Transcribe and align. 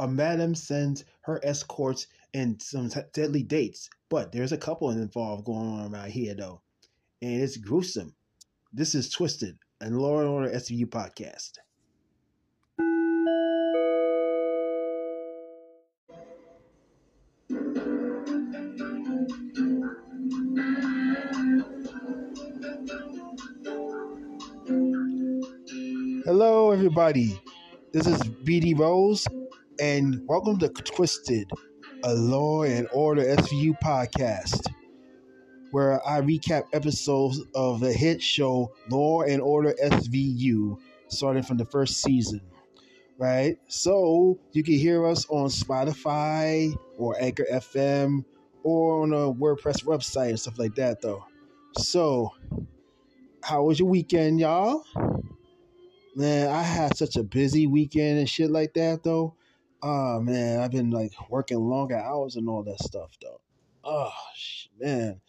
a 0.00 0.08
madam 0.08 0.54
sends 0.54 1.04
her 1.20 1.38
escorts 1.44 2.06
and 2.32 2.60
some 2.62 2.88
t- 2.88 3.00
deadly 3.12 3.42
dates. 3.42 3.90
But 4.08 4.32
there's 4.32 4.50
a 4.50 4.56
couple 4.56 4.88
involved 4.90 5.44
going 5.44 5.58
on 5.58 5.94
around 5.94 6.10
here, 6.10 6.34
though. 6.34 6.62
And 7.20 7.42
it's 7.42 7.58
gruesome. 7.58 8.14
This 8.72 8.94
is 8.94 9.10
Twisted, 9.10 9.58
and 9.78 9.98
Law 9.98 10.20
and 10.20 10.28
Order 10.28 10.48
SVU 10.48 10.86
podcast. 10.86 11.58
Hello, 26.24 26.70
everybody. 26.70 27.38
This 27.92 28.06
is 28.06 28.22
BD 28.22 28.78
Rose, 28.78 29.26
and 29.80 30.20
welcome 30.26 30.58
to 30.58 30.68
Twisted, 30.68 31.50
a 32.04 32.14
Law 32.14 32.64
and 32.64 32.86
Order 32.92 33.22
SVU 33.22 33.80
podcast, 33.82 34.66
where 35.70 36.06
I 36.06 36.20
recap 36.20 36.64
episodes 36.74 37.40
of 37.54 37.80
the 37.80 37.90
hit 37.90 38.22
show 38.22 38.74
Law 38.90 39.22
and 39.22 39.40
Order 39.40 39.74
SVU, 39.82 40.78
starting 41.08 41.42
from 41.42 41.56
the 41.56 41.64
first 41.64 42.02
season. 42.02 42.42
Right? 43.16 43.56
So 43.68 44.38
you 44.52 44.62
can 44.62 44.74
hear 44.74 45.06
us 45.06 45.26
on 45.30 45.48
Spotify 45.48 46.76
or 46.98 47.16
Anchor 47.18 47.46
FM 47.50 48.24
or 48.62 49.02
on 49.02 49.14
a 49.14 49.32
WordPress 49.32 49.84
website 49.84 50.28
and 50.28 50.40
stuff 50.40 50.58
like 50.58 50.74
that, 50.74 51.00
though. 51.00 51.24
So, 51.78 52.34
how 53.42 53.62
was 53.62 53.78
your 53.78 53.88
weekend, 53.88 54.40
y'all? 54.40 54.84
Man, 56.14 56.48
I 56.48 56.62
had 56.62 56.98
such 56.98 57.16
a 57.16 57.22
busy 57.22 57.66
weekend 57.66 58.18
and 58.18 58.28
shit 58.28 58.50
like 58.50 58.74
that 58.74 59.04
though. 59.04 59.36
Oh 59.82 60.20
man, 60.20 60.60
I've 60.60 60.70
been 60.70 60.90
like 60.90 61.12
working 61.30 61.58
longer 61.58 61.96
hours 61.96 62.36
and 62.36 62.48
all 62.48 62.62
that 62.64 62.82
stuff 62.82 63.10
though. 63.20 63.40
Oh 63.82 64.12
man, 64.78 65.20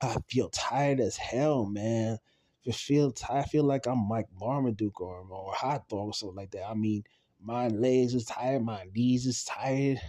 I 0.00 0.16
feel 0.28 0.50
tired 0.50 1.00
as 1.00 1.16
hell, 1.16 1.66
man. 1.66 2.18
I 2.66 2.70
feel 2.72 3.10
tired. 3.12 3.44
I 3.44 3.48
feel 3.48 3.64
like 3.64 3.86
I'm 3.86 4.08
Mike 4.08 4.28
Marmaduke 4.40 5.00
or 5.00 5.26
or 5.28 5.52
hot 5.54 5.88
dog 5.88 6.08
or 6.08 6.14
something 6.14 6.36
like 6.36 6.52
that. 6.52 6.68
I 6.68 6.74
mean, 6.74 7.04
my 7.40 7.68
legs 7.68 8.14
is 8.14 8.24
tired, 8.26 8.62
my 8.64 8.84
knees 8.94 9.26
is 9.26 9.44
tired. 9.44 10.00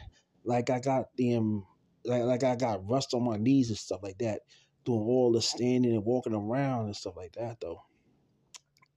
Like 0.44 0.69
I 0.69 0.80
got 0.80 1.16
them, 1.17 1.66
like 2.03 2.23
like 2.23 2.44
I 2.44 2.55
got 2.55 2.88
rust 2.88 3.14
on 3.14 3.23
my 3.23 3.38
knees 3.38 3.69
and 3.69 3.77
stuff 3.77 4.02
like 4.03 4.19
that. 4.19 4.42
Doing 4.86 4.99
all 4.99 5.31
the 5.31 5.42
standing 5.42 5.94
and 5.94 6.05
walking 6.05 6.36
around 6.36 6.86
and 6.86 6.95
stuff 6.95 7.17
like 7.17 7.33
that 7.33 7.59
though 7.59 7.81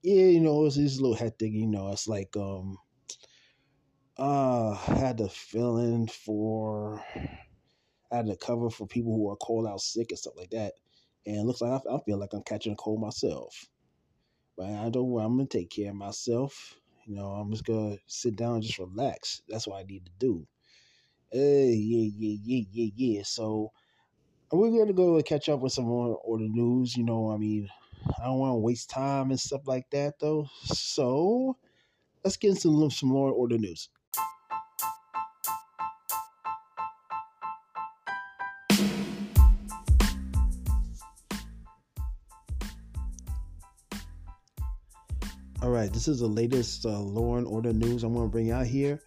yeah, 0.02 0.26
you 0.26 0.40
know, 0.40 0.64
it's, 0.66 0.76
it's 0.76 0.98
a 0.98 1.02
little 1.02 1.16
hectic. 1.16 1.52
You 1.52 1.66
know, 1.66 1.90
it's 1.90 2.08
like 2.08 2.36
um, 2.36 2.78
uh, 4.18 4.74
had 4.74 5.18
to 5.18 5.28
fill 5.28 5.78
in 5.78 6.08
for, 6.08 7.02
I 8.10 8.16
had 8.16 8.26
to 8.26 8.36
cover 8.36 8.70
for 8.70 8.86
people 8.86 9.14
who 9.14 9.30
are 9.30 9.36
called 9.36 9.66
out 9.66 9.80
sick 9.80 10.08
and 10.10 10.18
stuff 10.18 10.34
like 10.36 10.50
that. 10.50 10.74
And 11.26 11.46
looks 11.46 11.60
like 11.60 11.82
I, 11.88 11.94
I 11.94 11.98
feel 12.04 12.18
like 12.18 12.32
I'm 12.32 12.42
catching 12.42 12.72
a 12.72 12.76
cold 12.76 13.00
myself. 13.00 13.66
But 14.56 14.66
I 14.70 14.90
don't. 14.90 15.16
I'm 15.20 15.36
gonna 15.36 15.46
take 15.46 15.70
care 15.70 15.90
of 15.90 15.96
myself. 15.96 16.74
You 17.06 17.14
know, 17.14 17.28
I'm 17.28 17.50
just 17.52 17.64
gonna 17.64 17.96
sit 18.06 18.34
down 18.34 18.54
and 18.54 18.62
just 18.62 18.78
relax. 18.78 19.42
That's 19.48 19.66
what 19.68 19.78
I 19.78 19.84
need 19.84 20.06
to 20.06 20.12
do. 20.18 20.46
Yeah, 21.32 21.66
yeah, 21.66 22.10
yeah, 22.16 22.64
yeah, 22.72 22.90
yeah. 22.96 23.22
So 23.24 23.72
we're 24.50 24.76
gonna 24.76 24.92
go 24.94 25.22
catch 25.22 25.48
up 25.48 25.60
with 25.60 25.72
some 25.72 25.84
more 25.84 26.16
order 26.24 26.48
news. 26.48 26.96
You 26.96 27.04
know, 27.04 27.30
I 27.30 27.36
mean, 27.36 27.68
I 28.20 28.24
don't 28.24 28.38
want 28.38 28.52
to 28.52 28.56
waste 28.56 28.90
time 28.90 29.30
and 29.30 29.38
stuff 29.38 29.62
like 29.66 29.88
that, 29.90 30.18
though. 30.18 30.48
So 30.64 31.56
let's 32.24 32.36
get 32.36 32.50
into 32.50 32.62
some, 32.62 32.90
some 32.90 33.12
Law 33.12 33.30
Order 33.30 33.58
news. 33.58 33.88
Right, 45.78 45.92
this 45.92 46.08
is 46.08 46.20
the 46.20 46.26
latest 46.26 46.84
uh, 46.84 46.98
Law 46.98 47.36
and 47.36 47.46
Order 47.46 47.72
news 47.72 48.02
I'm 48.02 48.14
going 48.14 48.26
to 48.26 48.30
bring 48.30 48.50
out 48.50 48.66
here, 48.66 49.00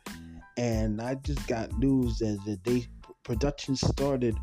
and 0.58 1.02
I 1.02 1.16
just 1.16 1.46
got 1.48 1.78
news 1.78 2.20
that 2.20 2.40
the 2.46 2.56
day 2.58 2.88
production 3.24 3.76
started 3.76 4.38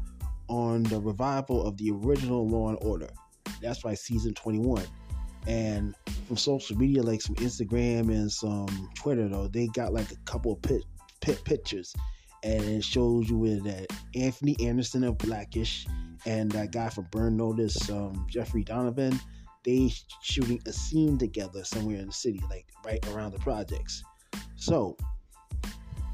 on 0.49 0.83
the 0.85 1.01
revival 1.01 1.67
of 1.67 1.77
the 1.79 1.91
original 1.91 2.47
Law 2.47 2.69
and 2.69 2.79
Order. 2.83 3.09
That's 3.63 3.83
why 3.83 3.95
season 3.95 4.35
21. 4.35 4.85
And 5.47 5.95
from 6.27 6.37
social 6.37 6.77
media, 6.77 7.03
like 7.03 7.23
some 7.23 7.35
Instagram 7.37 8.11
and 8.11 8.31
some 8.31 8.91
Twitter, 8.95 9.29
though, 9.29 9.49
they 9.49 9.69
got 9.69 9.95
like 9.95 10.11
a 10.11 10.17
couple 10.27 10.53
of 10.53 10.61
pit, 10.61 10.83
pit 11.21 11.41
pictures. 11.45 11.95
And 12.45 12.63
it 12.63 12.85
shows 12.85 13.31
you 13.31 13.39
with 13.39 13.65
that 13.65 13.87
Anthony 14.15 14.55
Anderson 14.61 15.03
of 15.05 15.17
Blackish 15.19 15.87
and 16.27 16.53
that 16.53 16.73
guy 16.73 16.91
from 16.91 17.09
Burn 17.11 17.37
Notice, 17.37 17.89
um, 17.91 18.27
Jeffrey 18.29 18.65
Donovan, 18.65 19.19
they 19.65 19.93
shooting 20.23 20.61
a 20.67 20.73
scene 20.73 21.19
together 21.19 21.65
somewhere 21.65 21.97
in 21.97 22.07
the 22.07 22.13
city, 22.13 22.41
like 22.51 22.67
right 22.85 23.07
around 23.09 23.33
the 23.33 23.39
projects. 23.39 24.03
So, 24.57 24.97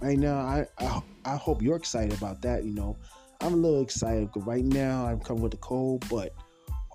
right 0.00 0.18
now, 0.18 0.36
I, 0.36 0.66
I, 0.78 1.02
I 1.24 1.36
hope 1.36 1.62
you're 1.62 1.76
excited 1.76 2.16
about 2.16 2.42
that. 2.42 2.64
You 2.64 2.74
know, 2.74 2.96
I'm 3.40 3.54
a 3.54 3.56
little 3.56 3.82
excited 3.82 4.32
because 4.32 4.46
right 4.46 4.64
now 4.64 5.06
I'm 5.06 5.20
coming 5.20 5.42
with 5.42 5.52
the 5.52 5.58
cold, 5.58 6.04
but 6.08 6.34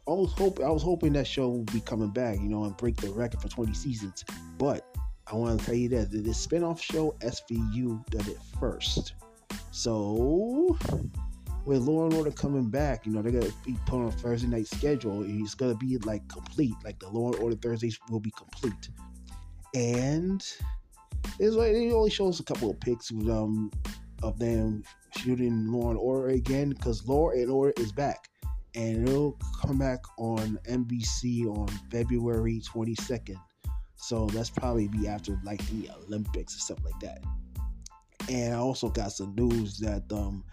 I 0.08 0.12
was 0.12 0.34
hope 0.34 0.59
I 0.59 0.70
was 0.70 0.82
hoping 0.82 1.14
that 1.14 1.28
show 1.28 1.50
would 1.50 1.72
be 1.72 1.82
coming 1.82 2.09
back, 2.09 2.38
you 2.40 2.50
know, 2.50 2.64
and 2.64 2.76
break 2.78 2.98
the 2.98 3.12
record 3.12 3.42
for 3.42 3.48
20 3.48 3.74
seasons. 3.74 4.26
But 4.58 4.86
I 5.32 5.36
want 5.36 5.59
to 5.59 5.66
tell 5.66 5.76
you 5.76 5.90
that 5.90 6.12
the 6.12 6.22
spinoff 6.30 6.82
show 6.82 7.16
SVU 7.20 8.09
did 8.09 8.28
it 8.28 8.38
first. 8.59 9.14
So 9.72 10.78
with 11.69 11.84
Law 11.84 12.06
and 12.06 12.16
Order 12.16 12.31
coming 12.31 12.68
back, 12.68 13.06
you 13.06 13.12
know, 13.12 13.22
they're 13.22 13.31
gonna 13.31 13.53
be 13.63 13.78
put 13.85 14.00
on 14.00 14.07
a 14.07 14.12
Thursday 14.12 14.47
night 14.47 14.66
schedule. 14.66 15.24
It's 15.24 15.53
gonna 15.53 15.75
be 15.75 15.97
like 16.00 16.28
complete, 16.28 16.74
like 16.84 16.97
the 16.97 17.07
Law 17.09 17.31
and 17.31 17.35
Order 17.44 17.56
Thursdays 17.57 18.00
will 18.09 18.19
be 18.19 18.31
complete. 18.31 18.90
And 19.75 20.44
it's 21.38 21.56
like 21.56 21.74
it 21.74 21.94
only 21.94 22.09
shows 22.09 22.40
a 22.40 22.44
couple 22.44 22.72
of 22.72 22.79
pics 22.79 23.12
of 23.12 23.29
um 23.29 23.72
of 24.24 24.40
them 24.40 24.81
shooting 25.16 25.72
Law 25.72 25.91
and 25.91 26.00
Order 26.00 26.29
again 26.29 26.72
because 26.72 27.08
Law 27.08 27.29
and 27.29 27.52
Order 27.52 27.74
is 27.78 27.91
back 27.91 28.29
and 28.74 29.08
it'll 29.08 29.38
come 29.62 29.78
back 29.78 30.00
on 30.18 30.58
NBC 30.68 31.46
on 31.46 31.68
February 31.91 32.63
22nd. 32.66 33.40
So 33.96 34.25
that's 34.25 34.50
probably 34.50 34.88
be 34.88 35.08
after 35.08 35.40
like 35.44 35.63
the 35.68 35.91
Olympics 36.03 36.56
or 36.56 36.59
stuff 36.62 36.79
like 36.84 37.00
that. 37.02 37.24
And 38.28 38.56
I 38.56 38.58
also 38.58 38.90
got 38.90 39.12
some 39.12 39.35
news 39.35 39.78
that 39.78 40.12
um 40.12 40.44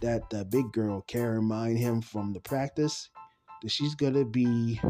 that 0.00 0.28
the 0.30 0.44
big 0.44 0.72
girl 0.72 1.02
Karen 1.02 1.48
him 1.76 2.00
from 2.00 2.32
the 2.32 2.40
practice 2.40 3.08
that 3.62 3.70
she's 3.70 3.94
gonna 3.94 4.24
be 4.24 4.80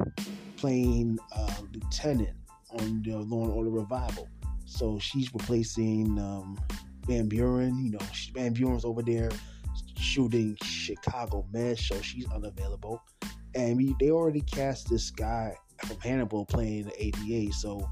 playing 0.57 1.19
uh, 1.35 1.55
lieutenant 1.73 2.37
on 2.71 3.03
the 3.03 3.17
Law 3.19 3.45
and 3.45 3.53
Order 3.53 3.71
revival. 3.71 4.29
So 4.65 4.99
she's 4.99 5.33
replacing 5.33 6.19
um, 6.19 6.59
Van 7.07 7.29
Buren. 7.29 7.85
You 7.85 7.93
know, 7.93 8.07
Van 8.35 8.53
Buren's 8.53 8.85
over 8.85 9.03
there 9.03 9.31
shooting 9.97 10.57
Chicago 10.63 11.47
Med, 11.53 11.79
so 11.79 12.01
she's 12.01 12.31
unavailable. 12.33 13.03
And 13.55 13.77
we, 13.77 13.95
they 14.01 14.11
already 14.11 14.41
cast 14.41 14.89
this 14.91 15.11
guy 15.11 15.55
from 15.87 16.01
Hannibal 16.01 16.45
playing 16.45 16.85
the 16.87 17.05
ADA. 17.07 17.53
So, 17.53 17.89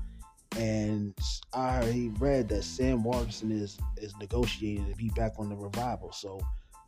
and 0.57 1.15
I 1.55 2.11
read 2.19 2.49
that 2.49 2.65
Sam 2.65 3.05
Waterston 3.05 3.53
is 3.53 3.79
is 3.97 4.17
negotiating 4.19 4.91
to 4.91 4.97
be 4.97 5.11
back 5.11 5.35
on 5.39 5.49
the 5.49 5.57
revival. 5.57 6.13
So 6.13 6.41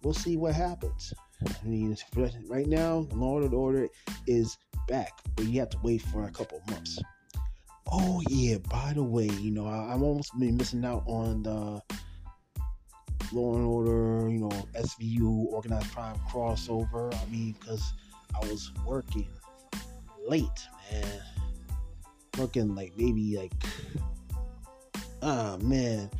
we'll 0.04 0.14
see 0.14 0.36
what 0.36 0.54
happens. 0.54 1.12
I 1.46 1.66
mean, 1.66 1.96
right 2.46 2.66
now, 2.66 3.06
Law 3.12 3.40
and 3.40 3.52
Order 3.52 3.88
is 4.26 4.56
back, 4.86 5.12
but 5.34 5.46
you 5.46 5.58
have 5.60 5.70
to 5.70 5.78
wait 5.82 6.02
for 6.02 6.24
a 6.24 6.30
couple 6.30 6.60
months. 6.70 6.98
Oh 7.90 8.22
yeah, 8.28 8.58
by 8.70 8.92
the 8.94 9.02
way, 9.02 9.28
you 9.40 9.50
know 9.50 9.66
I, 9.66 9.92
have 9.92 10.02
almost 10.02 10.38
been 10.38 10.56
missing 10.56 10.84
out 10.84 11.04
on 11.06 11.42
the 11.42 11.82
Law 13.32 13.56
and 13.56 13.66
Order, 13.66 14.28
you 14.30 14.38
know, 14.38 14.50
SVU, 14.74 15.46
Organized 15.52 15.92
Crime 15.92 16.16
crossover. 16.30 17.14
I 17.14 17.30
mean, 17.30 17.54
because 17.58 17.92
I 18.34 18.46
was 18.46 18.70
working 18.86 19.28
late, 20.26 20.48
man. 20.90 21.04
Working 22.38 22.74
like 22.74 22.92
maybe 22.96 23.36
like, 23.36 23.52
ah, 25.22 25.56
man. 25.60 26.10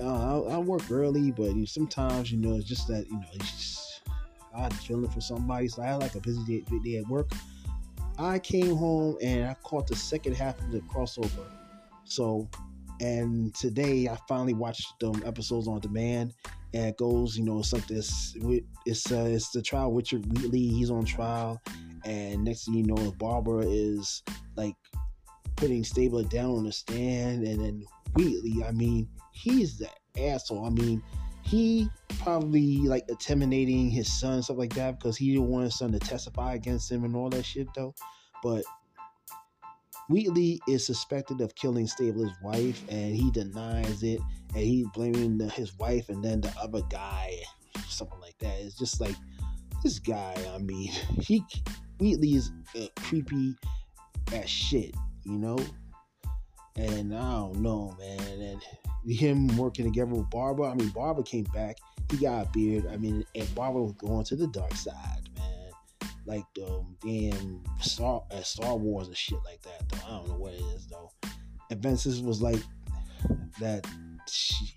Uh, 0.00 0.42
I, 0.44 0.54
I, 0.54 0.58
work 0.58 0.82
early, 0.90 1.32
but 1.32 1.52
sometimes, 1.66 2.30
you 2.30 2.38
know, 2.38 2.56
it's 2.56 2.68
just 2.68 2.86
that, 2.88 3.06
you 3.06 3.14
know, 3.14 3.26
it's 3.32 3.50
just, 3.50 4.00
I 4.54 4.62
had 4.62 4.74
feeling 4.74 5.10
for 5.10 5.20
somebody. 5.20 5.68
So 5.68 5.82
I 5.82 5.86
had 5.86 5.96
like 5.96 6.14
a 6.14 6.20
busy 6.20 6.62
day, 6.62 6.78
day 6.84 6.98
at 6.98 7.08
work. 7.08 7.30
I 8.18 8.38
came 8.38 8.76
home 8.76 9.16
and 9.20 9.48
I 9.48 9.54
caught 9.62 9.86
the 9.86 9.96
second 9.96 10.34
half 10.34 10.58
of 10.60 10.70
the 10.70 10.80
crossover. 10.80 11.46
So 12.04 12.48
and 13.00 13.54
today 13.54 14.08
I 14.08 14.16
finally 14.28 14.54
watched 14.54 14.98
them 15.00 15.22
episodes 15.24 15.68
on 15.68 15.80
demand. 15.80 16.34
And 16.74 16.86
it 16.86 16.96
goes, 16.98 17.36
you 17.36 17.44
know, 17.44 17.60
it's 17.60 17.72
like 17.72 17.86
this. 17.86 18.36
It's 18.84 19.10
uh, 19.10 19.24
it's 19.26 19.50
the 19.50 19.62
trial 19.62 19.92
Richard 19.92 20.26
Wheatley. 20.26 20.66
He's 20.66 20.90
on 20.90 21.06
trial, 21.06 21.62
and 22.04 22.44
next 22.44 22.66
thing 22.66 22.74
you 22.74 22.84
know, 22.84 23.10
Barba 23.12 23.60
is 23.60 24.22
like 24.54 24.74
putting 25.56 25.82
Stabler 25.82 26.24
down 26.24 26.50
on 26.50 26.64
the 26.64 26.72
stand, 26.72 27.46
and 27.46 27.58
then 27.58 27.84
Wheatley. 28.14 28.64
I 28.64 28.72
mean, 28.72 29.08
he's 29.32 29.78
the 29.78 29.88
asshole. 30.18 30.64
I 30.64 30.70
mean, 30.70 31.02
he 31.42 31.88
probably 32.20 32.78
like 32.80 33.04
intimidating 33.08 33.90
his 33.90 34.12
son 34.20 34.42
stuff 34.42 34.58
like 34.58 34.74
that 34.74 34.98
because 34.98 35.16
he 35.16 35.32
didn't 35.32 35.48
want 35.48 35.64
his 35.64 35.78
son 35.78 35.92
to 35.92 35.98
testify 35.98 36.54
against 36.54 36.90
him 36.90 37.04
and 37.04 37.16
all 37.16 37.30
that 37.30 37.44
shit 37.44 37.68
though. 37.74 37.94
But 38.42 38.64
Wheatley 40.08 40.60
is 40.66 40.86
suspected 40.86 41.40
of 41.40 41.54
killing 41.54 41.86
Stabler's 41.86 42.32
wife, 42.42 42.82
and 42.88 43.14
he 43.14 43.30
denies 43.30 44.02
it, 44.02 44.20
and 44.54 44.64
he's 44.64 44.86
blaming 44.94 45.36
the, 45.36 45.50
his 45.50 45.76
wife 45.78 46.08
and 46.08 46.24
then 46.24 46.40
the 46.40 46.52
other 46.60 46.80
guy, 46.88 47.34
something 47.88 48.18
like 48.20 48.38
that. 48.38 48.58
It's 48.60 48.78
just 48.78 49.00
like 49.00 49.16
this 49.82 49.98
guy. 49.98 50.34
I 50.54 50.58
mean, 50.58 50.88
he 51.20 51.44
Wheatley 51.98 52.34
is 52.34 52.50
uh, 52.78 52.86
creepy 52.96 53.54
as 54.32 54.48
shit, 54.48 54.94
you 55.24 55.38
know. 55.38 55.58
And 56.78 57.14
I 57.14 57.32
don't 57.32 57.56
know, 57.56 57.96
man. 57.98 58.40
And 58.40 58.62
him 59.04 59.56
working 59.56 59.84
together 59.84 60.12
with 60.12 60.30
Barba. 60.30 60.64
I 60.64 60.74
mean, 60.74 60.90
Barba 60.90 61.22
came 61.22 61.44
back. 61.54 61.76
He 62.10 62.18
got 62.18 62.46
a 62.46 62.50
beard. 62.50 62.86
I 62.86 62.96
mean, 62.96 63.24
and 63.34 63.54
Barba 63.54 63.82
was 63.82 63.92
going 63.94 64.24
to 64.26 64.36
the 64.36 64.46
dark 64.46 64.74
side, 64.74 65.28
man. 65.36 65.70
Like 66.24 66.44
the 66.54 66.66
um, 66.66 66.96
damn 67.02 67.64
Star 67.80 68.22
uh, 68.30 68.42
Star 68.42 68.76
Wars 68.76 69.08
and 69.08 69.16
shit 69.16 69.38
like 69.44 69.62
that. 69.62 69.88
Though 69.88 70.06
I 70.06 70.10
don't 70.18 70.28
know 70.28 70.34
what 70.36 70.52
it 70.52 70.62
is 70.76 70.86
though. 70.86 71.10
And 71.70 71.82
Vincent 71.82 72.24
was 72.24 72.40
like 72.40 72.62
that. 73.60 73.86
She 74.30 74.74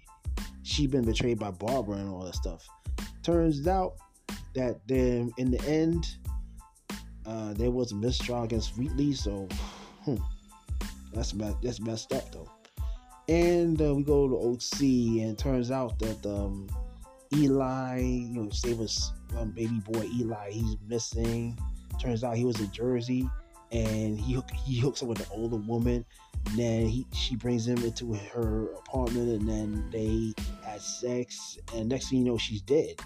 she 0.63 0.87
been 0.87 1.03
betrayed 1.03 1.39
by 1.39 1.51
Barbara 1.51 1.97
and 1.97 2.09
all 2.09 2.23
that 2.23 2.35
stuff. 2.35 2.65
Turns 3.21 3.67
out 3.67 3.93
that 4.55 4.79
then 4.87 5.31
in 5.37 5.51
the 5.51 5.61
end, 5.65 6.07
uh, 7.25 7.53
there 7.53 7.71
was 7.71 7.91
a 7.91 7.95
mistrial 7.95 8.43
against 8.43 8.77
Wheatley. 8.77 9.13
So 9.13 9.47
hmm, 10.05 10.15
that's 11.13 11.31
about 11.31 11.61
that's 11.61 11.79
messed 11.79 12.13
up 12.13 12.31
though. 12.31 12.49
And 13.27 13.81
uh, 13.81 13.95
we 13.95 14.03
go 14.03 14.27
to 14.27 14.35
OC, 14.35 14.81
and 14.81 15.31
it 15.31 15.37
turns 15.37 15.71
out 15.71 15.97
that 15.99 16.25
um, 16.25 16.67
Eli, 17.33 17.99
you 17.99 18.29
know, 18.29 18.49
Stabler's 18.49 19.13
um, 19.37 19.51
baby 19.51 19.79
boy 19.79 20.05
Eli, 20.15 20.51
he's 20.51 20.75
missing. 20.87 21.57
Turns 21.99 22.23
out 22.23 22.35
he 22.35 22.45
was 22.45 22.59
in 22.59 22.71
Jersey, 22.71 23.29
and 23.71 24.19
he 24.19 24.33
hook, 24.33 24.49
he 24.51 24.79
hooks 24.79 25.01
up 25.01 25.09
with 25.09 25.19
an 25.19 25.27
older 25.31 25.57
woman. 25.57 26.03
And 26.47 26.57
then 26.57 26.87
he 26.87 27.05
she 27.13 27.35
brings 27.35 27.67
him 27.67 27.77
into 27.83 28.13
her 28.13 28.73
apartment, 28.73 29.29
and 29.29 29.47
then 29.47 29.89
they 29.91 30.33
had 30.65 30.81
sex. 30.81 31.57
And 31.75 31.87
next 31.87 32.09
thing 32.09 32.19
you 32.19 32.25
know, 32.25 32.37
she's 32.37 32.61
dead. 32.61 32.99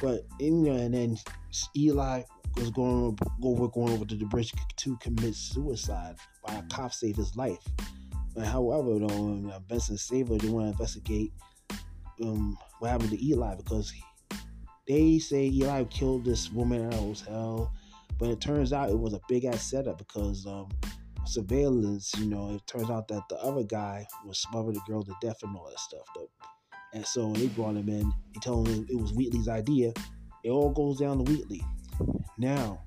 But 0.00 0.26
you 0.40 0.50
know, 0.52 0.72
and 0.72 0.94
then 0.94 1.18
Eli 1.76 2.22
was 2.56 2.70
going 2.70 3.16
over 3.42 3.68
going 3.68 3.92
over 3.92 4.04
to 4.04 4.14
the 4.16 4.24
bridge 4.24 4.52
to 4.76 4.96
commit 4.96 5.34
suicide 5.34 6.16
by 6.48 6.54
a 6.56 6.62
cop 6.62 6.92
saved 6.92 7.18
his 7.18 7.36
life. 7.36 7.64
But 8.34 8.46
however, 8.46 8.98
though, 8.98 9.06
um, 9.06 9.52
Benson 9.68 9.98
Stabler 9.98 10.38
they 10.38 10.48
want 10.48 10.66
to 10.66 10.70
investigate 10.70 11.32
um, 12.22 12.56
what 12.78 12.90
happened 12.90 13.10
to 13.10 13.24
Eli 13.24 13.54
because 13.56 13.90
he, 13.90 14.02
they 14.86 15.18
say 15.18 15.46
Eli 15.46 15.84
killed 15.84 16.24
this 16.24 16.50
woman 16.50 16.86
at 16.86 16.94
a 16.94 16.96
hotel, 16.96 17.72
but 18.18 18.30
it 18.30 18.40
turns 18.40 18.72
out 18.72 18.90
it 18.90 18.98
was 18.98 19.14
a 19.14 19.20
big 19.28 19.44
ass 19.44 19.70
setup 19.70 19.98
because 19.98 20.46
um, 20.46 20.68
surveillance. 21.26 22.12
You 22.18 22.26
know, 22.26 22.54
it 22.54 22.66
turns 22.66 22.90
out 22.90 23.08
that 23.08 23.28
the 23.28 23.36
other 23.36 23.62
guy 23.62 24.06
was 24.24 24.38
smothering 24.38 24.74
the 24.74 24.80
girl 24.92 25.02
to 25.02 25.14
death 25.20 25.42
and 25.42 25.56
all 25.56 25.68
that 25.68 25.78
stuff. 25.78 26.06
Though. 26.14 26.30
And 26.94 27.06
so 27.06 27.32
they 27.32 27.48
brought 27.48 27.76
him 27.76 27.88
in. 27.88 28.12
They 28.34 28.40
told 28.40 28.68
him 28.68 28.86
it 28.88 28.96
was 29.00 29.12
Wheatley's 29.12 29.48
idea. 29.48 29.92
It 30.44 30.50
all 30.50 30.70
goes 30.70 30.98
down 30.98 31.24
to 31.24 31.30
Wheatley. 31.30 31.62
Now, 32.38 32.80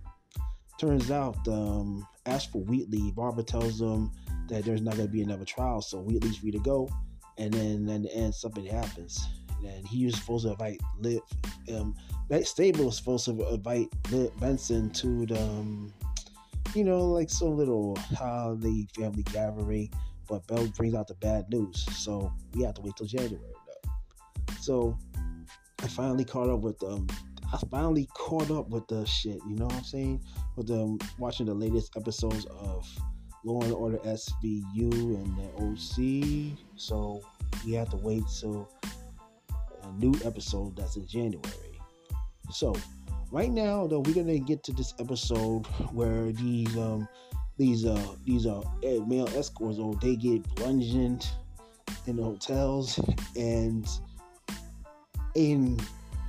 turns 0.80 1.12
out, 1.12 1.38
um, 1.48 2.08
as 2.26 2.46
for 2.46 2.62
Wheatley, 2.62 3.12
Barba 3.12 3.44
tells 3.44 3.80
them 3.80 4.12
that 4.48 4.64
there's 4.64 4.82
not 4.82 4.96
going 4.96 5.08
to 5.08 5.12
be 5.12 5.22
another 5.22 5.46
trial, 5.46 5.82
so 5.82 6.00
Wheatley's 6.00 6.38
free 6.38 6.52
to 6.52 6.60
go. 6.60 6.90
And 7.38 7.54
then, 7.54 7.90
in 7.90 8.04
the 8.04 8.14
end, 8.14 8.36
something 8.36 8.66
happens. 8.66 9.26
And 9.66 9.88
he 9.88 10.06
was 10.06 10.16
supposed 10.16 10.46
to 10.46 10.52
invite 10.52 10.80
Liv. 11.00 11.22
Um, 11.74 11.96
that 12.30 12.46
Stabler 12.48 12.86
was 12.86 12.98
supposed 12.98 13.26
to 13.26 13.54
invite 13.54 13.90
Liv 14.12 14.38
Benson 14.40 14.90
to 14.92 15.26
the, 15.26 15.40
um, 15.40 15.94
you 16.76 16.84
know, 16.84 17.06
like 17.06 17.30
some 17.30 17.58
little 17.58 17.96
holiday 18.16 18.88
family 18.96 19.24
gathering. 19.24 19.92
But 20.28 20.46
Bell 20.48 20.68
brings 20.68 20.94
out 20.94 21.08
the 21.08 21.16
bad 21.16 21.50
news, 21.50 21.86
so 21.98 22.32
we 22.54 22.64
have 22.64 22.76
to 22.76 22.82
wait 22.82 22.96
till 22.96 23.08
January. 23.08 23.38
Though. 23.38 24.56
So 24.62 24.98
I 25.84 25.88
finally 25.88 26.24
caught 26.24 26.50
up 26.50 26.60
with 26.60 26.82
um, 26.84 27.08
I 27.54 27.58
finally 27.70 28.08
caught 28.14 28.50
up 28.52 28.70
with 28.70 28.88
the 28.88 29.06
shit. 29.06 29.40
You 29.48 29.56
know 29.56 29.66
what 29.66 29.76
I'm 29.76 29.84
saying? 29.84 30.24
With 30.56 30.68
them 30.68 31.00
watching 31.18 31.48
the 31.48 31.54
latest 31.54 31.96
episodes 31.98 32.46
of 32.46 32.88
Law 33.44 33.62
and 33.62 33.74
Order 33.74 33.98
SVU 33.98 34.92
and 34.92 35.38
the 35.38 36.54
OC. 36.54 36.58
So 36.76 37.22
we 37.66 37.74
have 37.74 37.90
to 37.90 37.98
wait 37.98 38.24
till 38.40 38.70
a 39.84 39.92
new 39.94 40.14
episode 40.24 40.76
that's 40.76 40.96
in 40.96 41.08
January. 41.08 41.80
So 42.52 42.76
right 43.32 43.52
now, 43.52 43.88
though, 43.88 44.00
we're 44.00 44.16
gonna 44.16 44.40
get 44.40 44.64
to 44.66 44.74
this 44.74 44.94
episode 45.00 45.66
where 45.92 46.32
these 46.32 46.78
um 46.78 47.08
these 47.58 47.86
uh 47.86 48.06
these 48.26 48.46
uh 48.46 48.62
male 49.08 49.28
escorts 49.36 49.78
or 49.78 49.94
oh, 49.94 50.00
they 50.02 50.16
get 50.16 50.44
plunged 50.56 50.96
in 52.08 52.16
the 52.16 52.24
hotels 52.24 53.00
and 53.36 53.88
in 55.36 55.80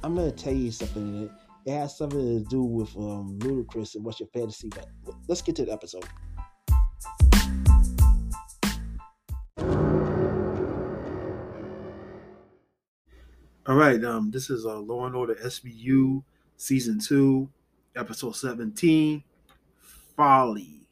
I'm 0.04 0.16
gonna 0.16 0.32
tell 0.32 0.52
you 0.52 0.72
something. 0.72 1.30
It 1.64 1.70
has 1.70 1.96
something 1.96 2.42
to 2.42 2.44
do 2.50 2.64
with 2.64 2.96
um, 2.96 3.38
Ludacris 3.38 3.94
and 3.94 4.04
what's 4.04 4.18
your 4.18 4.28
fantasy. 4.34 4.68
But 4.68 5.14
let's 5.28 5.42
get 5.42 5.54
to 5.56 5.64
the 5.64 5.72
episode. 5.72 6.04
All 13.64 13.76
right, 13.76 14.02
um, 14.02 14.32
this 14.32 14.50
is 14.50 14.66
uh, 14.66 14.80
Law 14.80 15.06
and 15.06 15.14
Order 15.14 15.36
SVU 15.36 16.24
season 16.56 16.98
two, 16.98 17.48
episode 17.94 18.34
seventeen, 18.34 19.22
Folly, 20.16 20.88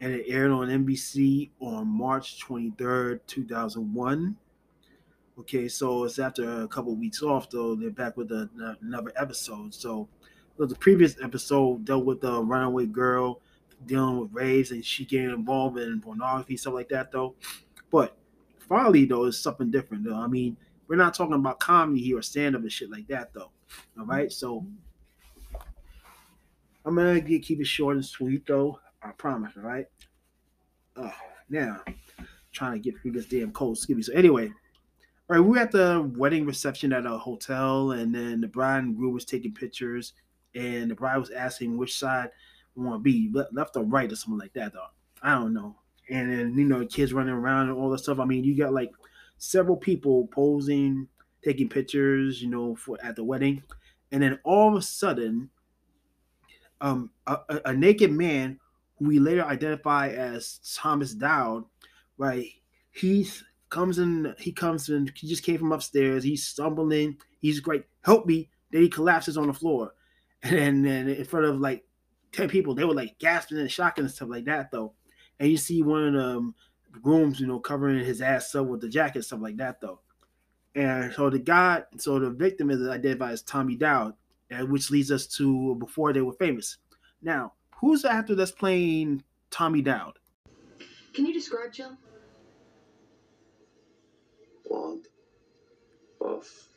and 0.00 0.12
it 0.12 0.24
aired 0.26 0.50
on 0.50 0.66
NBC 0.66 1.50
on 1.60 1.86
March 1.86 2.40
twenty 2.40 2.72
third, 2.76 3.24
two 3.28 3.46
thousand 3.46 3.94
one. 3.94 4.36
Okay, 5.38 5.68
so 5.68 6.04
it's 6.04 6.18
after 6.18 6.62
a 6.62 6.68
couple 6.68 6.92
of 6.92 6.98
weeks 6.98 7.22
off, 7.22 7.50
though. 7.50 7.74
They're 7.74 7.90
back 7.90 8.16
with 8.16 8.32
a, 8.32 8.48
another 8.80 9.12
episode. 9.16 9.74
So 9.74 10.08
the 10.58 10.74
previous 10.76 11.16
episode 11.22 11.84
dealt 11.84 12.06
with 12.06 12.22
the 12.22 12.42
runaway 12.42 12.86
girl 12.86 13.42
dealing 13.84 14.18
with 14.18 14.30
raves 14.32 14.70
and 14.70 14.82
she 14.82 15.04
getting 15.04 15.28
involved 15.28 15.78
in 15.78 16.00
pornography, 16.00 16.56
stuff 16.56 16.72
like 16.72 16.88
that, 16.88 17.12
though. 17.12 17.34
But 17.90 18.16
Folly, 18.66 19.04
though, 19.04 19.24
is 19.24 19.38
something 19.38 19.70
different, 19.70 20.04
though. 20.04 20.16
I 20.16 20.26
mean, 20.26 20.56
we're 20.88 20.96
not 20.96 21.12
talking 21.12 21.34
about 21.34 21.60
comedy 21.60 22.00
here 22.00 22.16
or 22.16 22.22
stand 22.22 22.56
up 22.56 22.62
and 22.62 22.72
shit 22.72 22.90
like 22.90 23.06
that, 23.08 23.34
though. 23.34 23.50
All 23.98 24.06
right, 24.06 24.32
so 24.32 24.64
I'm 26.86 26.94
gonna 26.94 27.20
get, 27.20 27.42
keep 27.42 27.60
it 27.60 27.66
short 27.66 27.96
and 27.96 28.04
sweet, 28.04 28.46
though. 28.46 28.80
I 29.02 29.10
promise, 29.10 29.52
all 29.58 29.64
right? 29.64 29.86
Oh, 30.96 31.12
now, 31.50 31.82
trying 32.52 32.72
to 32.72 32.78
get 32.78 32.98
through 33.02 33.12
this 33.12 33.26
damn 33.26 33.52
cold. 33.52 33.78
Me. 33.86 34.00
So, 34.00 34.14
anyway. 34.14 34.50
Right, 35.28 35.40
we 35.40 35.48
were 35.50 35.58
at 35.58 35.72
the 35.72 36.08
wedding 36.16 36.46
reception 36.46 36.92
at 36.92 37.04
a 37.04 37.18
hotel, 37.18 37.90
and 37.90 38.14
then 38.14 38.40
the 38.40 38.46
bride 38.46 38.84
and 38.84 38.96
groom 38.96 39.12
was 39.12 39.24
taking 39.24 39.52
pictures, 39.52 40.12
and 40.54 40.88
the 40.88 40.94
bride 40.94 41.16
was 41.16 41.30
asking 41.30 41.76
which 41.76 41.98
side 41.98 42.30
we 42.76 42.84
want 42.84 43.00
to 43.00 43.02
be, 43.02 43.32
left 43.52 43.76
or 43.76 43.82
right 43.82 44.10
or 44.10 44.14
something 44.14 44.38
like 44.38 44.52
that. 44.52 44.72
Though 44.72 44.86
I 45.22 45.34
don't 45.34 45.52
know. 45.52 45.74
And 46.08 46.30
then 46.30 46.54
you 46.56 46.64
know, 46.64 46.86
kids 46.86 47.12
running 47.12 47.34
around 47.34 47.68
and 47.68 47.76
all 47.76 47.90
that 47.90 47.98
stuff. 47.98 48.20
I 48.20 48.24
mean, 48.24 48.44
you 48.44 48.56
got 48.56 48.72
like 48.72 48.92
several 49.38 49.76
people 49.76 50.28
posing, 50.28 51.08
taking 51.42 51.68
pictures, 51.68 52.40
you 52.40 52.48
know, 52.48 52.76
for 52.76 52.96
at 53.02 53.16
the 53.16 53.24
wedding, 53.24 53.64
and 54.12 54.22
then 54.22 54.38
all 54.44 54.68
of 54.68 54.74
a 54.76 54.82
sudden, 54.82 55.50
um, 56.80 57.10
a, 57.26 57.38
a 57.64 57.74
naked 57.74 58.12
man 58.12 58.60
who 58.98 59.06
we 59.06 59.18
later 59.18 59.44
identify 59.44 60.08
as 60.10 60.60
Thomas 60.76 61.14
Dowd, 61.14 61.64
right? 62.16 62.46
He's 62.92 63.42
comes 63.68 63.98
in, 63.98 64.34
he 64.38 64.52
comes 64.52 64.88
in, 64.88 65.10
he 65.14 65.28
just 65.28 65.42
came 65.42 65.58
from 65.58 65.72
upstairs, 65.72 66.24
he's 66.24 66.46
stumbling, 66.46 67.18
he's 67.40 67.60
great, 67.60 67.84
help 68.02 68.26
me. 68.26 68.50
Then 68.70 68.82
he 68.82 68.88
collapses 68.88 69.36
on 69.36 69.46
the 69.46 69.54
floor. 69.54 69.92
And 70.42 70.84
then 70.84 71.08
in 71.08 71.24
front 71.24 71.46
of 71.46 71.58
like 71.58 71.84
10 72.32 72.48
people, 72.48 72.74
they 72.74 72.84
were 72.84 72.94
like 72.94 73.18
gasping 73.18 73.58
and 73.58 73.70
shocking 73.70 74.04
and 74.04 74.12
stuff 74.12 74.28
like 74.28 74.44
that, 74.44 74.70
though. 74.70 74.92
And 75.40 75.50
you 75.50 75.56
see 75.56 75.82
one 75.82 76.08
of 76.08 76.12
the 76.12 76.36
um, 76.36 76.54
grooms, 77.02 77.40
you 77.40 77.46
know, 77.46 77.58
covering 77.58 78.04
his 78.04 78.20
ass 78.20 78.54
up 78.54 78.66
with 78.66 78.80
the 78.80 78.88
jacket, 78.88 79.24
stuff 79.24 79.40
like 79.40 79.56
that, 79.56 79.80
though. 79.80 80.00
And 80.76 81.12
so 81.14 81.30
the 81.30 81.38
guy, 81.38 81.82
so 81.96 82.18
the 82.18 82.30
victim 82.30 82.70
is 82.70 82.86
identified 82.86 83.32
as 83.32 83.42
Tommy 83.42 83.76
Dowd, 83.76 84.14
which 84.50 84.90
leads 84.90 85.10
us 85.10 85.26
to 85.38 85.74
before 85.76 86.12
they 86.12 86.20
were 86.20 86.34
famous. 86.34 86.76
Now, 87.22 87.54
who's 87.80 88.02
the 88.02 88.12
actor 88.12 88.34
that's 88.34 88.52
playing 88.52 89.24
Tommy 89.50 89.80
Dowd? 89.80 90.18
Can 91.14 91.24
you 91.24 91.32
describe 91.32 91.72
Jill? 91.72 91.96
Blonde, 94.68 95.06
buff. 96.20 96.68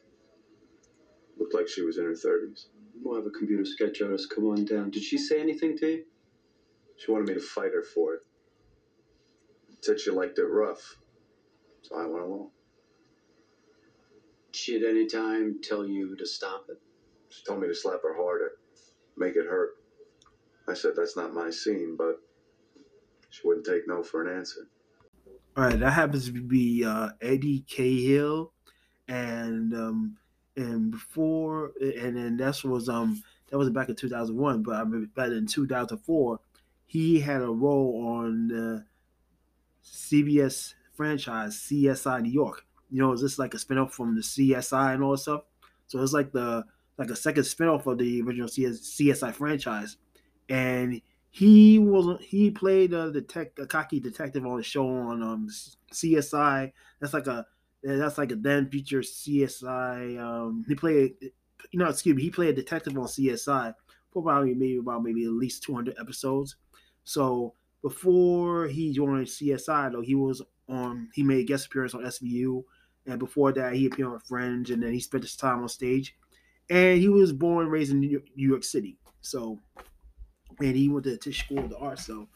Looked 1.38 1.54
like 1.54 1.68
she 1.68 1.82
was 1.82 1.98
in 1.98 2.06
her 2.06 2.12
30s. 2.12 2.66
We'll 3.02 3.16
have 3.16 3.26
a 3.26 3.30
computer 3.30 3.66
sketch 3.66 4.02
artist 4.02 4.34
come 4.34 4.46
on 4.46 4.66
down. 4.66 4.90
Did 4.90 5.04
she 5.04 5.18
say 5.18 5.40
anything 5.40 5.78
to 5.78 5.88
you? 5.88 6.04
She 6.98 7.12
wanted 7.12 7.28
me 7.30 7.34
to 7.36 7.40
fight 7.40 7.72
her 7.74 7.84
for 7.84 8.16
it. 8.16 8.22
Said 9.82 10.00
she 10.00 10.12
liked 10.12 10.38
it 10.38 10.46
rough, 10.46 10.98
so 11.82 11.96
I 11.96 12.06
went 12.06 12.26
along. 12.26 12.52
she 14.52 14.76
at 14.76 14.84
any 14.84 15.08
time 15.08 15.60
tell 15.64 15.86
you 15.86 16.18
to 16.18 16.26
stop 16.26 16.66
it? 16.70 16.78
She 17.30 17.44
told 17.46 17.62
me 17.62 17.68
to 17.68 17.76
slap 17.76 18.02
her 18.04 18.16
harder, 18.16 18.52
make 19.16 19.36
it 19.38 19.46
hurt. 19.46 19.72
I 20.68 20.74
said 20.74 20.92
that's 20.96 21.16
not 21.16 21.34
my 21.34 21.50
scene, 21.50 21.96
but 21.98 22.20
she 23.30 23.42
wouldn't 23.48 23.66
take 23.66 23.88
no 23.88 24.04
for 24.04 24.22
an 24.28 24.38
answer. 24.38 24.68
All 25.58 25.66
right, 25.66 25.80
that 25.80 25.92
happens 25.92 26.28
to 26.32 26.42
be 26.42 26.86
uh, 26.86 27.10
Eddie 27.22 27.66
Cahill, 27.68 28.54
and 29.08 29.74
um, 29.74 30.18
and 30.56 30.92
before, 30.92 31.72
and 31.82 32.16
then 32.16 32.38
that 32.38 32.64
was 32.64 32.88
um 32.88 33.24
that 33.50 33.58
was 33.58 33.70
back 33.70 33.90
in 33.90 33.96
two 33.96 34.10
thousand 34.10 34.38
one, 34.38 34.64
but 34.64 34.76
I 34.76 34.84
mean, 34.84 35.10
back 35.16 35.28
in 35.30 35.48
two 35.48 35.68
thousand 35.68 35.98
four, 36.00 36.40
he 36.86 37.20
had 37.20 37.42
a 37.42 37.50
role 37.50 38.06
on 38.06 38.48
the 38.48 38.86
CBS 39.84 40.76
franchise 40.94 41.56
CSI 41.56 42.22
New 42.22 42.32
York. 42.32 42.66
You 42.90 43.02
know, 43.02 43.14
is 43.14 43.22
this 43.22 43.40
like 43.40 43.54
a 43.54 43.58
spinoff 43.58 43.92
from 43.92 44.16
the 44.16 44.22
CSI 44.22 44.94
and 44.94 45.04
all 45.04 45.12
that 45.12 45.20
stuff? 45.20 45.44
So 45.88 46.02
it's 46.02 46.14
like 46.14 46.32
the 46.32 46.66
like 46.98 47.10
a 47.10 47.16
second 47.16 47.44
spinoff 47.44 47.86
of 47.86 47.98
the 47.98 48.22
original 48.22 48.48
CSI 48.48 49.34
franchise, 49.34 49.98
and 50.48 51.02
he 51.32 51.80
was 51.80 52.20
he 52.24 52.50
played 52.52 52.94
a 52.94 53.12
detect 53.12 53.60
a 53.60 53.68
cocky 53.68 54.00
detective 54.00 54.46
on 54.46 54.60
a 54.60 54.64
show 54.64 54.88
on 54.88 55.22
um 55.22 55.48
CSI. 55.92 56.72
That's 57.00 57.14
like 57.14 57.28
a 57.28 57.46
that's 57.84 58.18
like 58.18 58.32
a 58.32 58.36
then 58.36 58.70
feature 58.70 59.02
CSI. 59.02 60.20
Um, 60.20 60.66
he 60.68 60.76
played 60.76 61.14
you 61.72 61.80
know 61.80 61.88
excuse 61.88 62.16
me 62.16 62.24
he 62.24 62.30
played 62.30 62.50
a 62.50 62.54
detective 62.54 62.98
on 62.98 63.06
CSI 63.06 63.74
for 64.12 64.24
probably 64.24 64.56
maybe 64.56 64.78
about 64.78 65.04
maybe 65.04 65.26
at 65.26 65.32
least 65.32 65.64
two 65.64 65.74
hundred 65.74 65.96
episodes. 66.00 66.56
So 67.04 67.54
before 67.82 68.68
he 68.68 68.92
joined 68.92 69.28
CSI 69.28 69.92
though 69.92 70.02
he 70.02 70.16
was 70.16 70.42
on 70.68 71.10
he 71.14 71.24
made 71.24 71.48
guest 71.48 71.68
appearance 71.68 71.94
on 71.94 72.02
SVU, 72.02 72.64
and 73.06 73.20
before 73.20 73.52
that 73.54 73.74
he 73.74 73.86
appeared 73.86 74.10
on 74.10 74.20
Friends, 74.20 74.72
and 74.72 74.82
then 74.82 74.94
he 74.94 75.00
spent 75.00 75.24
his 75.24 75.36
time 75.36 75.62
on 75.62 75.70
stage. 75.70 76.16
And 76.72 77.00
he 77.00 77.10
was 77.10 77.34
born 77.34 77.64
and 77.64 77.72
raised 77.72 77.92
in 77.92 78.00
New 78.00 78.22
York 78.36 78.64
City. 78.64 79.00
So 79.22 79.60
and 80.68 80.76
he 80.76 80.90
went 80.90 81.04
to 81.06 81.12
the 81.12 81.18
Tisch 81.18 81.40
School 81.40 81.60
of 81.60 81.70
the 81.70 81.78
Arts. 81.78 82.06
So, 82.06 82.28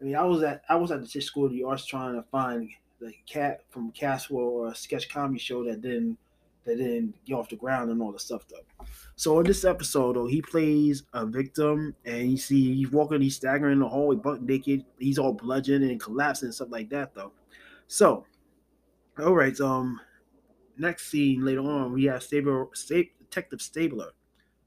I 0.00 0.04
mean, 0.04 0.16
I 0.16 0.24
was 0.24 0.42
at 0.42 0.62
I 0.68 0.76
was 0.76 0.90
at 0.90 1.00
the 1.00 1.06
Tisch 1.06 1.26
School 1.26 1.46
of 1.46 1.52
the 1.52 1.64
Arts 1.64 1.86
trying 1.86 2.14
to 2.14 2.22
find 2.30 2.68
the 3.00 3.12
cat 3.26 3.62
from 3.70 3.90
Caswell 3.92 4.42
or 4.42 4.68
a 4.68 4.74
sketch 4.74 5.08
comedy 5.08 5.38
show 5.38 5.64
that 5.64 5.82
didn't 5.82 6.18
that 6.64 6.76
didn't 6.76 7.14
get 7.24 7.34
off 7.34 7.48
the 7.48 7.56
ground 7.56 7.90
and 7.90 8.00
all 8.00 8.12
the 8.12 8.18
stuff 8.18 8.42
though. 8.48 8.84
So 9.16 9.40
in 9.40 9.46
this 9.46 9.64
episode 9.64 10.16
though, 10.16 10.26
he 10.26 10.40
plays 10.42 11.02
a 11.12 11.26
victim 11.26 11.94
and 12.04 12.30
you 12.30 12.36
see 12.36 12.74
he's 12.74 12.90
walking, 12.90 13.20
he's 13.20 13.36
staggering 13.36 13.74
in 13.74 13.78
the 13.80 13.88
hallway, 13.88 14.16
buck 14.16 14.40
naked, 14.40 14.84
he's 14.98 15.18
all 15.18 15.32
bludgeoned 15.32 15.84
and 15.84 16.00
collapsing 16.00 16.46
and 16.46 16.54
stuff 16.54 16.68
like 16.70 16.88
that 16.90 17.14
though. 17.14 17.32
So, 17.88 18.26
all 19.18 19.34
right, 19.34 19.58
um, 19.60 20.00
next 20.78 21.10
scene 21.10 21.44
later 21.44 21.60
on, 21.60 21.92
we 21.92 22.04
have 22.04 22.22
Stabler, 22.22 22.68
Stab, 22.74 23.06
Detective 23.20 23.60
Stabler 23.60 24.12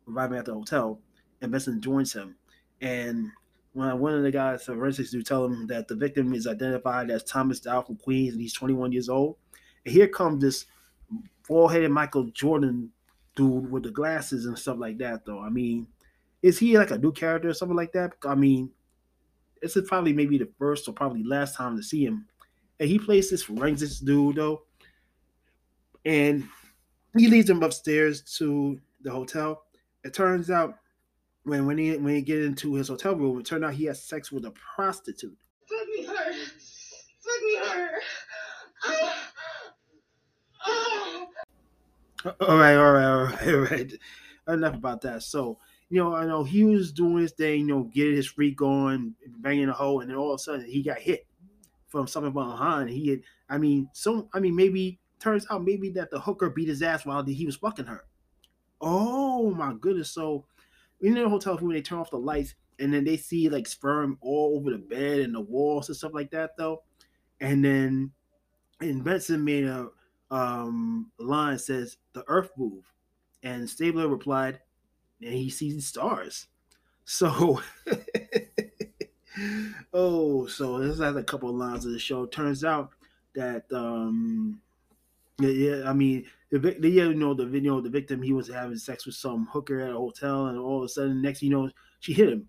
arriving 0.07 0.37
at 0.37 0.45
the 0.45 0.53
hotel, 0.53 0.99
and 1.41 1.51
Benson 1.51 1.81
joins 1.81 2.13
him. 2.13 2.35
And 2.81 3.29
when 3.73 3.99
one 3.99 4.13
of 4.13 4.23
the 4.23 4.31
guys 4.31 4.63
forensics 4.63 5.11
do 5.11 5.21
tell 5.21 5.45
him 5.45 5.67
that 5.67 5.87
the 5.87 5.95
victim 5.95 6.33
is 6.33 6.47
identified 6.47 7.09
as 7.09 7.23
Thomas 7.23 7.59
Dowd 7.59 7.87
from 7.87 7.97
Queens 7.97 8.33
and 8.33 8.41
he's 8.41 8.53
21 8.53 8.91
years 8.91 9.09
old. 9.09 9.37
And 9.85 9.93
here 9.93 10.07
comes 10.07 10.41
this 10.41 10.65
bald-headed 11.47 11.91
Michael 11.91 12.25
Jordan 12.31 12.91
dude 13.35 13.69
with 13.69 13.83
the 13.83 13.91
glasses 13.91 14.45
and 14.45 14.57
stuff 14.57 14.77
like 14.79 14.97
that, 14.99 15.25
though. 15.25 15.39
I 15.39 15.49
mean, 15.49 15.87
is 16.41 16.57
he 16.57 16.77
like 16.77 16.91
a 16.91 16.97
new 16.97 17.11
character 17.11 17.49
or 17.49 17.53
something 17.53 17.75
like 17.75 17.91
that? 17.93 18.13
I 18.25 18.35
mean, 18.35 18.71
this 19.61 19.75
is 19.75 19.87
probably 19.87 20.13
maybe 20.13 20.37
the 20.37 20.49
first 20.57 20.87
or 20.87 20.93
probably 20.93 21.23
last 21.23 21.55
time 21.55 21.75
to 21.75 21.83
see 21.83 22.05
him. 22.05 22.25
And 22.79 22.89
he 22.89 22.99
plays 22.99 23.29
this 23.29 23.43
forensics 23.43 23.99
dude, 23.99 24.35
though. 24.35 24.63
And 26.05 26.47
he 27.17 27.27
leads 27.27 27.49
him 27.49 27.63
upstairs 27.63 28.21
to 28.37 28.79
the 29.01 29.11
hotel. 29.11 29.63
It 30.03 30.13
turns 30.13 30.51
out 30.51 30.75
when 31.45 31.65
when 31.65 31.77
he 31.77 31.95
when 31.97 32.15
he 32.15 32.21
get 32.21 32.41
into 32.41 32.73
his 32.73 32.89
hotel 32.89 33.15
room, 33.15 33.39
it 33.39 33.45
turned 33.45 33.63
out 33.63 33.73
he 33.73 33.85
has 33.85 34.03
sex 34.03 34.31
with 34.31 34.45
a 34.45 34.51
prostitute. 34.51 35.37
Fuck 35.69 35.87
me 35.87 36.05
hard. 36.05 36.35
Fuck 36.35 37.43
me 37.43 37.55
hard. 37.57 38.01
Ah. 38.83 39.31
Ah. 40.65 41.25
All 42.41 42.57
right, 42.57 42.75
all 42.75 42.91
right, 42.91 43.05
all 43.05 43.23
right, 43.23 43.47
all 43.47 43.59
right. 43.59 43.93
Enough 44.47 44.75
about 44.75 45.01
that. 45.01 45.23
So, 45.23 45.59
you 45.89 45.97
know, 45.97 46.15
I 46.15 46.25
know 46.25 46.43
he 46.43 46.63
was 46.63 46.91
doing 46.91 47.17
his 47.17 47.31
thing, 47.31 47.61
you 47.61 47.67
know, 47.67 47.83
getting 47.83 48.15
his 48.15 48.27
freak 48.27 48.57
going, 48.57 49.15
banging 49.39 49.69
a 49.69 49.73
hole, 49.73 50.01
and 50.01 50.09
then 50.09 50.17
all 50.17 50.31
of 50.31 50.39
a 50.39 50.39
sudden 50.39 50.65
he 50.65 50.81
got 50.81 50.99
hit 50.99 51.25
from 51.87 52.07
something 52.07 52.33
behind. 52.33 52.89
He 52.89 53.09
had, 53.09 53.21
I 53.49 53.59
mean, 53.59 53.89
so 53.93 54.29
I 54.33 54.39
mean, 54.39 54.55
maybe 54.55 54.99
turns 55.19 55.45
out 55.51 55.63
maybe 55.63 55.89
that 55.91 56.09
the 56.09 56.19
hooker 56.19 56.49
beat 56.49 56.67
his 56.67 56.81
ass 56.81 57.05
while 57.05 57.23
he 57.23 57.45
was 57.45 57.55
fucking 57.55 57.85
her. 57.85 58.05
Oh 58.81 59.51
my 59.51 59.73
goodness! 59.79 60.11
So 60.11 60.45
in 61.01 61.13
the 61.13 61.29
hotel 61.29 61.57
room, 61.57 61.73
they 61.73 61.81
turn 61.81 61.99
off 61.99 62.11
the 62.11 62.17
lights 62.17 62.55
and 62.79 62.93
then 62.93 63.03
they 63.03 63.17
see 63.17 63.49
like 63.49 63.67
sperm 63.67 64.17
all 64.21 64.57
over 64.57 64.71
the 64.71 64.77
bed 64.77 65.19
and 65.19 65.35
the 65.35 65.41
walls 65.41 65.87
and 65.87 65.97
stuff 65.97 66.13
like 66.13 66.31
that, 66.31 66.57
though. 66.57 66.83
And 67.39 67.63
then, 67.63 68.11
and 68.81 69.03
Benson 69.03 69.43
made 69.43 69.65
a 69.65 69.89
um, 70.31 71.11
line 71.19 71.59
says 71.59 71.97
the 72.13 72.23
Earth 72.27 72.51
move, 72.57 72.91
and 73.43 73.69
Stabler 73.69 74.07
replied, 74.07 74.59
and 75.21 75.33
he 75.33 75.49
sees 75.49 75.85
stars. 75.85 76.47
So, 77.05 77.61
oh, 79.93 80.47
so 80.47 80.79
this 80.79 80.99
has 80.99 81.15
a 81.15 81.23
couple 81.23 81.49
of 81.49 81.55
lines 81.55 81.85
of 81.85 81.91
the 81.91 81.99
show. 81.99 82.25
Turns 82.25 82.63
out 82.63 82.91
that 83.35 83.65
um, 83.71 84.59
yeah, 85.39 85.49
yeah, 85.49 85.89
I 85.89 85.93
mean, 85.93 86.25
the, 86.51 86.89
you 86.89 87.13
know, 87.13 87.33
the 87.33 87.45
video, 87.45 87.81
the 87.81 87.89
victim, 87.89 88.21
he 88.21 88.33
was 88.33 88.47
having 88.47 88.77
sex 88.77 89.05
with 89.05 89.15
some 89.15 89.47
hooker 89.51 89.79
at 89.79 89.91
a 89.91 89.97
hotel, 89.97 90.47
and 90.47 90.57
all 90.57 90.77
of 90.77 90.83
a 90.83 90.89
sudden, 90.89 91.21
next 91.21 91.41
you 91.41 91.49
know, 91.49 91.69
she 91.99 92.13
hit 92.13 92.29
him. 92.29 92.47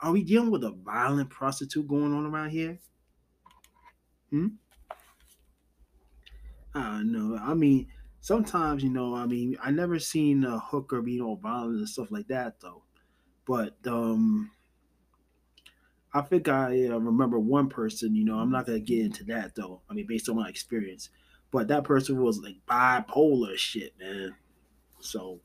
Are 0.00 0.12
we 0.12 0.22
dealing 0.22 0.50
with 0.50 0.64
a 0.64 0.70
violent 0.70 1.30
prostitute 1.30 1.88
going 1.88 2.12
on 2.14 2.26
around 2.26 2.50
here? 2.50 2.78
Hmm. 4.30 4.48
I 6.74 7.02
know. 7.02 7.36
I 7.42 7.54
mean, 7.54 7.88
sometimes 8.20 8.84
you 8.84 8.90
know, 8.90 9.14
I 9.14 9.26
mean, 9.26 9.56
I 9.62 9.70
never 9.70 9.98
seen 9.98 10.44
a 10.44 10.58
hooker 10.58 11.02
being 11.02 11.22
all 11.22 11.36
violent 11.36 11.78
and 11.78 11.88
stuff 11.88 12.10
like 12.10 12.28
that 12.28 12.60
though. 12.60 12.82
But 13.46 13.74
um, 13.86 14.50
I 16.12 16.20
think 16.20 16.46
I 16.48 16.86
uh, 16.86 16.98
remember 16.98 17.38
one 17.40 17.68
person. 17.68 18.14
You 18.14 18.24
know, 18.24 18.38
I'm 18.38 18.50
not 18.50 18.66
gonna 18.66 18.80
get 18.80 19.04
into 19.04 19.24
that 19.24 19.54
though. 19.56 19.80
I 19.90 19.94
mean, 19.94 20.06
based 20.06 20.28
on 20.28 20.36
my 20.36 20.48
experience 20.48 21.08
but 21.50 21.68
that 21.68 21.84
person 21.84 22.20
was 22.22 22.38
like 22.40 22.56
bipolar 22.68 23.56
shit, 23.56 23.94
man. 23.98 24.34
So, 25.00 25.40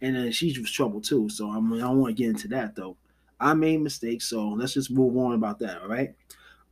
and 0.00 0.16
then 0.16 0.32
she 0.32 0.58
was 0.58 0.70
trouble 0.70 1.00
too. 1.00 1.28
So 1.28 1.50
I 1.50 1.60
mean, 1.60 1.80
I 1.80 1.86
don't 1.88 1.98
want 1.98 2.16
to 2.16 2.22
get 2.22 2.30
into 2.30 2.48
that 2.48 2.74
though. 2.74 2.96
I 3.40 3.54
made 3.54 3.80
mistakes, 3.80 4.28
so 4.28 4.48
let's 4.50 4.74
just 4.74 4.90
move 4.90 5.16
on 5.16 5.34
about 5.34 5.58
that. 5.60 5.82
All 5.82 5.88
right. 5.88 6.14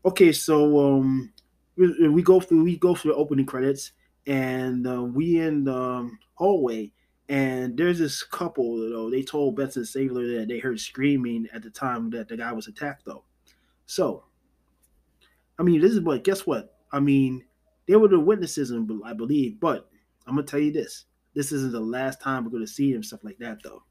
Okay, 0.05 0.33
so 0.33 0.79
um, 0.79 1.33
we, 1.77 2.09
we 2.09 2.23
go 2.23 2.41
through 2.41 2.65
we 2.65 2.77
go 2.77 2.95
through 2.95 3.13
the 3.13 3.19
opening 3.19 3.47
credits, 3.47 3.93
and 4.27 4.87
uh, 4.87 5.03
we 5.03 5.41
in 5.41 5.65
the 5.65 6.11
hallway, 6.35 6.91
and 7.29 7.77
there's 7.77 7.99
this 7.99 8.23
couple. 8.23 8.77
Though 8.77 9.11
they 9.11 9.23
told 9.23 9.57
Benson 9.57 9.85
Stabler 9.85 10.39
that 10.39 10.49
they 10.49 10.59
heard 10.59 10.81
screaming 10.81 11.49
at 11.53 11.63
the 11.63 11.71
time 11.71 12.11
that 12.11 12.29
the 12.29 12.37
guy 12.37 12.53
was 12.53 12.69
attacked. 12.69 13.05
Though, 13.05 13.25
so 13.87 14.25
I 15.59 15.63
mean, 15.63 15.81
this 15.81 15.93
is 15.93 16.01
what. 16.01 16.25
Guess 16.25 16.47
what? 16.47 16.79
I 16.93 17.01
mean, 17.01 17.45
they 17.91 17.97
were 17.97 18.07
the 18.07 18.21
witnesses, 18.21 18.73
I 19.05 19.13
believe. 19.13 19.59
But 19.59 19.91
I'm 20.25 20.37
gonna 20.37 20.47
tell 20.47 20.61
you 20.61 20.71
this: 20.71 21.07
this 21.35 21.51
isn't 21.51 21.73
the 21.73 21.81
last 21.81 22.21
time 22.21 22.45
we're 22.45 22.53
gonna 22.53 22.67
see 22.67 22.93
them 22.93 23.03
stuff 23.03 23.25
like 23.25 23.39
that, 23.39 23.59
though. 23.65 23.83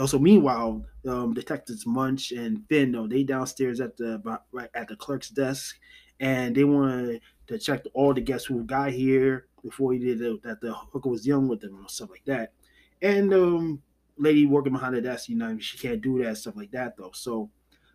Also, 0.00 0.18
meanwhile, 0.18 0.84
um, 1.06 1.32
detectives 1.32 1.86
Munch 1.86 2.32
and 2.32 2.64
Fin, 2.68 2.90
though, 2.90 3.06
they 3.06 3.22
downstairs 3.22 3.80
at 3.80 3.96
the 3.96 4.20
right 4.50 4.68
at 4.74 4.88
the 4.88 4.96
clerk's 4.96 5.28
desk, 5.28 5.78
and 6.18 6.56
they 6.56 6.64
wanted 6.64 7.20
to 7.46 7.56
check 7.56 7.84
all 7.94 8.12
the 8.12 8.20
guests 8.20 8.48
who 8.48 8.64
got 8.64 8.90
here 8.90 9.46
before 9.62 9.92
he 9.92 10.00
did 10.00 10.20
it, 10.20 10.42
that 10.42 10.60
the 10.60 10.74
hooker 10.74 11.08
was 11.08 11.22
dealing 11.22 11.46
with 11.46 11.60
them 11.60 11.76
and 11.76 11.88
stuff 11.88 12.10
like 12.10 12.24
that. 12.24 12.52
And 13.00 13.32
um, 13.32 13.80
lady 14.16 14.44
working 14.44 14.72
behind 14.72 14.96
the 14.96 15.00
desk, 15.00 15.28
you 15.28 15.36
know, 15.36 15.56
she 15.60 15.78
can't 15.78 16.00
do 16.00 16.20
that 16.24 16.36
stuff 16.38 16.56
like 16.56 16.72
that 16.72 16.96
though. 16.96 17.12
So 17.14 17.48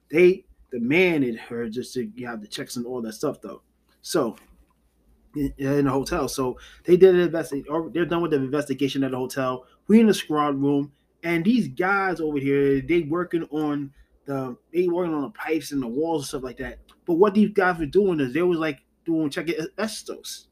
they 0.09 0.45
demanded 0.71 1.37
her 1.37 1.67
just 1.67 1.93
to 1.95 2.09
have 2.25 2.39
the 2.41 2.47
checks 2.47 2.77
and 2.77 2.85
all 2.85 3.01
that 3.01 3.13
stuff 3.13 3.41
though. 3.41 3.63
So 4.01 4.37
in 5.35 5.85
the 5.85 5.91
hotel. 5.91 6.27
So 6.27 6.57
they 6.83 6.97
did 6.97 7.15
an 7.15 7.21
investigation, 7.21 7.71
or 7.71 7.89
they're 7.89 8.05
done 8.05 8.21
with 8.21 8.31
the 8.31 8.37
investigation 8.37 9.03
at 9.03 9.11
the 9.11 9.17
hotel. 9.17 9.65
We 9.87 9.99
in 9.99 10.07
the 10.07 10.13
squad 10.13 10.61
room, 10.61 10.91
and 11.23 11.43
these 11.43 11.67
guys 11.67 12.19
over 12.19 12.37
here, 12.37 12.81
they 12.81 13.01
working 13.01 13.43
on 13.51 13.93
the 14.25 14.55
they 14.73 14.87
working 14.87 15.13
on 15.13 15.23
the 15.23 15.29
pipes 15.29 15.71
and 15.71 15.81
the 15.81 15.87
walls 15.87 16.23
and 16.23 16.27
stuff 16.27 16.43
like 16.43 16.57
that. 16.57 16.79
But 17.05 17.15
what 17.15 17.33
these 17.33 17.51
guys 17.51 17.79
were 17.79 17.85
doing 17.85 18.19
is 18.19 18.33
they 18.33 18.41
was 18.41 18.59
like 18.59 18.79
doing 19.05 19.29
checking 19.29 19.59
asbestos. 19.59 20.47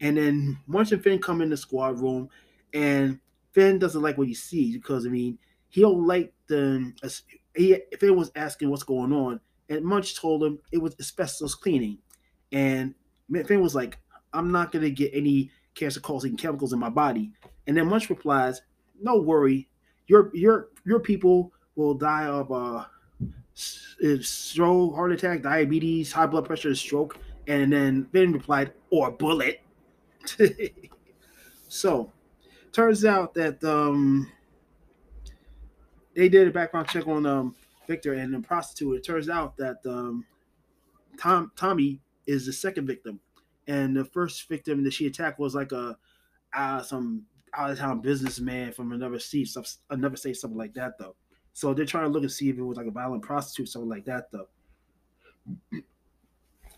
And 0.00 0.16
then 0.16 0.58
Munch 0.66 0.92
and 0.92 1.02
Fin 1.02 1.20
come 1.20 1.40
in 1.40 1.50
the 1.50 1.56
squad 1.56 2.00
room, 2.00 2.28
and 2.72 3.20
Fin 3.52 3.78
doesn't 3.78 4.02
like 4.02 4.18
what 4.18 4.26
he 4.26 4.34
sees 4.34 4.76
because 4.76 5.06
I 5.06 5.08
mean 5.08 5.38
he 5.68 5.80
don't 5.80 6.06
like 6.06 6.32
the 6.48 6.92
he 7.54 7.78
Fin 7.98 8.16
was 8.16 8.32
asking 8.34 8.70
what's 8.70 8.82
going 8.82 9.12
on, 9.12 9.40
and 9.68 9.84
Munch 9.84 10.18
told 10.18 10.42
him 10.42 10.58
it 10.72 10.78
was 10.78 10.96
asbestos 10.98 11.54
cleaning, 11.54 11.98
and 12.50 12.94
Fin 13.46 13.62
was 13.62 13.74
like, 13.74 13.98
I'm 14.34 14.50
not 14.52 14.72
gonna 14.72 14.90
get 14.90 15.12
any 15.14 15.50
cancer 15.74 16.00
causing 16.00 16.36
chemicals 16.36 16.72
in 16.72 16.78
my 16.78 16.90
body. 16.90 17.32
And 17.66 17.76
then 17.76 17.88
Munch 17.88 18.10
replies, 18.10 18.62
No 19.00 19.18
worry, 19.18 19.68
your 20.06 20.30
your 20.34 20.68
your 20.84 21.00
people 21.00 21.52
will 21.76 21.94
die 21.94 22.26
of 22.26 22.52
uh 22.52 22.84
stroke, 23.54 24.94
heart 24.94 25.12
attack, 25.12 25.42
diabetes, 25.42 26.12
high 26.12 26.26
blood 26.26 26.44
pressure, 26.44 26.74
stroke. 26.74 27.18
And 27.46 27.72
then 27.72 28.02
Ben 28.12 28.32
replied, 28.32 28.72
or 28.90 29.10
bullet. 29.10 29.60
so 31.68 32.10
turns 32.72 33.04
out 33.04 33.34
that 33.34 33.62
um 33.62 34.30
they 36.14 36.28
did 36.28 36.48
a 36.48 36.50
background 36.50 36.88
check 36.88 37.06
on 37.06 37.26
um 37.26 37.54
Victor 37.86 38.14
and 38.14 38.32
the 38.32 38.40
prostitute. 38.40 38.96
It 38.96 39.04
turns 39.04 39.28
out 39.28 39.56
that 39.58 39.78
um 39.86 40.24
Tom 41.18 41.52
Tommy 41.56 42.00
is 42.26 42.46
the 42.46 42.52
second 42.52 42.86
victim, 42.86 43.20
and 43.66 43.96
the 43.96 44.04
first 44.04 44.48
victim 44.48 44.84
that 44.84 44.92
she 44.92 45.06
attacked 45.06 45.38
was 45.38 45.54
like 45.54 45.72
a 45.72 45.96
uh, 46.54 46.82
some 46.82 47.24
out 47.56 47.70
of 47.70 47.78
town 47.78 48.00
businessman 48.00 48.72
from 48.72 48.92
another 48.92 49.18
state, 49.18 49.48
another 49.90 50.16
state, 50.16 50.36
something 50.36 50.58
like 50.58 50.74
that 50.74 50.98
though. 50.98 51.14
So 51.52 51.72
they're 51.72 51.86
trying 51.86 52.04
to 52.04 52.10
look 52.10 52.22
and 52.22 52.32
see 52.32 52.48
if 52.50 52.58
it 52.58 52.62
was 52.62 52.76
like 52.76 52.86
a 52.86 52.90
violent 52.90 53.22
prostitute, 53.22 53.68
something 53.68 53.88
like 53.88 54.04
that 54.06 54.30
though. 54.32 54.48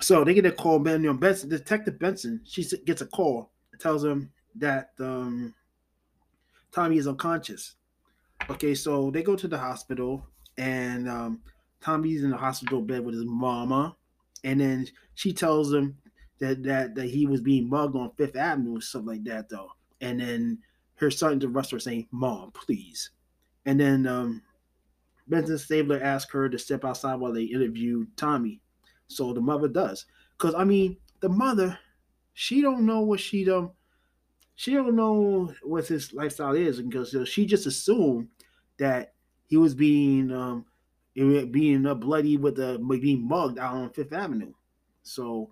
So 0.00 0.22
they 0.22 0.34
get 0.34 0.44
a 0.44 0.52
call, 0.52 0.78
man. 0.78 1.02
You 1.02 1.12
know, 1.12 1.18
Benson, 1.18 1.48
Detective 1.48 1.98
Benson, 1.98 2.40
she 2.44 2.64
gets 2.84 3.00
a 3.00 3.06
call, 3.06 3.50
tells 3.78 4.04
him 4.04 4.30
that 4.56 4.90
um, 5.00 5.54
Tommy 6.72 6.98
is 6.98 7.08
unconscious. 7.08 7.76
Okay, 8.50 8.74
so 8.74 9.10
they 9.10 9.22
go 9.22 9.34
to 9.34 9.48
the 9.48 9.56
hospital, 9.56 10.26
and 10.58 11.08
um, 11.08 11.40
Tommy's 11.80 12.22
in 12.22 12.30
the 12.30 12.36
hospital 12.36 12.82
bed 12.82 13.04
with 13.04 13.14
his 13.14 13.24
mama, 13.24 13.96
and 14.44 14.60
then 14.60 14.86
she 15.14 15.32
tells 15.32 15.72
him 15.72 15.96
that 16.38 16.62
that 16.62 16.94
that 16.94 17.06
he 17.06 17.26
was 17.26 17.40
being 17.40 17.68
mugged 17.68 17.96
on 17.96 18.12
Fifth 18.16 18.36
Avenue 18.36 18.78
or 18.78 18.80
something 18.80 19.08
like 19.08 19.24
that, 19.24 19.48
though. 19.48 19.70
And 20.00 20.20
then 20.20 20.58
her 20.96 21.10
son 21.10 21.40
to 21.40 21.48
Ruster 21.48 21.80
saying, 21.80 22.08
"Mom, 22.10 22.52
please." 22.52 23.10
And 23.64 23.80
then 23.80 24.06
um, 24.06 24.42
Benson 25.28 25.58
Stabler 25.58 26.00
asks 26.02 26.32
her 26.32 26.48
to 26.48 26.58
step 26.58 26.84
outside 26.84 27.16
while 27.16 27.32
they 27.32 27.44
interview 27.44 28.06
Tommy. 28.16 28.60
So 29.08 29.32
the 29.32 29.40
mother 29.40 29.68
does, 29.68 30.06
because 30.36 30.54
I 30.54 30.64
mean, 30.64 30.96
the 31.20 31.28
mother, 31.28 31.78
she 32.34 32.60
don't 32.60 32.86
know 32.86 33.00
what 33.00 33.20
she 33.20 33.44
don't, 33.44 33.72
she 34.56 34.74
don't 34.74 34.96
know 34.96 35.52
what 35.62 35.86
his 35.86 36.12
lifestyle 36.12 36.54
is, 36.54 36.80
because 36.80 37.14
she 37.28 37.46
just 37.46 37.66
assumed 37.66 38.28
that 38.78 39.14
he 39.46 39.56
was 39.56 39.74
being 39.74 40.30
um 40.32 40.64
being 41.14 41.86
uh, 41.86 41.94
bloody 41.94 42.36
with 42.36 42.56
the 42.56 42.78
being 43.00 43.26
mugged 43.26 43.58
out 43.58 43.74
on 43.74 43.90
Fifth 43.90 44.12
Avenue. 44.12 44.52
So 45.02 45.50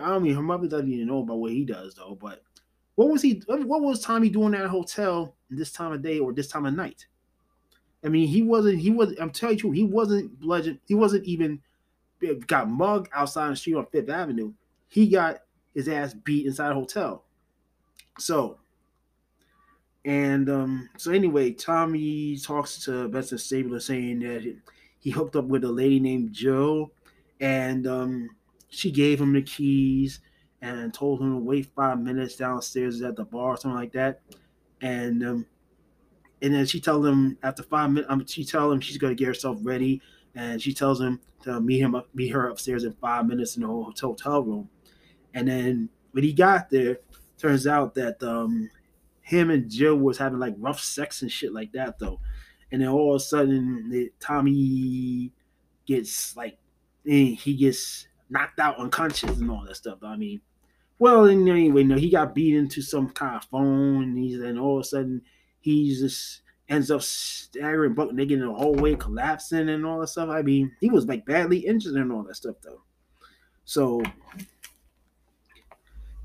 I 0.00 0.18
mean, 0.18 0.34
her 0.34 0.42
mother 0.42 0.68
doesn't 0.68 0.92
even 0.92 1.06
know 1.06 1.22
about 1.22 1.38
what 1.38 1.52
he 1.52 1.64
does 1.64 1.94
though. 1.94 2.16
But 2.20 2.42
what 2.94 3.08
was 3.08 3.22
he? 3.22 3.42
What 3.46 3.82
was 3.82 4.00
Tommy 4.00 4.28
doing 4.28 4.54
at 4.54 4.64
a 4.64 4.68
hotel 4.68 5.34
this 5.50 5.72
time 5.72 5.92
of 5.92 6.02
day 6.02 6.18
or 6.18 6.32
this 6.32 6.48
time 6.48 6.66
of 6.66 6.74
night? 6.74 7.06
I 8.04 8.08
mean, 8.08 8.28
he 8.28 8.42
wasn't. 8.42 8.78
He 8.78 8.90
was. 8.90 9.14
I'm 9.20 9.30
telling 9.30 9.58
you, 9.58 9.70
he 9.70 9.84
wasn't 9.84 10.38
bludgeoned. 10.40 10.80
He 10.86 10.94
wasn't 10.94 11.24
even 11.24 11.60
got 12.46 12.68
mugged 12.68 13.08
outside 13.12 13.50
the 13.50 13.56
street 13.56 13.74
on 13.74 13.86
Fifth 13.86 14.08
Avenue. 14.08 14.52
He 14.88 15.08
got 15.08 15.38
his 15.74 15.88
ass 15.88 16.14
beat 16.14 16.46
inside 16.46 16.72
a 16.72 16.74
hotel. 16.74 17.24
So, 18.18 18.58
and 20.04 20.50
um, 20.50 20.90
so 20.96 21.12
anyway, 21.12 21.52
Tommy 21.52 22.36
talks 22.38 22.84
to 22.84 23.08
Benson 23.08 23.38
Stabler 23.38 23.80
saying 23.80 24.20
that 24.20 24.56
he 24.98 25.10
hooked 25.10 25.36
up 25.36 25.46
with 25.46 25.64
a 25.64 25.72
lady 25.72 25.98
named 25.98 26.32
Joe, 26.32 26.90
and 27.40 27.86
um, 27.86 28.30
she 28.72 28.90
gave 28.90 29.20
him 29.20 29.32
the 29.32 29.42
keys 29.42 30.20
and 30.62 30.94
told 30.94 31.20
him 31.20 31.32
to 31.32 31.38
wait 31.38 31.66
five 31.76 32.00
minutes 32.00 32.36
downstairs 32.36 33.02
at 33.02 33.16
the 33.16 33.24
bar, 33.24 33.50
or 33.50 33.56
something 33.56 33.78
like 33.78 33.92
that. 33.92 34.20
And 34.80 35.22
um, 35.24 35.46
and 36.40 36.54
then 36.54 36.66
she 36.66 36.80
tells 36.80 37.06
him 37.06 37.38
after 37.42 37.62
five 37.62 37.90
minutes, 37.90 38.10
um, 38.10 38.26
she 38.26 38.44
tells 38.44 38.72
him 38.72 38.80
she's 38.80 38.98
to 38.98 39.14
get 39.14 39.26
herself 39.26 39.58
ready, 39.62 40.00
and 40.34 40.60
she 40.60 40.72
tells 40.72 41.00
him 41.00 41.20
to 41.42 41.60
meet 41.60 41.80
him 41.80 41.94
up, 41.94 42.08
meet 42.14 42.30
her 42.30 42.48
upstairs 42.48 42.84
in 42.84 42.92
five 42.94 43.26
minutes 43.26 43.56
in 43.56 43.62
the 43.62 43.68
hotel 43.68 44.42
room. 44.42 44.68
And 45.34 45.48
then 45.48 45.88
when 46.12 46.24
he 46.24 46.32
got 46.32 46.70
there, 46.70 46.98
turns 47.38 47.66
out 47.66 47.94
that 47.94 48.22
um, 48.22 48.70
him 49.20 49.50
and 49.50 49.70
Jill 49.70 49.96
was 49.96 50.18
having 50.18 50.38
like 50.38 50.54
rough 50.58 50.80
sex 50.80 51.22
and 51.22 51.30
shit 51.30 51.52
like 51.52 51.72
that 51.72 51.98
though. 51.98 52.20
And 52.70 52.80
then 52.80 52.88
all 52.88 53.14
of 53.14 53.16
a 53.16 53.24
sudden, 53.24 54.10
Tommy 54.18 55.32
gets 55.86 56.36
like 56.36 56.58
eh, 57.06 57.34
he 57.34 57.54
gets 57.54 58.06
knocked 58.32 58.58
out 58.58 58.78
unconscious 58.78 59.38
and 59.38 59.50
all 59.50 59.64
that 59.66 59.76
stuff. 59.76 59.98
I 60.02 60.16
mean, 60.16 60.40
well, 60.98 61.26
anyway, 61.26 61.84
no, 61.84 61.96
he 61.96 62.10
got 62.10 62.34
beat 62.34 62.56
into 62.56 62.82
some 62.82 63.10
kind 63.10 63.36
of 63.36 63.44
phone, 63.44 64.02
and 64.02 64.18
he's 64.18 64.40
and 64.40 64.58
all 64.58 64.78
of 64.78 64.82
a 64.82 64.84
sudden 64.84 65.22
he 65.60 65.94
just 65.94 66.40
ends 66.68 66.90
up 66.90 67.02
staggering 67.02 67.94
buck 67.94 68.12
naked 68.12 68.40
in 68.40 68.46
the 68.46 68.54
hallway, 68.54 68.94
collapsing 68.94 69.68
and 69.68 69.84
all 69.84 70.00
that 70.00 70.08
stuff. 70.08 70.30
I 70.30 70.42
mean, 70.42 70.72
he 70.80 70.88
was 70.88 71.06
like 71.06 71.26
badly 71.26 71.58
injured 71.58 71.94
and 71.94 72.10
all 72.10 72.22
that 72.24 72.36
stuff 72.36 72.56
though. 72.62 72.82
So 73.64 74.02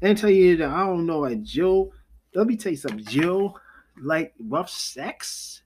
and 0.02 0.18
tell 0.18 0.30
you 0.30 0.58
that 0.58 0.70
I 0.70 0.86
don't 0.86 1.06
know 1.06 1.20
like 1.20 1.44
Jill. 1.44 1.92
Let 2.34 2.48
me 2.48 2.56
tell 2.56 2.72
you 2.72 2.78
something, 2.78 3.06
Jill 3.06 3.58
like 4.02 4.34
rough 4.40 4.70
sex. 4.70 5.64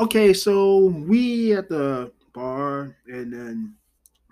Okay, 0.00 0.32
so 0.32 0.86
we 0.86 1.52
at 1.52 1.68
the 1.68 2.12
bar 2.32 2.96
and 3.06 3.32
then 3.32 3.76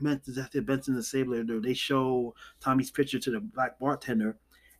Benson, 0.00 0.64
Benson 0.64 0.94
and 0.94 1.04
Stabler, 1.04 1.44
they 1.44 1.74
show 1.74 2.34
Tommy's 2.58 2.90
picture 2.90 3.20
to 3.20 3.30
the 3.30 3.38
black 3.38 3.78
bartender, 3.78 4.36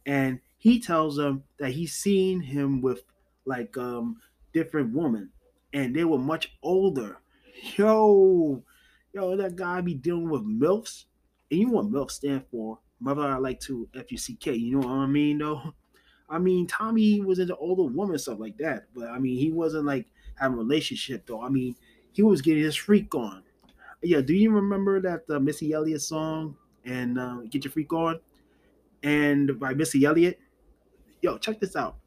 and 0.07 0.40
he 0.59 0.81
tells 0.81 1.14
them 1.14 1.45
that 1.59 1.71
he's 1.71 1.95
seen 1.95 2.40
him 2.40 2.81
with 2.81 3.05
like 3.45 3.77
um 3.79 4.21
different 4.53 4.92
women, 4.92 5.31
and 5.73 5.95
they 5.95 6.05
were 6.05 6.18
much 6.18 6.59
older. 6.64 7.21
Yo, 7.77 8.64
yo, 9.12 9.37
that 9.37 9.55
guy 9.55 9.81
be 9.83 9.95
dealing 9.95 10.31
with 10.31 10.42
milfs, 10.42 11.05
and 11.53 11.61
you 11.61 11.66
know 11.66 11.75
what 11.75 11.92
milf 11.92 12.11
stand 12.11 12.45
for? 12.51 12.81
Mother, 12.99 13.23
I 13.23 13.37
like 13.37 13.61
to 13.61 13.88
F 13.95 14.11
U 14.11 14.18
C 14.18 14.35
K. 14.35 14.55
You 14.55 14.81
know 14.81 14.88
what 14.88 14.95
I 14.95 15.07
mean, 15.07 15.38
though. 15.38 15.62
I 16.29 16.38
mean, 16.38 16.66
Tommy 16.66 17.21
was 17.21 17.38
into 17.38 17.55
older 17.57 17.85
woman 17.85 18.18
stuff 18.18 18.40
like 18.40 18.57
that, 18.59 18.87
but 18.95 19.09
I 19.11 19.18
mean, 19.21 19.38
he 19.38 19.53
wasn't 19.53 19.85
like 19.85 20.09
having 20.37 20.57
a 20.59 20.61
relationship 20.62 21.27
though. 21.27 21.42
I 21.42 21.49
mean, 21.49 21.77
he 22.12 22.23
was 22.23 22.42
getting 22.42 22.62
his 22.62 22.77
freak 22.77 23.14
on 23.14 23.42
yeah, 24.03 24.21
do 24.21 24.35
you 24.35 24.51
remember 24.51 25.01
that 25.01 25.25
uh, 25.31 25.38
Missy 25.38 25.73
Elliott 25.73 26.03
song 26.03 26.57
and 26.85 27.18
uh, 27.18 27.42
"Get 27.49 27.64
Your 27.64 27.73
Freak 27.73 27.92
On" 27.92 28.21
and 29.03 29.59
by 29.61 29.75
Missy 29.75 30.05
Elliott? 30.05 30.40
Yo, 31.23 31.38
check 31.38 31.61
this 31.61 31.77
out. 31.77 31.99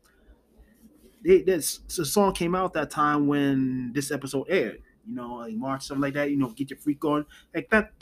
They, 1.24 1.42
this 1.42 1.80
the 1.96 2.06
song 2.06 2.34
came 2.34 2.54
out 2.56 2.74
that 2.74 2.92
time 2.92 3.28
when 3.28 3.92
this 3.94 4.12
episode 4.12 4.48
aired. 4.50 4.82
You 5.08 5.16
know, 5.16 5.36
like 5.36 5.54
March 5.56 5.86
something 5.86 6.02
like 6.02 6.14
that. 6.16 6.30
You 6.32 6.38
know, 6.38 6.50
get 6.52 6.70
your 6.70 6.80
freak 6.80 7.04
on. 7.06 7.26
Like 7.54 7.70
that. 7.70 7.94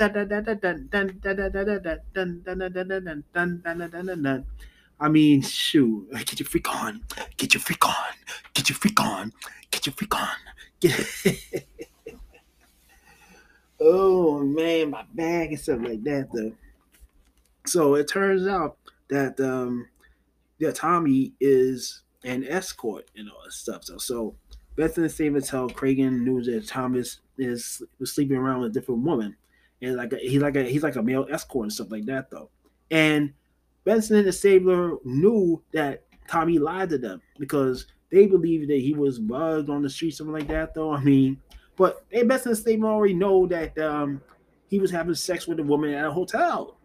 I 5.03 5.09
mean, 5.09 5.41
shoot, 5.41 6.07
get 6.13 6.39
your 6.39 6.47
freak 6.47 6.73
on, 6.73 7.03
get 7.35 7.53
your 7.53 7.59
freak 7.59 7.85
on, 7.85 7.93
get 8.53 8.69
your 8.69 8.77
freak 8.77 9.01
on, 9.01 9.33
get 9.69 9.85
your 9.85 9.91
freak 9.91 10.15
on. 10.15 10.29
Get 10.79 11.05
oh 13.81 14.39
man, 14.39 14.91
my 14.91 15.03
bag 15.13 15.49
and 15.49 15.59
stuff 15.59 15.81
like 15.81 16.01
that 16.05 16.29
though. 16.33 16.53
So 17.65 17.95
it 17.95 18.07
turns 18.07 18.47
out 18.47 18.77
that 19.09 19.37
um 19.41 19.89
yeah, 20.57 20.71
Tommy 20.71 21.33
is 21.41 22.03
an 22.23 22.45
escort 22.45 23.03
and 23.17 23.29
all 23.29 23.41
that 23.43 23.51
stuff. 23.51 23.83
So 23.83 23.97
so 23.97 24.35
Benson 24.77 25.03
and 25.03 25.11
Stevens 25.11 25.49
tell 25.49 25.69
Cragen 25.69 26.21
knew 26.21 26.41
that 26.43 26.65
Thomas 26.65 27.19
is 27.37 27.81
was 27.99 28.13
sleeping 28.15 28.37
around 28.37 28.61
with 28.61 28.71
a 28.71 28.73
different 28.73 29.01
woman. 29.01 29.35
And 29.81 29.97
like 29.97 30.13
a, 30.13 30.17
he's 30.17 30.41
like 30.41 30.55
a 30.55 30.63
he's 30.63 30.81
like 30.81 30.95
a 30.95 31.03
male 31.03 31.27
escort 31.29 31.65
and 31.65 31.73
stuff 31.73 31.91
like 31.91 32.05
that 32.05 32.31
though. 32.31 32.49
And 32.89 33.33
Benson 33.85 34.17
and 34.17 34.27
the 34.27 34.31
Stabler 34.31 34.97
knew 35.03 35.61
that 35.73 36.03
Tommy 36.27 36.59
lied 36.59 36.89
to 36.89 36.97
them 36.97 37.21
because 37.37 37.87
they 38.11 38.27
believed 38.27 38.69
that 38.69 38.79
he 38.79 38.93
was 38.93 39.19
bugged 39.19 39.69
on 39.69 39.81
the 39.81 39.89
street, 39.89 40.15
something 40.15 40.33
like 40.33 40.47
that 40.47 40.73
though. 40.73 40.93
I 40.93 41.03
mean, 41.03 41.39
but 41.75 42.05
they 42.11 42.23
Benson 42.23 42.49
and 42.49 42.57
the 42.57 42.61
statement 42.61 42.91
already 42.91 43.13
know 43.13 43.47
that 43.47 43.77
um, 43.79 44.21
he 44.67 44.79
was 44.79 44.91
having 44.91 45.15
sex 45.15 45.47
with 45.47 45.59
a 45.59 45.63
woman 45.63 45.93
at 45.93 46.05
a 46.05 46.11
hotel. 46.11 46.77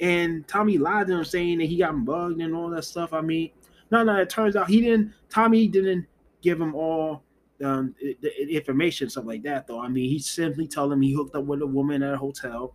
And 0.00 0.46
Tommy 0.48 0.78
lied 0.78 1.06
to 1.06 1.18
him 1.18 1.24
saying 1.24 1.58
that 1.58 1.66
he 1.66 1.78
got 1.78 2.04
bugged 2.04 2.40
and 2.40 2.54
all 2.54 2.68
that 2.70 2.84
stuff. 2.84 3.12
I 3.12 3.20
mean, 3.20 3.50
no, 3.90 4.02
no, 4.02 4.16
it 4.16 4.28
turns 4.28 4.56
out 4.56 4.68
he 4.68 4.80
didn't, 4.80 5.12
Tommy 5.30 5.68
didn't 5.68 6.06
give 6.42 6.60
him 6.60 6.74
all 6.74 7.22
um, 7.62 7.94
the 8.00 8.48
information, 8.48 9.08
stuff 9.08 9.24
like 9.24 9.42
that, 9.44 9.66
though. 9.66 9.80
I 9.80 9.88
mean, 9.88 10.10
he 10.10 10.18
simply 10.18 10.66
told 10.66 10.92
him 10.92 11.00
he 11.00 11.12
hooked 11.12 11.36
up 11.36 11.44
with 11.44 11.62
a 11.62 11.66
woman 11.66 12.02
at 12.02 12.14
a 12.14 12.16
hotel. 12.16 12.74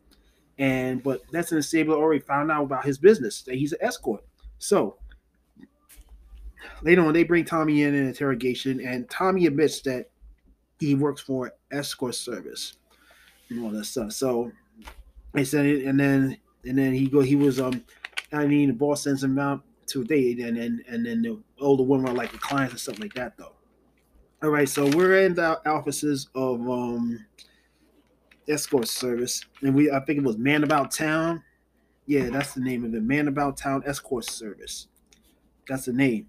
And, 0.59 1.01
but 1.01 1.21
that's 1.31 1.49
the 1.49 1.63
Stabler 1.63 1.95
already 1.97 2.19
found 2.21 2.51
out 2.51 2.63
about 2.63 2.85
his 2.85 2.97
business, 2.99 3.41
that 3.43 3.55
he's 3.55 3.71
an 3.73 3.79
escort. 3.81 4.23
So, 4.59 4.97
later 6.83 7.01
on, 7.03 7.13
they 7.13 7.23
bring 7.23 7.45
Tommy 7.45 7.83
in 7.83 7.95
an 7.95 8.07
interrogation, 8.07 8.81
and 8.85 9.09
Tommy 9.09 9.47
admits 9.47 9.81
that 9.81 10.11
he 10.79 10.95
works 10.95 11.21
for 11.21 11.53
escort 11.71 12.15
service. 12.15 12.75
and 13.49 13.63
all 13.63 13.71
that 13.71 13.85
stuff. 13.85 14.11
So 14.13 14.51
they 15.33 15.43
said 15.43 15.65
it, 15.65 15.85
and 15.85 15.99
then 15.99 16.37
and 16.65 16.77
then 16.77 16.93
he 16.93 17.07
go 17.07 17.21
he 17.21 17.35
was 17.35 17.59
um 17.59 17.83
I 18.31 18.45
mean 18.45 18.67
the 18.69 18.73
boss 18.73 19.03
sends 19.03 19.23
him 19.23 19.39
out 19.39 19.61
to 19.87 20.01
a 20.01 20.05
date, 20.05 20.39
and 20.39 20.57
then 20.57 20.83
and 20.87 21.05
then 21.05 21.21
the 21.21 21.39
older 21.59 21.83
women 21.83 22.09
are 22.09 22.13
like 22.15 22.31
the 22.31 22.37
clients 22.37 22.73
and 22.73 22.79
stuff 22.79 22.99
like 22.99 23.13
that 23.13 23.37
though. 23.37 23.53
All 24.43 24.49
right, 24.49 24.69
so 24.69 24.87
we're 24.95 25.25
in 25.25 25.33
the 25.35 25.59
offices 25.69 26.29
of 26.35 26.61
um 26.69 27.25
escort 28.49 28.87
service, 28.87 29.45
and 29.61 29.73
we 29.75 29.91
I 29.91 29.99
think 30.01 30.19
it 30.19 30.23
was 30.23 30.37
Man 30.37 30.63
About 30.63 30.91
Town. 30.91 31.43
Yeah, 32.05 32.29
that's 32.29 32.53
the 32.53 32.61
name 32.61 32.83
of 32.83 32.93
it. 32.93 33.03
Man 33.03 33.27
About 33.27 33.55
Town 33.57 33.83
Escort 33.85 34.25
Service. 34.25 34.87
That's 35.67 35.85
the 35.85 35.93
name. 35.93 36.27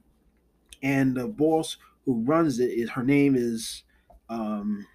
And 0.82 1.16
the 1.16 1.26
boss 1.26 1.78
who 2.04 2.22
runs 2.24 2.60
it 2.60 2.70
is 2.70 2.90
her 2.90 3.02
name 3.02 3.34
is 3.34 3.84
um, 4.28 4.86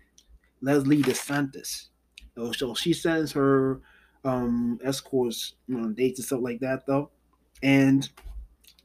Leslie 0.62 1.02
DeSantis. 1.02 1.88
So, 2.36 2.52
so 2.52 2.74
she 2.76 2.94
sends 2.94 3.32
her 3.32 3.82
um, 4.24 4.80
escorts 4.84 5.56
on 5.74 5.94
dates 5.94 6.20
and 6.20 6.26
stuff 6.26 6.42
like 6.42 6.60
that, 6.60 6.86
though. 6.86 7.12
And 7.64 8.08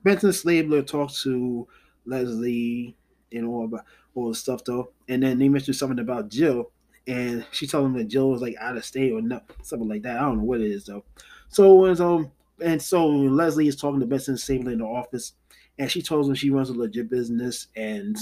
Benson 0.04 0.32
Stabler 0.32 0.82
talks 0.82 1.22
to 1.24 1.66
Leslie 2.06 2.96
and 3.32 3.46
all 3.46 3.64
about 3.64 3.84
all 4.14 4.28
the 4.28 4.34
stuff, 4.34 4.64
though. 4.64 4.92
And 5.08 5.22
then 5.22 5.38
they 5.38 5.48
mention 5.48 5.74
something 5.74 5.98
about 5.98 6.28
Jill, 6.28 6.70
and 7.06 7.46
she 7.50 7.66
told 7.66 7.86
him 7.86 7.94
that 7.94 8.08
Jill 8.08 8.30
was 8.30 8.42
like 8.42 8.56
out 8.60 8.76
of 8.76 8.84
state 8.84 9.12
or 9.12 9.20
something 9.62 9.88
like 9.88 10.02
that. 10.02 10.16
I 10.18 10.20
don't 10.20 10.38
know 10.38 10.44
what 10.44 10.60
it 10.60 10.70
is 10.70 10.84
though. 10.84 11.04
So 11.48 11.84
and 11.86 12.00
um 12.00 12.32
and 12.62 12.80
so 12.80 13.06
Leslie 13.06 13.68
is 13.68 13.76
talking 13.76 14.00
to 14.00 14.06
Benson 14.06 14.36
Stabler 14.36 14.72
in 14.72 14.78
the 14.78 14.84
office, 14.84 15.32
and 15.78 15.90
she 15.90 16.02
tells 16.02 16.28
him 16.28 16.34
she 16.34 16.50
runs 16.50 16.70
a 16.70 16.74
legit 16.74 17.08
business 17.08 17.68
and 17.74 18.16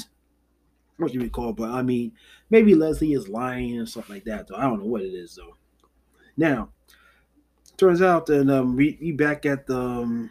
what 0.97 1.14
you 1.14 1.21
recall, 1.21 1.53
but 1.53 1.71
I 1.71 1.83
mean 1.83 2.12
maybe 2.51 2.75
Leslie 2.75 3.12
is 3.12 3.29
lying 3.29 3.79
and 3.79 3.88
stuff 3.88 4.09
like 4.09 4.25
that. 4.25 4.49
Though 4.49 4.57
I 4.57 4.62
don't 4.62 4.81
know 4.81 4.87
what 4.87 5.03
it 5.03 5.12
is 5.14 5.35
though. 5.35 5.57
Now, 6.37 6.71
turns 7.77 8.01
out 8.01 8.27
that 8.27 8.49
um 8.49 8.77
we, 8.77 8.99
we 9.01 9.12
back 9.12 9.45
at 9.45 9.67
the 9.67 9.79
um, 9.79 10.31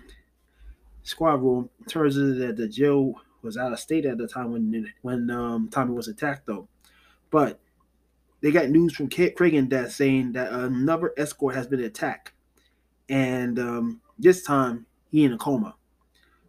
squad 1.04 1.42
room. 1.42 1.70
Turns 1.88 2.18
out 2.18 2.38
that 2.40 2.58
the 2.58 2.68
Jill 2.68 3.16
was 3.42 3.58
out 3.58 3.72
of 3.72 3.80
state 3.80 4.06
at 4.06 4.18
the 4.18 4.28
time 4.28 4.52
when 4.52 4.94
when 5.02 5.30
um, 5.30 5.70
Tommy 5.70 5.94
was 5.94 6.08
attacked 6.08 6.48
though, 6.48 6.68
but 7.30 7.60
they 8.41 8.52
got 8.52 8.69
news 8.69 8.95
from 8.95 9.10
Cragen 9.10 9.69
that 9.69 9.91
saying 9.91 10.34
that 10.34 10.52
another 10.52 11.13
escort 11.17 11.56
has 11.56 11.67
been 11.67 11.80
attacked, 11.82 12.34
and 13.10 13.58
um, 13.60 14.02
this 14.17 14.43
time 14.43 14.86
he 15.10 15.23
in 15.23 15.34
a 15.34 15.38
coma. 15.38 15.76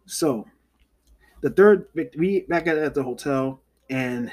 So 0.05 0.45
the 1.41 1.49
third 1.49 1.87
we 2.17 2.41
back 2.41 2.67
at, 2.67 2.93
the 2.93 3.03
hotel, 3.03 3.61
and 3.89 4.31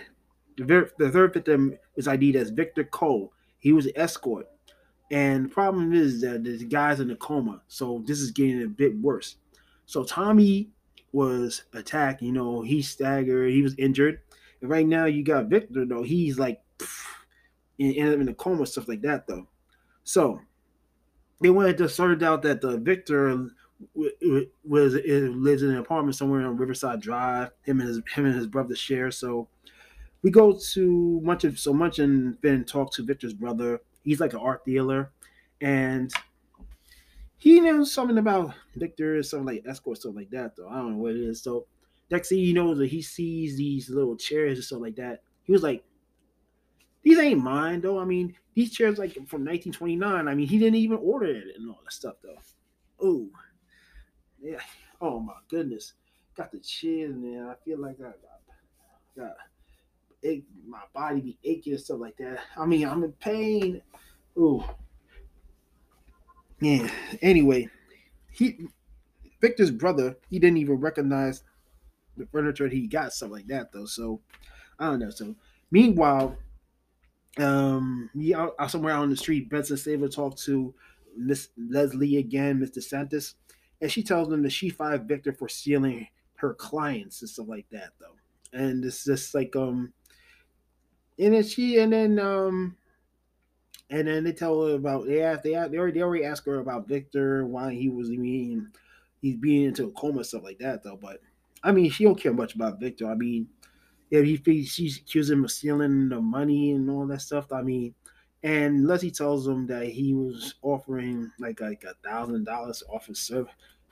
the, 0.56 0.90
the 0.98 1.10
third 1.10 1.34
victim 1.34 1.78
is 1.96 2.08
ID'd 2.08 2.36
as 2.36 2.50
Victor 2.50 2.84
Cole. 2.84 3.32
He 3.58 3.72
was 3.72 3.86
an 3.86 3.92
escort, 3.96 4.46
and 5.10 5.46
the 5.46 5.48
problem 5.48 5.92
is 5.92 6.20
that 6.20 6.44
the 6.44 6.64
guy's 6.64 7.00
in 7.00 7.10
a 7.10 7.16
coma, 7.16 7.62
so 7.68 8.02
this 8.06 8.20
is 8.20 8.30
getting 8.30 8.62
a 8.62 8.68
bit 8.68 8.96
worse. 8.98 9.36
So 9.86 10.04
Tommy 10.04 10.70
was 11.12 11.62
attacked. 11.72 12.22
You 12.22 12.32
know, 12.32 12.62
he 12.62 12.82
staggered. 12.82 13.52
He 13.52 13.62
was 13.62 13.74
injured. 13.78 14.20
And 14.60 14.70
right 14.70 14.86
now 14.86 15.06
you 15.06 15.24
got 15.24 15.46
Victor 15.46 15.84
though. 15.86 16.02
He's 16.02 16.38
like 16.38 16.60
and 17.78 17.94
ended 17.96 18.14
up 18.14 18.20
in 18.20 18.28
a 18.28 18.34
coma, 18.34 18.66
stuff 18.66 18.88
like 18.88 19.02
that, 19.02 19.26
though. 19.26 19.46
So 20.04 20.40
they 21.40 21.50
wanted 21.50 21.78
to 21.78 21.88
sort 21.88 22.22
out 22.22 22.42
that 22.42 22.60
the 22.60 22.78
Victor 22.78 23.50
was 23.94 24.94
lives 24.94 25.62
in 25.62 25.70
an 25.70 25.76
apartment 25.76 26.16
somewhere 26.16 26.46
on 26.46 26.56
Riverside 26.56 27.00
Drive. 27.00 27.50
Him 27.62 27.80
and 27.80 27.88
his 27.88 28.00
him 28.14 28.24
and 28.24 28.34
his 28.34 28.46
brother 28.46 28.74
share. 28.74 29.10
So 29.10 29.48
we 30.22 30.30
go 30.30 30.58
to 30.72 31.20
much 31.22 31.44
of 31.44 31.58
so 31.58 31.74
Munch 31.74 31.98
and 31.98 32.40
Fin 32.40 32.64
talk 32.64 32.92
to 32.94 33.04
Victor's 33.04 33.34
brother. 33.34 33.80
He's 34.02 34.20
like 34.20 34.32
an 34.32 34.38
art 34.38 34.64
dealer, 34.64 35.10
and 35.60 36.10
he 37.36 37.60
knows 37.60 37.92
something 37.92 38.16
about 38.16 38.54
Victor, 38.74 39.22
something 39.22 39.46
like 39.46 39.64
escort, 39.68 39.98
stuff 39.98 40.16
like 40.16 40.30
that. 40.30 40.56
Though 40.56 40.68
I 40.68 40.76
don't 40.76 40.92
know 40.92 40.98
what 40.98 41.12
it 41.12 41.20
is. 41.20 41.42
So 41.42 41.66
next 42.10 42.30
thing 42.30 42.38
he 42.38 42.52
knows 42.54 42.78
that 42.78 42.88
he 42.88 43.02
sees 43.02 43.56
these 43.56 43.90
little 43.90 44.16
chairs 44.16 44.56
and 44.56 44.64
stuff 44.64 44.80
like 44.80 44.96
that. 44.96 45.22
He 45.42 45.52
was 45.52 45.62
like, 45.62 45.84
these 47.06 47.20
ain't 47.20 47.40
mine 47.40 47.80
though. 47.82 48.00
I 48.00 48.04
mean, 48.04 48.34
these 48.54 48.72
chairs 48.72 48.98
like 48.98 49.12
from 49.12 49.44
1929. 49.44 50.26
I 50.26 50.34
mean, 50.34 50.48
he 50.48 50.58
didn't 50.58 50.74
even 50.74 50.98
order 51.00 51.26
it 51.26 51.54
and 51.56 51.70
all 51.70 51.78
that 51.84 51.92
stuff 51.92 52.16
though. 52.20 52.36
Oh, 53.00 53.28
yeah. 54.42 54.58
Oh 55.00 55.20
my 55.20 55.36
goodness, 55.48 55.92
got 56.36 56.50
the 56.50 56.58
chin 56.58 57.22
and 57.22 57.48
I 57.48 57.54
feel 57.64 57.80
like 57.80 57.98
I 58.00 58.10
got, 59.16 59.36
got 60.24 60.34
my 60.66 60.80
body 60.92 61.20
be 61.20 61.38
aching 61.44 61.74
and 61.74 61.80
stuff 61.80 62.00
like 62.00 62.16
that. 62.16 62.40
I 62.56 62.66
mean, 62.66 62.88
I'm 62.88 63.04
in 63.04 63.12
pain. 63.12 63.82
Oh, 64.36 64.68
yeah. 66.60 66.90
Anyway, 67.22 67.68
he 68.32 68.66
Victor's 69.40 69.70
brother, 69.70 70.16
he 70.28 70.40
didn't 70.40 70.56
even 70.56 70.80
recognize 70.80 71.44
the 72.16 72.26
furniture 72.26 72.64
that 72.64 72.74
he 72.74 72.88
got, 72.88 73.12
stuff 73.12 73.30
like 73.30 73.46
that 73.46 73.70
though. 73.70 73.86
So 73.86 74.22
I 74.80 74.86
don't 74.86 74.98
know. 74.98 75.10
So 75.10 75.36
meanwhile, 75.70 76.36
um, 77.38 78.10
yeah, 78.14 78.48
out 78.58 78.70
somewhere 78.70 78.94
out 78.94 79.02
on 79.02 79.10
the 79.10 79.16
street, 79.16 79.50
Benson 79.50 79.76
Stabler 79.76 80.08
talked 80.08 80.42
to 80.44 80.74
Miss 81.16 81.48
Leslie 81.56 82.16
again, 82.16 82.60
Mr. 82.60 82.82
Santos, 82.82 83.34
and 83.80 83.90
she 83.90 84.02
tells 84.02 84.32
him 84.32 84.42
that 84.42 84.52
she 84.52 84.70
fired 84.70 85.08
Victor 85.08 85.32
for 85.32 85.48
stealing 85.48 86.06
her 86.36 86.54
clients 86.54 87.20
and 87.20 87.30
stuff 87.30 87.48
like 87.48 87.66
that, 87.70 87.90
though. 88.00 88.58
And 88.58 88.84
it's 88.84 89.04
just 89.04 89.34
like 89.34 89.54
um, 89.56 89.92
and 91.18 91.34
then 91.34 91.42
she 91.42 91.78
and 91.78 91.92
then 91.92 92.18
um, 92.18 92.76
and 93.90 94.08
then 94.08 94.24
they 94.24 94.32
tell 94.32 94.66
her 94.66 94.74
about 94.74 95.08
ask 95.10 95.42
they 95.42 95.50
they 95.50 95.56
already 95.56 95.92
they 95.92 96.02
already 96.02 96.24
asked 96.24 96.46
her 96.46 96.60
about 96.60 96.88
Victor 96.88 97.46
why 97.46 97.72
he 97.72 97.88
was 97.88 98.08
being 98.08 98.68
he's 99.20 99.36
being 99.36 99.64
into 99.64 99.86
a 99.86 99.92
coma 99.92 100.24
stuff 100.24 100.42
like 100.42 100.58
that 100.58 100.82
though. 100.82 100.98
But 101.00 101.20
I 101.62 101.72
mean, 101.72 101.90
she 101.90 102.04
don't 102.04 102.20
care 102.20 102.32
much 102.32 102.54
about 102.54 102.80
Victor. 102.80 103.10
I 103.10 103.14
mean, 103.14 103.48
yeah, 104.10 104.22
he 104.22 104.64
she's 104.64 104.98
accusing 104.98 105.38
him 105.38 105.44
of 105.44 105.50
stealing 105.50 106.08
the 106.08 106.20
money 106.20 106.72
and 106.72 106.88
all 106.88 107.06
that 107.06 107.20
stuff. 107.20 107.52
I 107.52 107.62
mean, 107.62 107.94
and 108.42 108.86
Leslie 108.86 109.10
tells 109.10 109.46
him 109.46 109.66
that 109.66 109.86
he 109.86 110.14
was 110.14 110.54
offering 110.62 111.30
like 111.38 111.60
like 111.60 111.84
a 111.84 111.94
thousand 112.08 112.44
dollars 112.44 112.82
off 112.88 113.06
his 113.06 113.18
eh, 113.18 113.42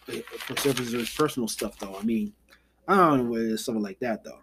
service 0.07 0.25
for 0.39 0.57
services 0.57 0.93
his 0.93 1.11
personal 1.11 1.49
stuff 1.49 1.79
though. 1.79 1.97
I 1.97 2.03
mean, 2.03 2.33
I 2.87 2.97
don't 2.97 3.25
know 3.25 3.31
what 3.31 3.41
it 3.41 3.47
is, 3.47 3.65
something 3.65 3.83
like 3.83 3.99
that 4.01 4.23
though. 4.23 4.41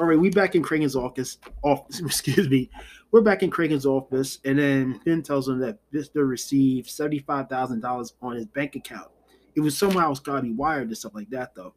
All 0.00 0.06
right, 0.06 0.18
we 0.18 0.30
back 0.30 0.54
in 0.54 0.62
Cragen's 0.62 0.96
office. 0.96 1.38
Office, 1.62 2.00
excuse 2.04 2.48
me. 2.48 2.68
We're 3.12 3.22
back 3.22 3.44
in 3.44 3.50
Cragen's 3.50 3.86
office, 3.86 4.40
and 4.44 4.58
then 4.58 4.98
Fin 5.04 5.22
tells 5.22 5.48
him 5.48 5.60
that 5.60 5.78
Victor 5.92 6.26
received 6.26 6.90
seventy-five 6.90 7.48
thousand 7.48 7.80
dollars 7.80 8.14
on 8.20 8.34
his 8.34 8.46
bank 8.46 8.74
account. 8.74 9.08
It 9.54 9.60
was 9.60 9.78
somehow 9.78 10.10
it's 10.10 10.20
gotta 10.20 10.42
be 10.42 10.52
wired 10.52 10.88
and 10.88 10.98
stuff 10.98 11.14
like 11.14 11.30
that 11.30 11.54
though. 11.54 11.74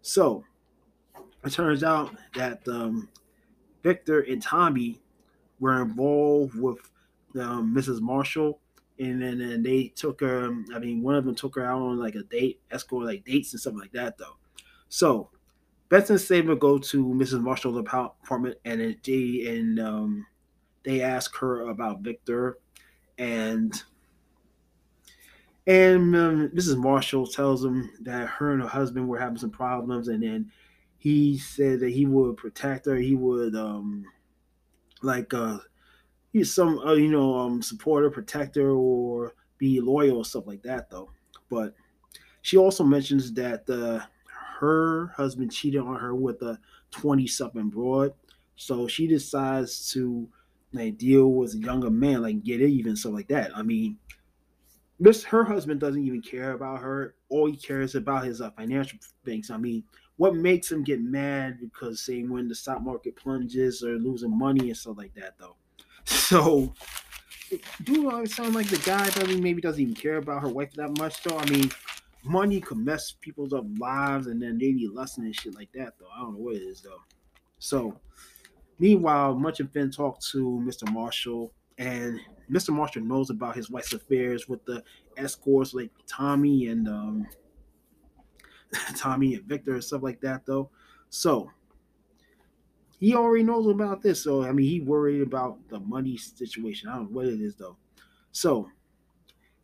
So 0.00 0.44
it 1.44 1.50
turns 1.50 1.82
out 1.82 2.14
that 2.34 2.66
um, 2.68 3.08
Victor 3.82 4.20
and 4.20 4.42
Tommy 4.42 5.00
were 5.58 5.82
involved 5.82 6.58
with 6.58 6.78
um, 7.38 7.74
Mrs. 7.74 8.00
Marshall, 8.00 8.60
and 8.98 9.22
then 9.22 9.40
and 9.40 9.64
they 9.64 9.88
took 9.88 10.20
her. 10.20 10.50
I 10.74 10.78
mean, 10.78 11.02
one 11.02 11.14
of 11.14 11.24
them 11.24 11.34
took 11.34 11.54
her 11.54 11.64
out 11.64 11.80
on 11.80 11.98
like 11.98 12.14
a 12.14 12.22
date, 12.24 12.60
escort 12.70 13.06
like 13.06 13.24
dates 13.24 13.52
and 13.52 13.60
stuff 13.60 13.74
like 13.78 13.92
that, 13.92 14.18
though. 14.18 14.36
So 14.88 15.30
Benson 15.88 16.14
and 16.14 16.20
Saber 16.20 16.54
go 16.54 16.78
to 16.78 17.04
Mrs. 17.04 17.40
Marshall's 17.40 17.78
apartment, 17.78 18.56
and 18.64 18.96
they 19.04 19.46
and 19.48 19.80
um, 19.80 20.26
they 20.84 21.02
ask 21.02 21.36
her 21.36 21.68
about 21.68 22.00
Victor, 22.00 22.58
and 23.18 23.82
and 25.66 26.16
um, 26.16 26.48
Mrs. 26.54 26.76
Marshall 26.76 27.26
tells 27.26 27.62
them 27.62 27.90
that 28.00 28.28
her 28.28 28.52
and 28.52 28.62
her 28.62 28.68
husband 28.68 29.08
were 29.08 29.18
having 29.18 29.38
some 29.38 29.50
problems, 29.50 30.08
and 30.08 30.22
then 30.22 30.50
he 31.00 31.38
said 31.38 31.80
that 31.80 31.90
he 31.90 32.04
would 32.06 32.36
protect 32.36 32.86
her. 32.86 32.96
He 32.96 33.14
would 33.16 33.56
um 33.56 34.04
like 35.02 35.32
uh 35.34 35.58
he's 36.32 36.54
some 36.54 36.78
uh, 36.80 36.92
you 36.94 37.08
know 37.08 37.38
um 37.38 37.62
supporter, 37.62 38.10
protector, 38.10 38.70
or 38.70 39.34
be 39.58 39.80
loyal 39.80 40.18
or 40.18 40.24
stuff 40.26 40.46
like 40.46 40.62
that 40.62 40.90
though. 40.90 41.10
But 41.48 41.74
she 42.42 42.58
also 42.58 42.84
mentions 42.84 43.32
that 43.34 43.68
uh, 43.70 44.06
her 44.60 45.08
husband 45.16 45.52
cheated 45.52 45.80
on 45.80 45.96
her 46.00 46.14
with 46.14 46.42
a 46.42 46.60
twenty 46.90 47.26
something 47.26 47.70
broad, 47.70 48.12
so 48.56 48.86
she 48.86 49.06
decides 49.06 49.90
to 49.92 50.28
like 50.72 50.98
deal 50.98 51.32
with 51.32 51.54
a 51.54 51.58
younger 51.58 51.90
man, 51.90 52.22
like 52.22 52.44
get 52.44 52.60
it 52.60 52.68
even 52.70 52.94
stuff 52.94 53.14
like 53.14 53.28
that. 53.28 53.56
I 53.56 53.62
mean, 53.62 53.98
this 54.98 55.24
her 55.24 55.44
husband 55.44 55.80
doesn't 55.80 56.04
even 56.04 56.20
care 56.22 56.52
about 56.52 56.80
her. 56.80 57.14
All 57.30 57.46
he 57.50 57.56
cares 57.56 57.94
about 57.94 58.24
his 58.24 58.40
uh, 58.40 58.50
financial 58.50 58.98
things. 59.24 59.50
I 59.50 59.56
mean, 59.56 59.84
what 60.20 60.34
makes 60.34 60.70
him 60.70 60.84
get 60.84 61.00
mad 61.00 61.58
because 61.58 62.02
say 62.02 62.22
when 62.24 62.46
the 62.46 62.54
stock 62.54 62.82
market 62.82 63.16
plunges 63.16 63.82
or 63.82 63.96
losing 63.98 64.38
money 64.38 64.68
and 64.68 64.76
stuff 64.76 64.98
like 64.98 65.14
that 65.14 65.32
though. 65.38 65.56
So 66.04 66.74
do 67.84 68.10
I 68.10 68.26
sound 68.26 68.54
like 68.54 68.66
the 68.66 68.82
guy 68.84 69.08
doesn't 69.08 69.42
maybe 69.42 69.62
doesn't 69.62 69.80
even 69.80 69.94
care 69.94 70.18
about 70.18 70.42
her 70.42 70.48
wife 70.50 70.74
that 70.74 70.98
much 70.98 71.22
though? 71.22 71.38
I 71.38 71.48
mean, 71.48 71.70
money 72.22 72.60
could 72.60 72.76
mess 72.76 73.14
people's 73.18 73.54
up 73.54 73.64
lives 73.78 74.26
and 74.26 74.42
then 74.42 74.58
they 74.58 74.72
be 74.72 74.88
lusting 74.92 75.24
and 75.24 75.34
shit 75.34 75.54
like 75.54 75.72
that 75.72 75.94
though. 75.98 76.10
I 76.14 76.20
don't 76.20 76.34
know 76.34 76.40
what 76.40 76.56
it 76.56 76.64
is 76.64 76.82
though. 76.82 77.00
So 77.58 77.98
meanwhile, 78.78 79.34
Munch 79.34 79.60
and 79.60 79.72
Fin 79.72 79.90
talk 79.90 80.20
to 80.32 80.62
Mr. 80.62 80.92
Marshall 80.92 81.50
and 81.78 82.20
Mr. 82.50 82.74
Marshall 82.74 83.04
knows 83.04 83.30
about 83.30 83.56
his 83.56 83.70
wife's 83.70 83.94
affairs 83.94 84.50
with 84.50 84.62
the 84.66 84.84
escorts 85.16 85.72
like 85.72 85.92
Tommy 86.06 86.66
and 86.66 86.88
um, 86.88 87.26
Tommy 88.96 89.34
and 89.34 89.44
Victor 89.44 89.74
and 89.74 89.84
stuff 89.84 90.02
like 90.02 90.20
that, 90.20 90.46
though. 90.46 90.70
So 91.08 91.50
he 93.00 93.14
already 93.14 93.42
knows 93.42 93.66
about 93.66 94.02
this. 94.02 94.22
So 94.22 94.44
I 94.44 94.52
mean, 94.52 94.68
he 94.68 94.80
worried 94.80 95.22
about 95.22 95.58
the 95.68 95.80
money 95.80 96.16
situation. 96.16 96.88
I 96.88 96.96
don't 96.96 97.10
know 97.10 97.16
what 97.16 97.26
it 97.26 97.40
is 97.40 97.56
though. 97.56 97.76
So, 98.30 98.70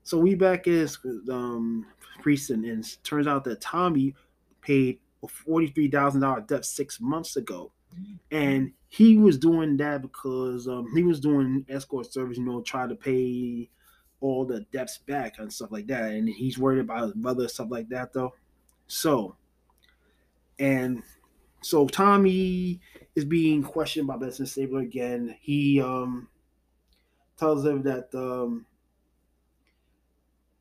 so 0.03 0.19
we 0.19 0.35
back 0.35 0.67
is 0.67 0.99
um 1.31 1.87
and 2.25 3.05
turns 3.05 3.29
out 3.29 3.45
that 3.45 3.61
Tommy 3.61 4.15
paid 4.63 4.99
a 5.23 5.29
forty 5.29 5.69
three 5.69 5.89
thousand 5.89 6.23
dollar 6.23 6.41
debt 6.41 6.65
six 6.65 7.01
months 7.01 7.37
ago, 7.37 7.71
and 8.33 8.73
he 8.89 9.19
was 9.19 9.39
doing 9.39 9.77
that 9.77 10.03
because 10.03 10.67
um, 10.67 10.91
he 10.95 11.05
was 11.05 11.21
doing 11.21 11.65
escort 11.69 12.13
service, 12.13 12.39
you 12.39 12.45
know, 12.45 12.63
try 12.63 12.87
to 12.87 12.97
pay 12.97 13.71
all 14.21 14.45
the 14.45 14.61
debts 14.73 14.99
back 14.99 15.39
and 15.39 15.53
stuff 15.53 15.71
like 15.71 15.87
that, 15.87 16.11
and 16.11 16.29
he's 16.29 16.59
worried 16.59 16.81
about 16.81 17.03
his 17.03 17.13
brother 17.13 17.47
stuff 17.47 17.69
like 17.71 17.89
that 17.91 18.13
though. 18.13 18.33
So, 18.89 19.37
and 20.59 21.03
so 21.63 21.87
Tommy 21.87 22.81
is 23.15 23.25
being 23.25 23.63
questioned 23.63 24.07
by 24.07 24.17
Benson 24.17 24.47
Stabler 24.47 24.81
again. 24.81 25.37
He 25.41 25.81
um 25.81 26.29
tells 27.37 27.65
him 27.65 27.83
that 27.83 28.15
um 28.15 28.67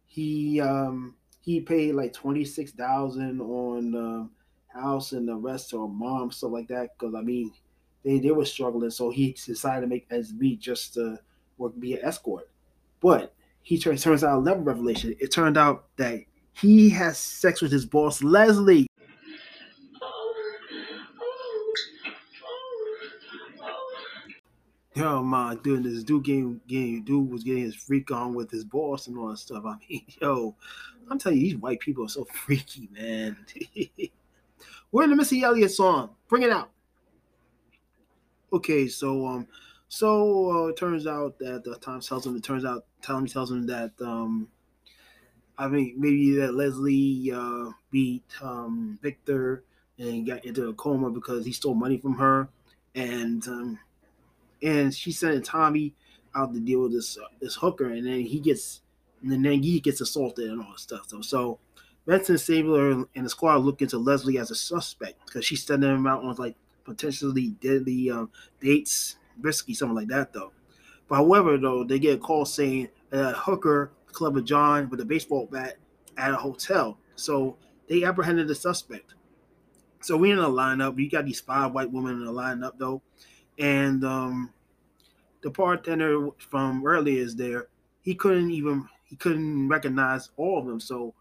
he 0.05 0.59
um 0.61 1.15
he 1.41 1.61
paid 1.61 1.93
like 1.93 2.13
twenty 2.13 2.45
six 2.45 2.71
thousand 2.71 3.41
on 3.41 3.91
the 3.91 4.29
house 4.67 5.11
and 5.11 5.27
the 5.27 5.35
rest 5.35 5.69
to 5.69 5.81
her 5.81 5.87
mom 5.87 6.31
stuff 6.31 6.51
like 6.51 6.67
that 6.67 6.89
because 6.97 7.15
I 7.15 7.21
mean 7.21 7.53
they 8.03 8.19
they 8.19 8.31
were 8.31 8.45
struggling 8.45 8.89
so 8.91 9.09
he 9.09 9.31
decided 9.33 9.81
to 9.81 9.87
make 9.87 10.09
meet 10.33 10.59
just 10.59 10.93
to 10.95 11.19
work 11.57 11.79
be 11.79 11.93
an 11.93 12.03
escort, 12.05 12.49
but 13.01 13.33
he 13.61 13.79
turns 13.79 14.03
turns 14.03 14.23
out 14.23 14.39
another 14.41 14.61
revelation. 14.61 15.15
It 15.19 15.31
turned 15.31 15.57
out 15.57 15.87
that 15.97 16.19
he 16.55 16.89
has 16.89 17.17
sex 17.17 17.61
with 17.61 17.71
his 17.71 17.85
boss 17.85 18.23
Leslie. 18.23 18.87
Oh 24.97 25.21
my 25.21 25.57
goodness, 25.61 26.03
dude 26.03 26.23
getting, 26.23 26.61
getting 26.67 27.03
dude 27.03 27.29
was 27.29 27.43
getting 27.43 27.63
his 27.63 27.75
freak 27.75 28.11
on 28.11 28.33
with 28.33 28.49
his 28.49 28.63
boss 28.63 29.07
and 29.07 29.17
all 29.17 29.27
that 29.27 29.37
stuff. 29.37 29.65
I 29.65 29.75
mean, 29.89 30.05
yo, 30.21 30.55
I'm 31.09 31.19
telling 31.19 31.37
you, 31.39 31.43
these 31.43 31.57
white 31.57 31.81
people 31.81 32.05
are 32.05 32.09
so 32.09 32.23
freaky, 32.33 32.87
man. 32.93 33.35
We're 34.91 35.03
in 35.03 35.09
the 35.09 35.15
Missy 35.17 35.43
Elliott 35.43 35.71
song. 35.71 36.11
Bring 36.29 36.43
it 36.43 36.49
out. 36.49 36.71
Okay, 38.53 38.87
so 38.87 39.27
um, 39.27 39.47
so 39.89 40.51
uh, 40.51 40.67
it 40.67 40.77
turns 40.77 41.07
out 41.07 41.37
that 41.39 41.67
uh, 41.67 41.75
Tom 41.81 41.99
tells 41.99 42.25
him. 42.25 42.37
It 42.37 42.43
turns 42.43 42.63
out 42.63 42.85
Tommy 43.01 43.27
tells 43.27 43.51
him 43.51 43.67
that 43.67 43.91
um, 43.99 44.47
I 45.57 45.67
mean 45.67 45.95
maybe 45.97 46.35
that 46.35 46.53
Leslie 46.53 47.31
uh 47.31 47.71
beat 47.91 48.23
um 48.41 48.99
Victor 49.01 49.63
and 49.97 50.25
got 50.25 50.45
into 50.45 50.67
a 50.67 50.73
coma 50.73 51.09
because 51.09 51.45
he 51.45 51.51
stole 51.51 51.73
money 51.73 51.97
from 51.97 52.15
her, 52.17 52.49
and 52.93 53.47
um, 53.47 53.79
and 54.61 54.93
she 54.93 55.11
sent 55.11 55.45
Tommy 55.45 55.93
out 56.35 56.53
to 56.53 56.59
deal 56.59 56.81
with 56.81 56.93
this 56.93 57.17
uh, 57.17 57.27
this 57.39 57.55
hooker, 57.55 57.89
and 57.89 58.05
then 58.05 58.21
he 58.21 58.39
gets 58.39 58.81
and 59.21 59.45
then 59.45 59.63
he 59.63 59.79
gets 59.79 60.01
assaulted 60.01 60.49
and 60.49 60.61
all 60.61 60.71
this 60.73 60.81
stuff. 60.81 61.07
So, 61.07 61.21
so 61.21 61.59
Benson 62.05 62.37
Stabler 62.37 63.05
and 63.15 63.25
the 63.25 63.29
squad 63.29 63.57
look 63.57 63.81
into 63.81 63.97
Leslie 63.97 64.37
as 64.37 64.51
a 64.51 64.55
suspect 64.55 65.25
because 65.25 65.45
she's 65.45 65.63
sending 65.63 65.89
him 65.89 66.07
out 66.07 66.23
on 66.23 66.35
like 66.35 66.55
potentially 66.83 67.55
deadly 67.61 68.11
um, 68.11 68.29
dates, 68.61 69.15
risky 69.41 69.73
something 69.73 69.95
like 69.95 70.09
that 70.09 70.33
though. 70.33 70.51
But 71.07 71.15
however, 71.15 71.57
though 71.57 71.83
they 71.83 71.99
get 71.99 72.15
a 72.15 72.19
call 72.19 72.45
saying 72.45 72.89
a 73.11 73.33
hooker, 73.33 73.91
Clever 74.15 74.41
John, 74.41 74.89
with 74.89 75.01
a 75.01 75.05
baseball 75.05 75.47
bat 75.51 75.77
at 76.17 76.31
a 76.33 76.37
hotel. 76.37 76.97
So 77.15 77.57
they 77.87 78.03
apprehended 78.03 78.47
the 78.47 78.55
suspect. 78.55 79.13
So 80.01 80.17
we 80.17 80.31
in 80.31 80.39
a 80.39 80.43
lineup. 80.47 80.95
We 80.95 81.09
got 81.09 81.25
these 81.25 81.41
five 81.41 81.73
white 81.73 81.91
women 81.91 82.13
in 82.13 82.25
the 82.25 82.31
lineup 82.31 82.73
though, 82.77 83.01
and 83.59 84.03
um, 84.03 84.53
the 85.41 85.49
bartender 85.49 86.29
from 86.37 86.85
earlier 86.85 87.21
is 87.21 87.35
there. 87.35 87.67
He 88.01 88.15
couldn't 88.15 88.51
even 88.51 88.87
he 89.03 89.15
couldn't 89.15 89.67
recognize 89.67 90.29
all 90.37 90.59
of 90.59 90.65
them. 90.65 90.79
So, 90.79 91.13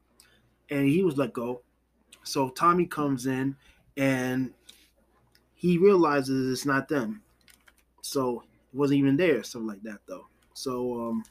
and 0.71 0.89
he 0.89 1.03
was 1.03 1.17
let 1.17 1.33
go. 1.33 1.63
So 2.25 2.49
Tommy 2.51 2.87
comes 2.87 3.27
in 3.27 3.57
and 3.97 4.53
he 5.55 5.79
realizes 5.79 6.53
it's 6.53 6.67
not 6.67 6.89
them. 6.89 7.23
So 8.03 8.43
it 8.73 8.77
wasn't 8.77 8.99
even 8.99 9.17
there, 9.17 9.43
something 9.43 9.69
like 9.69 9.83
that 9.83 10.01
though. 10.07 10.27
So 10.55 11.01
um, 11.01 11.25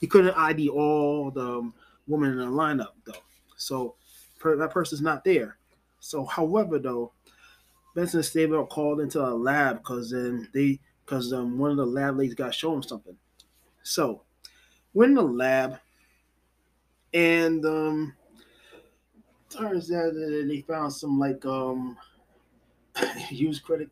he 0.00 0.06
couldn't 0.06 0.34
ID 0.34 0.68
all 0.68 1.30
the 1.30 1.70
women 2.06 2.32
in 2.32 2.38
the 2.38 2.46
lineup 2.46 2.92
though. 3.04 3.12
So 3.56 3.96
per, 4.38 4.56
that 4.56 4.70
person's 4.70 5.00
not 5.00 5.24
there. 5.24 5.58
So, 6.00 6.24
however, 6.24 6.78
though, 6.78 7.12
Benson 7.94 8.22
Stabler 8.22 8.64
called 8.66 9.00
into 9.00 9.20
a 9.20 9.32
lab 9.32 9.78
because 9.78 10.10
then 10.10 10.48
they 10.52 10.78
because 11.04 11.32
um, 11.32 11.58
one 11.58 11.70
of 11.70 11.76
the 11.76 11.86
lab 11.86 12.18
ladies 12.18 12.34
got 12.34 12.54
shown 12.54 12.82
something. 12.82 13.16
So 13.82 14.22
we're 14.92 15.06
in 15.06 15.14
the 15.14 15.22
lab, 15.22 15.78
and 17.14 17.64
um, 17.64 18.14
turns 19.48 19.90
out 19.92 20.12
that 20.12 20.46
they 20.48 20.60
found 20.62 20.92
some 20.92 21.18
like 21.18 21.44
um 21.46 21.96
used 23.30 23.62
credit 23.64 23.90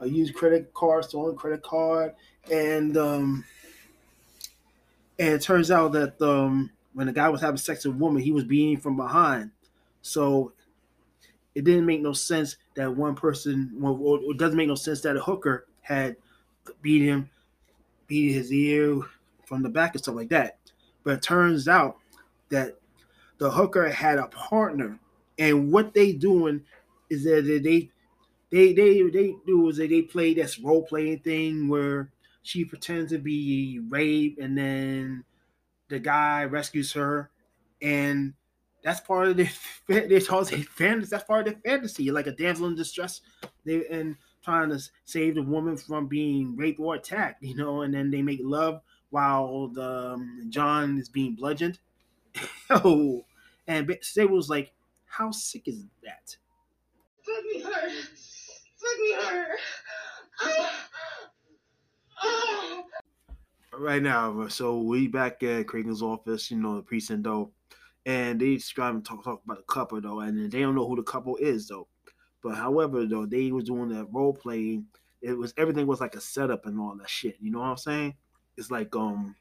a 0.00 0.08
used 0.08 0.34
credit 0.34 0.72
card, 0.74 1.04
stolen 1.04 1.36
credit 1.36 1.62
card, 1.62 2.14
and 2.50 2.96
um 2.96 3.44
and 5.18 5.34
it 5.34 5.42
turns 5.42 5.70
out 5.70 5.92
that 5.92 6.20
um 6.20 6.70
when 6.94 7.06
the 7.06 7.12
guy 7.12 7.28
was 7.28 7.40
having 7.40 7.56
sex 7.56 7.84
with 7.84 7.94
a 7.94 7.98
woman, 7.98 8.22
he 8.22 8.32
was 8.32 8.44
beating 8.44 8.78
from 8.78 8.96
behind. 8.96 9.50
So 10.02 10.52
it 11.54 11.64
didn't 11.64 11.86
make 11.86 12.02
no 12.02 12.12
sense 12.12 12.56
that 12.76 12.94
one 12.94 13.14
person 13.14 13.72
well, 13.74 14.20
it 14.22 14.38
doesn't 14.38 14.56
make 14.56 14.68
no 14.68 14.74
sense 14.74 15.00
that 15.02 15.16
a 15.16 15.20
hooker 15.20 15.66
had 15.80 16.16
beat 16.80 17.02
him, 17.02 17.30
beat 18.06 18.32
his 18.32 18.52
ear 18.52 19.00
from 19.46 19.62
the 19.62 19.68
back 19.68 19.94
and 19.94 20.02
stuff 20.02 20.14
like 20.14 20.28
that. 20.30 20.58
But 21.04 21.14
it 21.14 21.22
turns 21.22 21.68
out 21.68 21.98
that 22.50 22.78
the 23.38 23.50
hooker 23.50 23.88
had 23.88 24.18
a 24.18 24.28
partner, 24.28 24.98
and 25.38 25.72
what 25.72 25.94
they 25.94 26.12
doing 26.12 26.62
is 27.10 27.24
that 27.24 27.44
they 27.44 27.90
they 28.50 28.72
they 28.72 29.02
they 29.02 29.34
do 29.46 29.68
is 29.68 29.78
that 29.78 29.90
they 29.90 30.02
play 30.02 30.34
this 30.34 30.58
role 30.58 30.82
playing 30.82 31.18
thing 31.20 31.68
where 31.68 32.11
she 32.42 32.64
pretends 32.64 33.12
to 33.12 33.18
be 33.18 33.80
raped, 33.88 34.40
and 34.40 34.56
then 34.56 35.24
the 35.88 35.98
guy 35.98 36.44
rescues 36.44 36.92
her, 36.92 37.30
and 37.80 38.34
that's 38.82 39.00
part 39.00 39.28
of 39.28 39.36
the 39.36 39.48
they 39.86 40.20
told 40.20 40.48
fantasy. 40.48 41.10
That's 41.10 41.24
part 41.24 41.46
of 41.46 41.54
the 41.54 41.60
fantasy, 41.60 42.10
like 42.10 42.26
a 42.26 42.32
damsel 42.32 42.66
in 42.66 42.74
distress. 42.74 43.20
They 43.64 43.86
and 43.88 44.16
trying 44.44 44.70
to 44.70 44.80
save 45.04 45.36
the 45.36 45.42
woman 45.42 45.76
from 45.76 46.08
being 46.08 46.56
raped 46.56 46.80
or 46.80 46.96
attacked, 46.96 47.42
you 47.42 47.54
know, 47.54 47.82
and 47.82 47.94
then 47.94 48.10
they 48.10 48.22
make 48.22 48.40
love 48.42 48.80
while 49.10 49.68
the 49.68 50.14
um, 50.14 50.46
John 50.48 50.98
is 50.98 51.08
being 51.08 51.34
bludgeoned. 51.34 51.78
oh, 52.70 53.24
and 53.66 53.86
was 54.18 54.50
like, 54.50 54.72
"How 55.06 55.30
sick 55.30 55.68
is 55.68 55.84
that?" 56.02 56.36
Fuck 57.22 57.44
me 57.44 57.60
hard. 57.60 57.92
Fuck 57.92 59.00
me 59.00 59.14
hard. 59.14 59.58
Ah. 60.40 60.88
Right 63.72 64.02
now, 64.02 64.48
so 64.48 64.78
we 64.78 65.08
back 65.08 65.42
at 65.42 65.66
Cragen's 65.66 66.02
office, 66.02 66.50
you 66.50 66.58
know, 66.58 66.76
the 66.76 66.82
precinct 66.82 67.24
though, 67.24 67.50
and 68.04 68.40
they 68.40 68.54
describe 68.54 68.94
and 68.94 69.04
talk, 69.04 69.24
talk 69.24 69.42
about 69.44 69.56
the 69.56 69.62
couple 69.64 70.00
though, 70.00 70.20
and 70.20 70.50
they 70.50 70.60
don't 70.60 70.74
know 70.74 70.86
who 70.86 70.96
the 70.96 71.02
couple 71.02 71.36
is 71.36 71.68
though. 71.68 71.88
But 72.42 72.56
however, 72.56 73.06
though, 73.06 73.26
they 73.26 73.50
was 73.50 73.64
doing 73.64 73.88
that 73.90 74.06
role 74.12 74.34
playing. 74.34 74.86
It 75.20 75.32
was 75.38 75.54
everything 75.56 75.86
was 75.86 76.00
like 76.00 76.14
a 76.14 76.20
setup 76.20 76.66
and 76.66 76.78
all 76.78 76.96
that 76.96 77.08
shit. 77.08 77.36
You 77.40 77.50
know 77.50 77.60
what 77.60 77.66
I'm 77.66 77.76
saying? 77.76 78.14
It's 78.56 78.70
like 78.70 78.94
um 78.94 79.36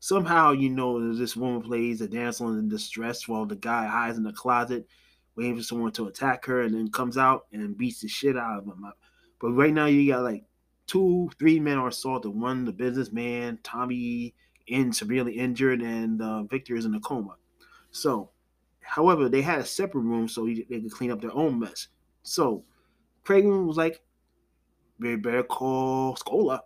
somehow 0.00 0.52
you 0.52 0.70
know 0.70 1.14
this 1.14 1.36
woman 1.36 1.62
plays 1.62 2.00
a 2.00 2.08
damsel 2.08 2.58
in 2.58 2.68
distress 2.68 3.28
while 3.28 3.46
the 3.46 3.56
guy 3.56 3.86
hides 3.86 4.16
in 4.16 4.24
the 4.24 4.32
closet, 4.32 4.86
waiting 5.36 5.56
for 5.56 5.62
someone 5.62 5.92
to 5.92 6.08
attack 6.08 6.44
her, 6.46 6.62
and 6.62 6.74
then 6.74 6.90
comes 6.90 7.16
out 7.16 7.46
and 7.52 7.76
beats 7.76 8.00
the 8.00 8.08
shit 8.08 8.36
out 8.36 8.58
of 8.58 8.66
him. 8.66 8.84
But 9.40 9.50
right 9.50 9.72
now 9.72 9.86
you 9.86 10.10
got 10.10 10.24
like 10.24 10.44
two, 10.88 11.30
three 11.38 11.60
men 11.60 11.78
are 11.78 11.88
assaulted. 11.88 12.34
One, 12.34 12.64
the 12.64 12.72
businessman, 12.72 13.60
Tommy, 13.62 14.34
in 14.66 14.92
severely 14.92 15.34
injured, 15.38 15.80
and 15.80 16.20
uh, 16.20 16.42
Victor 16.42 16.74
is 16.74 16.84
in 16.84 16.94
a 16.94 17.00
coma. 17.00 17.36
So 17.92 18.30
However, 18.88 19.28
they 19.28 19.42
had 19.42 19.60
a 19.60 19.66
separate 19.66 20.00
room 20.00 20.28
so 20.28 20.46
they 20.46 20.80
could 20.80 20.90
clean 20.90 21.10
up 21.10 21.20
their 21.20 21.34
own 21.34 21.58
mess. 21.58 21.88
So 22.22 22.64
Craig 23.22 23.44
was 23.44 23.76
like, 23.76 24.00
"We 24.98 25.16
better 25.16 25.42
call 25.42 26.16
Skola." 26.16 26.60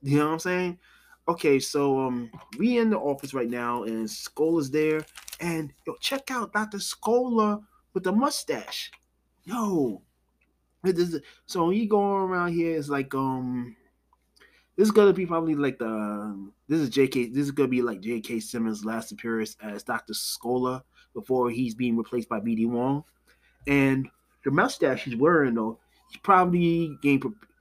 You 0.00 0.18
know 0.18 0.26
what 0.26 0.32
I'm 0.34 0.38
saying? 0.38 0.78
Okay, 1.26 1.58
so 1.58 1.98
um, 1.98 2.30
we 2.56 2.78
in 2.78 2.90
the 2.90 2.98
office 2.98 3.34
right 3.34 3.50
now, 3.50 3.82
and 3.82 4.06
Skola's 4.06 4.70
there, 4.70 5.04
and 5.40 5.72
yo, 5.84 5.96
check 5.96 6.30
out 6.30 6.52
Doctor 6.52 6.78
Skola 6.78 7.64
with 7.94 8.04
the 8.04 8.12
mustache. 8.12 8.92
Yo, 9.42 10.00
so 11.46 11.70
he 11.70 11.86
going 11.86 12.22
around 12.22 12.52
here, 12.52 12.76
it's 12.76 12.88
like 12.88 13.14
um, 13.14 13.76
this 14.76 14.86
is 14.86 14.92
gonna 14.92 15.12
be 15.12 15.26
probably 15.26 15.54
like 15.54 15.78
the 15.78 16.50
this 16.68 16.80
is 16.80 16.88
J.K. 16.90 17.26
This 17.30 17.44
is 17.44 17.50
gonna 17.50 17.68
be 17.68 17.82
like 17.82 18.00
J.K. 18.00 18.40
Simmons' 18.40 18.84
last 18.84 19.12
appearance 19.12 19.56
as 19.62 19.82
Doctor 19.82 20.12
Skola 20.12 20.82
before 21.14 21.50
he's 21.50 21.74
being 21.74 21.96
replaced 21.96 22.28
by 22.28 22.38
B.D. 22.38 22.66
Wong, 22.66 23.02
and 23.66 24.08
the 24.44 24.50
mustache 24.50 25.04
he's 25.04 25.16
wearing 25.16 25.54
though, 25.54 25.78
he's 26.10 26.20
probably 26.20 26.96
game. 27.02 27.20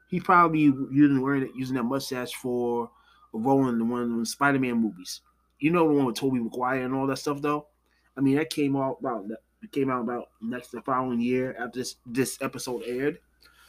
he's 0.10 0.24
probably 0.24 0.60
using 0.60 1.22
wearing 1.22 1.44
it 1.44 1.52
using 1.56 1.76
that 1.76 1.84
mustache 1.84 2.34
for 2.36 2.90
a 3.34 3.38
role 3.38 3.68
in 3.68 3.90
one 3.90 4.04
of 4.04 4.20
the 4.20 4.26
Spider-Man 4.26 4.76
movies. 4.76 5.22
You 5.60 5.72
know 5.72 5.88
the 5.88 5.94
one 5.94 6.06
with 6.06 6.16
Tobey 6.16 6.40
Maguire 6.40 6.84
and 6.84 6.94
all 6.94 7.08
that 7.08 7.18
stuff 7.18 7.42
though. 7.42 7.68
I 8.16 8.22
mean 8.22 8.36
that 8.36 8.50
came 8.50 8.76
out 8.76 8.98
about 9.00 9.28
it 9.68 9.72
came 9.78 9.90
out 9.90 10.02
about 10.02 10.30
next 10.42 10.72
the 10.72 10.82
following 10.82 11.22
year 11.22 11.56
after 11.60 11.80
this 11.80 11.96
this 12.06 12.38
episode 12.42 12.84
aired. 12.86 13.20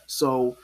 So 0.07 0.57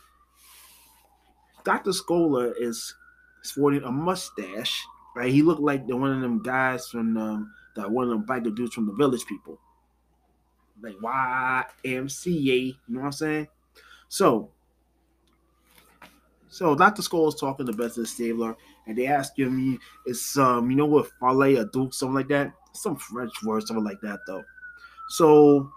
Dr. 1.64 1.90
Skola 1.90 2.52
is 2.58 2.94
sporting 3.42 3.82
a 3.82 3.90
mustache, 3.90 4.84
right? 5.16 5.32
He 5.32 5.42
looked 5.42 5.60
like 5.60 5.86
the 5.86 5.96
one 5.96 6.12
of 6.12 6.20
them 6.20 6.42
guys 6.42 6.88
from 6.88 7.16
um, 7.16 7.52
that 7.76 7.90
one 7.90 8.04
of 8.04 8.10
them 8.10 8.24
biker 8.24 8.54
dudes 8.54 8.74
from 8.74 8.86
the 8.86 8.92
Village 8.92 9.26
People, 9.26 9.58
like 10.82 10.94
YMCA. 10.96 12.66
You 12.66 12.74
know 12.88 13.00
what 13.00 13.06
I'm 13.06 13.12
saying? 13.12 13.48
So, 14.08 14.50
so 16.48 16.74
Dr. 16.74 17.02
Skull 17.02 17.28
is 17.28 17.34
talking 17.34 17.66
to 17.66 17.72
Benson 17.72 18.06
Stabler, 18.06 18.56
and 18.86 18.96
they 18.96 19.06
ask 19.06 19.36
him, 19.36 19.78
"Is 20.06 20.36
um, 20.36 20.70
you 20.70 20.76
know 20.76 20.86
what, 20.86 21.10
Farley 21.18 21.56
or 21.56 21.64
Duke, 21.64 21.92
something 21.92 22.14
like 22.14 22.28
that? 22.28 22.52
Some 22.72 22.96
French 22.96 23.32
word, 23.42 23.66
something 23.66 23.84
like 23.84 24.00
that, 24.02 24.20
though." 24.26 24.44
So 25.08 25.70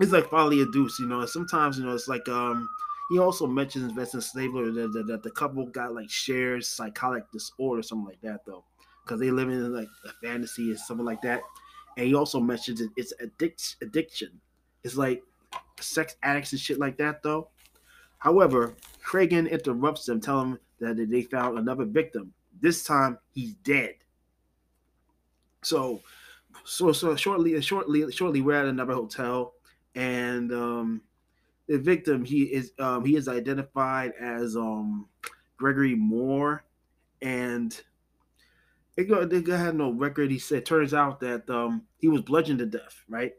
it's 0.00 0.12
like 0.12 0.28
Farley 0.28 0.60
or 0.60 0.66
Deuce, 0.66 0.98
you 0.98 1.06
know. 1.06 1.24
Sometimes, 1.26 1.78
you 1.78 1.84
know, 1.84 1.94
it's 1.94 2.08
like 2.08 2.28
um 2.28 2.68
he 3.08 3.18
also 3.18 3.46
mentions 3.46 3.92
Benson 3.92 4.20
Stabler 4.20 4.72
that, 4.72 4.92
that, 4.92 5.06
that, 5.06 5.22
the 5.22 5.30
couple 5.30 5.64
got 5.66 5.94
like 5.94 6.10
shared 6.10 6.64
psychotic 6.64 7.30
disorder, 7.30 7.82
something 7.82 8.06
like 8.06 8.20
that, 8.22 8.44
though, 8.44 8.64
because 9.04 9.20
they 9.20 9.30
live 9.30 9.48
in 9.48 9.72
like 9.72 9.88
a 10.04 10.26
fantasy 10.26 10.72
or 10.72 10.76
something 10.76 11.06
like 11.06 11.22
that. 11.22 11.40
And 11.96 12.06
he 12.06 12.14
also 12.14 12.40
mentions 12.40 12.80
it, 12.80 12.90
it's 12.96 13.12
addict, 13.20 13.76
addiction. 13.80 14.40
It's 14.82 14.96
like 14.96 15.22
sex 15.80 16.16
addicts 16.22 16.52
and 16.52 16.60
shit 16.60 16.78
like 16.78 16.96
that, 16.98 17.22
though. 17.22 17.48
However, 18.18 18.74
Cragen 19.04 19.48
interrupts 19.48 20.06
them, 20.06 20.20
telling 20.20 20.58
them 20.80 20.96
that 20.96 21.10
they 21.10 21.22
found 21.22 21.58
another 21.58 21.84
victim. 21.84 22.32
This 22.60 22.82
time, 22.82 23.18
he's 23.32 23.54
dead. 23.54 23.94
So, 25.62 26.00
so, 26.64 26.92
so 26.92 27.16
shortly, 27.16 27.60
shortly, 27.60 28.10
shortly, 28.10 28.40
we're 28.40 28.60
at 28.60 28.66
another 28.66 28.94
hotel, 28.94 29.54
and 29.94 30.52
um, 30.52 31.02
the 31.68 31.78
victim 31.78 32.24
he 32.24 32.42
is 32.44 32.72
um, 32.78 33.04
he 33.04 33.16
is 33.16 33.28
identified 33.28 34.12
as 34.20 34.56
um, 34.56 35.08
Gregory 35.56 35.94
Moore, 35.94 36.64
and 37.22 37.80
they 38.96 39.04
go 39.04 39.24
they 39.24 39.50
had 39.50 39.74
no 39.74 39.92
record. 39.92 40.30
He 40.30 40.38
said 40.38 40.64
turns 40.64 40.94
out 40.94 41.20
that 41.20 41.48
um, 41.50 41.82
he 41.98 42.08
was 42.08 42.22
bludgeoned 42.22 42.60
to 42.60 42.66
death, 42.66 43.02
right? 43.08 43.32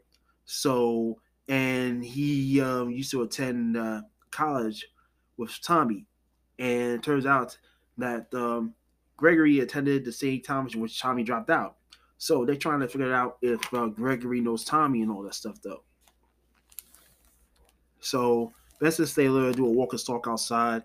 So 0.44 1.20
and 1.48 2.04
he 2.04 2.60
um, 2.60 2.90
used 2.90 3.10
to 3.12 3.22
attend 3.22 3.76
uh, 3.76 4.02
college 4.30 4.86
with 5.36 5.58
Tommy, 5.62 6.06
and 6.58 7.02
turns 7.02 7.26
out 7.26 7.56
that 7.96 8.32
um, 8.34 8.74
Gregory 9.16 9.60
attended 9.60 10.04
the 10.04 10.12
same 10.12 10.42
in 10.48 10.80
which 10.80 11.00
Tommy 11.00 11.24
dropped 11.24 11.50
out. 11.50 11.77
So 12.18 12.44
they're 12.44 12.56
trying 12.56 12.80
to 12.80 12.88
figure 12.88 13.14
out 13.14 13.38
if 13.42 13.72
uh, 13.72 13.86
Gregory 13.86 14.40
knows 14.40 14.64
Tommy 14.64 15.02
and 15.02 15.10
all 15.10 15.22
that 15.22 15.34
stuff, 15.34 15.62
though. 15.62 15.82
So 18.00 18.52
Benson 18.80 19.06
Stabler 19.06 19.52
do 19.52 19.66
a 19.66 19.70
walk 19.70 19.92
and 19.92 20.04
talk 20.04 20.26
outside, 20.28 20.82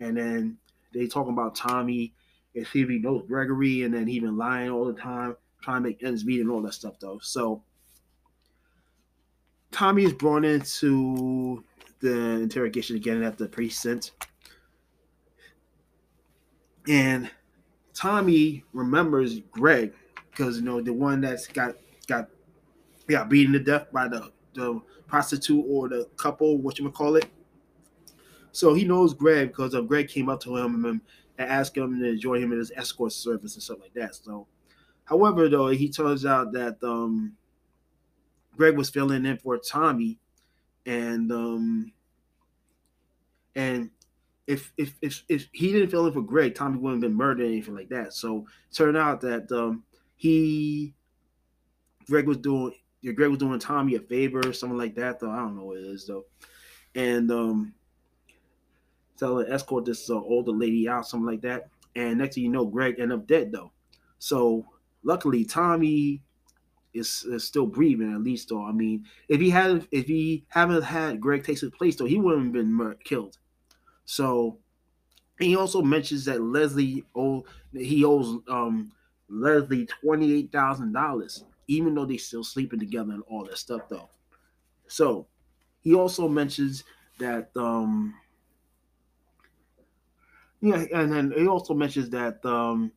and 0.00 0.16
then 0.16 0.56
they 0.94 1.06
talking 1.06 1.32
about 1.32 1.54
Tommy 1.54 2.14
and 2.54 2.66
see 2.66 2.82
if 2.82 2.88
he 2.88 2.98
knows 2.98 3.24
Gregory, 3.26 3.82
and 3.82 3.92
then 3.92 4.06
he 4.06 4.20
been 4.20 4.36
lying 4.36 4.70
all 4.70 4.84
the 4.84 4.98
time, 4.98 5.36
trying 5.60 5.82
to 5.82 5.88
make 5.88 6.02
ends 6.02 6.24
meet 6.24 6.40
and 6.40 6.50
all 6.50 6.62
that 6.62 6.74
stuff 6.74 6.98
though. 7.00 7.18
So 7.20 7.62
Tommy 9.70 10.04
is 10.04 10.12
brought 10.12 10.44
into 10.44 11.62
the 12.00 12.40
interrogation 12.40 12.96
again 12.96 13.22
at 13.22 13.36
the 13.36 13.46
precinct. 13.46 14.12
And 16.88 17.28
Tommy 17.92 18.64
remembers 18.72 19.40
Greg 19.50 19.92
because 20.36 20.58
you 20.58 20.64
know 20.64 20.80
the 20.80 20.92
one 20.92 21.20
that's 21.20 21.46
got 21.46 21.76
got 22.06 22.28
got 23.08 23.28
beaten 23.28 23.52
to 23.52 23.58
death 23.58 23.90
by 23.92 24.08
the 24.08 24.32
the 24.54 24.80
prostitute 25.06 25.64
or 25.68 25.88
the 25.88 26.08
couple, 26.16 26.58
what 26.58 26.78
you 26.78 26.84
would 26.84 26.94
call 26.94 27.16
it. 27.16 27.26
So 28.52 28.74
he 28.74 28.84
knows 28.84 29.14
Greg 29.14 29.48
because 29.48 29.74
of 29.74 29.86
Greg 29.86 30.08
came 30.08 30.28
up 30.28 30.40
to 30.42 30.56
him 30.56 30.84
and, 30.84 31.00
and 31.38 31.50
asked 31.50 31.76
him 31.76 32.00
to 32.00 32.16
join 32.16 32.42
him 32.42 32.52
in 32.52 32.58
his 32.58 32.72
escort 32.74 33.12
service 33.12 33.54
and 33.54 33.62
stuff 33.62 33.80
like 33.80 33.92
that. 33.94 34.14
So, 34.14 34.46
however, 35.04 35.48
though 35.48 35.68
he 35.68 35.88
turns 35.90 36.24
out 36.24 36.52
that 36.52 36.82
um, 36.82 37.34
Greg 38.56 38.76
was 38.76 38.90
filling 38.90 39.26
in 39.26 39.36
for 39.38 39.58
Tommy, 39.58 40.18
and 40.86 41.30
um, 41.30 41.92
and 43.54 43.90
if 44.46 44.72
if 44.78 44.94
if 45.02 45.22
if 45.28 45.48
he 45.52 45.72
didn't 45.72 45.90
fill 45.90 46.06
in 46.06 46.14
for 46.14 46.22
Greg, 46.22 46.54
Tommy 46.54 46.78
wouldn't 46.78 47.02
have 47.02 47.10
been 47.10 47.18
murdered 47.18 47.44
or 47.44 47.48
anything 47.48 47.74
like 47.74 47.90
that. 47.90 48.14
So, 48.14 48.46
turned 48.72 48.96
out 48.96 49.20
that 49.20 49.52
um, 49.52 49.84
he 50.16 50.94
Greg 52.06 52.26
was 52.26 52.38
doing 52.38 52.74
Greg 53.02 53.30
was 53.30 53.38
doing 53.38 53.58
Tommy 53.58 53.94
a 53.94 54.00
favor 54.00 54.40
or 54.46 54.52
something 54.52 54.78
like 54.78 54.94
that, 54.96 55.20
though. 55.20 55.30
I 55.30 55.36
don't 55.36 55.56
know 55.56 55.64
what 55.64 55.78
it 55.78 55.84
is 55.84 56.06
though. 56.06 56.26
And 56.94 57.30
um 57.30 57.74
tell 59.16 59.38
her 59.38 59.46
escort 59.52 59.84
this 59.84 60.08
uh, 60.10 60.14
older 60.14 60.52
lady 60.52 60.88
out, 60.88 61.06
something 61.06 61.26
like 61.26 61.40
that. 61.42 61.70
And 61.94 62.18
next 62.18 62.34
thing 62.34 62.44
you 62.44 62.50
know, 62.50 62.66
Greg 62.66 62.98
ended 62.98 63.18
up 63.18 63.26
dead 63.26 63.52
though. 63.52 63.72
So 64.18 64.66
luckily 65.02 65.44
Tommy 65.44 66.22
is, 66.94 67.24
is 67.24 67.44
still 67.46 67.66
breathing 67.66 68.12
at 68.14 68.22
least 68.22 68.50
though. 68.50 68.64
I 68.64 68.72
mean, 68.72 69.06
if 69.28 69.40
he 69.40 69.50
had 69.50 69.88
if 69.92 70.06
he 70.06 70.46
haven't 70.50 70.82
had 70.84 71.20
Greg 71.20 71.44
take 71.44 71.60
his 71.60 71.70
place 71.70 71.96
though, 71.96 72.06
he 72.06 72.18
wouldn't 72.18 72.44
have 72.46 72.52
been 72.52 72.72
mur- 72.72 72.96
killed. 72.96 73.38
So 74.06 74.60
he 75.38 75.56
also 75.56 75.82
mentions 75.82 76.26
that 76.26 76.42
Leslie 76.42 77.04
owe 77.14 77.44
he 77.72 78.04
owes 78.04 78.42
um 78.48 78.92
Leslie 79.28 79.86
twenty 79.86 80.32
eight 80.34 80.52
thousand 80.52 80.92
dollars 80.92 81.44
even 81.68 81.94
though 81.94 82.04
they're 82.04 82.18
still 82.18 82.44
sleeping 82.44 82.78
together 82.78 83.12
and 83.12 83.24
all 83.28 83.44
that 83.44 83.58
stuff 83.58 83.88
though. 83.88 84.08
So 84.88 85.26
he 85.80 85.94
also 85.94 86.28
mentions 86.28 86.84
that 87.18 87.56
um 87.56 88.14
yeah, 90.60 90.84
and 90.92 91.12
then 91.12 91.32
he 91.32 91.46
also 91.46 91.74
mentions 91.74 92.10
that 92.10 92.44
um 92.44 92.92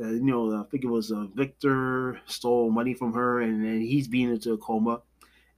uh, 0.00 0.08
you 0.08 0.22
know 0.22 0.60
I 0.60 0.64
think 0.64 0.84
it 0.84 0.88
was 0.88 1.12
uh, 1.12 1.26
Victor 1.34 2.20
stole 2.26 2.70
money 2.70 2.94
from 2.94 3.12
her 3.12 3.40
and 3.40 3.64
then 3.64 3.80
he's 3.80 4.08
being 4.08 4.30
into 4.30 4.52
a 4.52 4.58
coma 4.58 5.02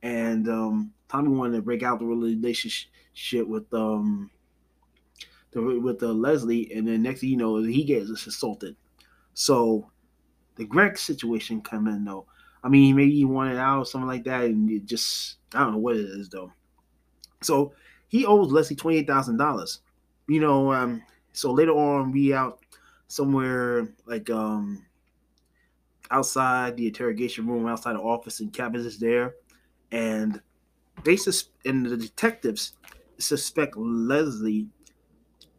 and 0.03 0.49
um 0.49 0.93
Tommy 1.09 1.29
wanted 1.31 1.57
to 1.57 1.62
break 1.62 1.83
out 1.83 1.99
the 2.01 2.05
relationship 2.07 3.47
with 3.47 3.73
um 3.73 4.31
the, 5.53 5.62
with 5.62 5.99
the 5.99 6.12
Leslie 6.12 6.73
and 6.73 6.87
then 6.87 7.03
next 7.03 7.21
thing 7.21 7.31
you 7.31 7.37
know 7.37 7.57
he 7.62 7.85
gets 7.85 8.11
assaulted. 8.11 8.77
So 9.35 9.91
the 10.57 10.64
Greg 10.64 10.99
situation 10.99 11.61
come 11.61 11.87
in 11.88 12.05
though. 12.05 12.27
I 12.64 12.69
mean, 12.69 12.97
maybe 12.97 13.14
he 13.14 13.25
wanted 13.25 13.59
out 13.59 13.79
or 13.79 13.87
something 13.87 14.09
like 14.09 14.25
that, 14.25 14.45
and 14.45 14.71
it 14.71 14.87
just 14.87 15.37
I 15.55 15.61
don't 15.61 15.73
know 15.73 15.79
what 15.79 15.97
it 15.97 16.07
is 16.07 16.29
though. 16.29 16.53
So 17.42 17.73
he 18.09 18.27
owes 18.27 18.51
Leslie 18.51 18.77
twenty 18.77 18.99
eight 18.99 19.07
thousand 19.07 19.37
dollars. 19.37 19.81
You 20.29 20.40
know, 20.40 20.73
um, 20.73 21.03
so 21.33 21.53
later 21.53 21.73
on 21.73 22.11
we 22.11 22.35
out 22.35 22.61
somewhere 23.09 23.88
like 24.07 24.31
um 24.31 24.85
outside 26.11 26.77
the 26.77 26.87
interrogation 26.87 27.47
room, 27.47 27.66
outside 27.66 27.95
the 27.95 28.01
office, 28.01 28.40
and 28.40 28.53
Cabot 28.53 28.81
is 28.81 28.99
there, 28.99 29.35
and 29.92 30.40
they 31.05 31.16
sus- 31.16 31.51
and 31.64 31.87
the 31.87 31.97
detectives 31.97 32.72
suspect 33.18 33.76
Leslie 33.76 34.68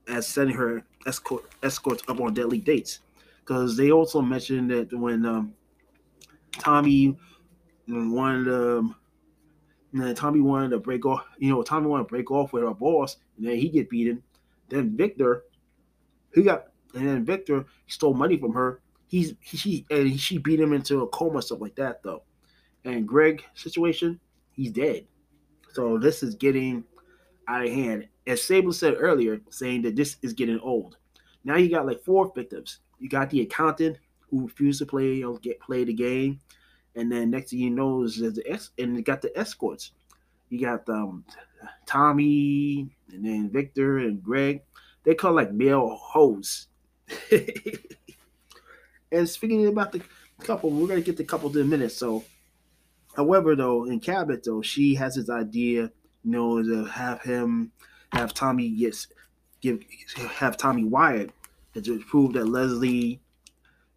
as 0.07 0.27
sending 0.27 0.55
her 0.55 0.83
escort 1.05 1.45
escorts 1.63 2.03
up 2.07 2.19
on 2.19 2.33
deadly 2.33 2.59
dates 2.59 2.99
because 3.47 3.77
they 3.77 3.91
also 3.91 4.21
mentioned 4.21 4.69
that 4.71 4.93
when 4.93 5.25
um, 5.25 5.53
Tommy 6.59 7.17
wanted 7.87 8.45
to, 8.45 8.93
and 9.93 10.17
Tommy 10.17 10.41
wanted 10.41 10.71
to 10.71 10.79
break 10.79 11.05
off. 11.05 11.25
You 11.37 11.49
know, 11.49 11.63
Tommy 11.63 11.87
wanted 11.87 12.03
to 12.03 12.09
break 12.09 12.29
off 12.29 12.51
with 12.51 12.65
our 12.65 12.73
boss, 12.73 13.17
and 13.37 13.47
then 13.47 13.55
he 13.55 13.69
get 13.69 13.89
beaten. 13.89 14.21
Then 14.67 14.97
Victor, 14.97 15.45
he 16.35 16.43
got, 16.43 16.67
and 16.93 17.07
then 17.07 17.23
Victor 17.23 17.65
stole 17.87 18.13
money 18.13 18.37
from 18.37 18.53
her. 18.53 18.81
He's 19.07 19.33
he, 19.39 19.55
she 19.55 19.85
and 19.89 20.19
she 20.19 20.39
beat 20.39 20.59
him 20.59 20.73
into 20.73 21.03
a 21.03 21.07
coma, 21.07 21.41
stuff 21.41 21.61
like 21.61 21.75
that, 21.75 22.03
though. 22.03 22.23
And 22.83 23.07
Greg 23.07 23.45
situation, 23.53 24.19
he's 24.51 24.71
dead. 24.71 25.05
So 25.71 25.97
this 25.97 26.21
is 26.21 26.35
getting 26.35 26.83
out 27.47 27.63
of 27.63 27.71
hand. 27.71 28.09
As 28.25 28.43
Stabler 28.43 28.73
said 28.73 28.95
earlier, 28.97 29.39
saying 29.49 29.83
that 29.83 29.95
this 29.95 30.17
is 30.21 30.33
getting 30.33 30.59
old. 30.59 30.97
Now 31.45 31.55
you 31.55 31.69
got 31.69 31.85
like 31.85 32.03
four 32.03 32.29
victims. 32.35 32.79
You 32.99 33.09
got 33.09 33.29
the 33.29 33.41
accountant 33.41 33.97
who 34.29 34.45
refused 34.45 34.79
to 34.79 34.85
play 34.85 35.23
or 35.23 35.37
get 35.39 35.59
play 35.59 35.83
the 35.83 35.93
game. 35.93 36.39
And 36.95 37.11
then 37.11 37.29
next 37.29 37.51
thing 37.51 37.59
you 37.59 37.69
know 37.69 38.03
is 38.03 38.17
the 38.17 38.43
ex 38.45 38.71
and 38.77 38.95
you 38.95 39.03
got 39.03 39.21
the 39.21 39.37
escorts. 39.37 39.91
You 40.49 40.61
got 40.61 40.87
um, 40.89 41.25
Tommy 41.85 42.89
and 43.11 43.25
then 43.25 43.49
Victor 43.49 43.99
and 43.99 44.23
Greg. 44.23 44.61
they 45.03 45.15
call 45.15 45.33
like 45.33 45.51
male 45.51 45.95
hoes. 45.95 46.67
and 49.11 49.29
speaking 49.29 49.67
about 49.67 49.91
the 49.91 50.01
couple, 50.41 50.71
we're 50.71 50.87
gonna 50.87 51.01
get 51.01 51.17
the 51.17 51.23
couple 51.23 51.55
in 51.55 51.61
a 51.61 51.65
minute. 51.65 51.91
So, 51.91 52.25
however, 53.15 53.55
though, 53.55 53.85
in 53.85 53.99
Cabot, 53.99 54.43
though, 54.43 54.61
she 54.61 54.95
has 54.95 55.15
this 55.15 55.29
idea, 55.29 55.91
you 56.23 56.31
know, 56.31 56.61
to 56.63 56.85
have 56.85 57.21
him 57.21 57.71
have 58.11 58.33
Tommy 58.33 58.69
gets 58.69 59.07
give 59.61 59.83
have 60.15 60.57
Tommy 60.57 60.83
wired 60.83 61.31
to 61.85 61.99
prove 62.05 62.33
that 62.33 62.45
Leslie 62.45 63.21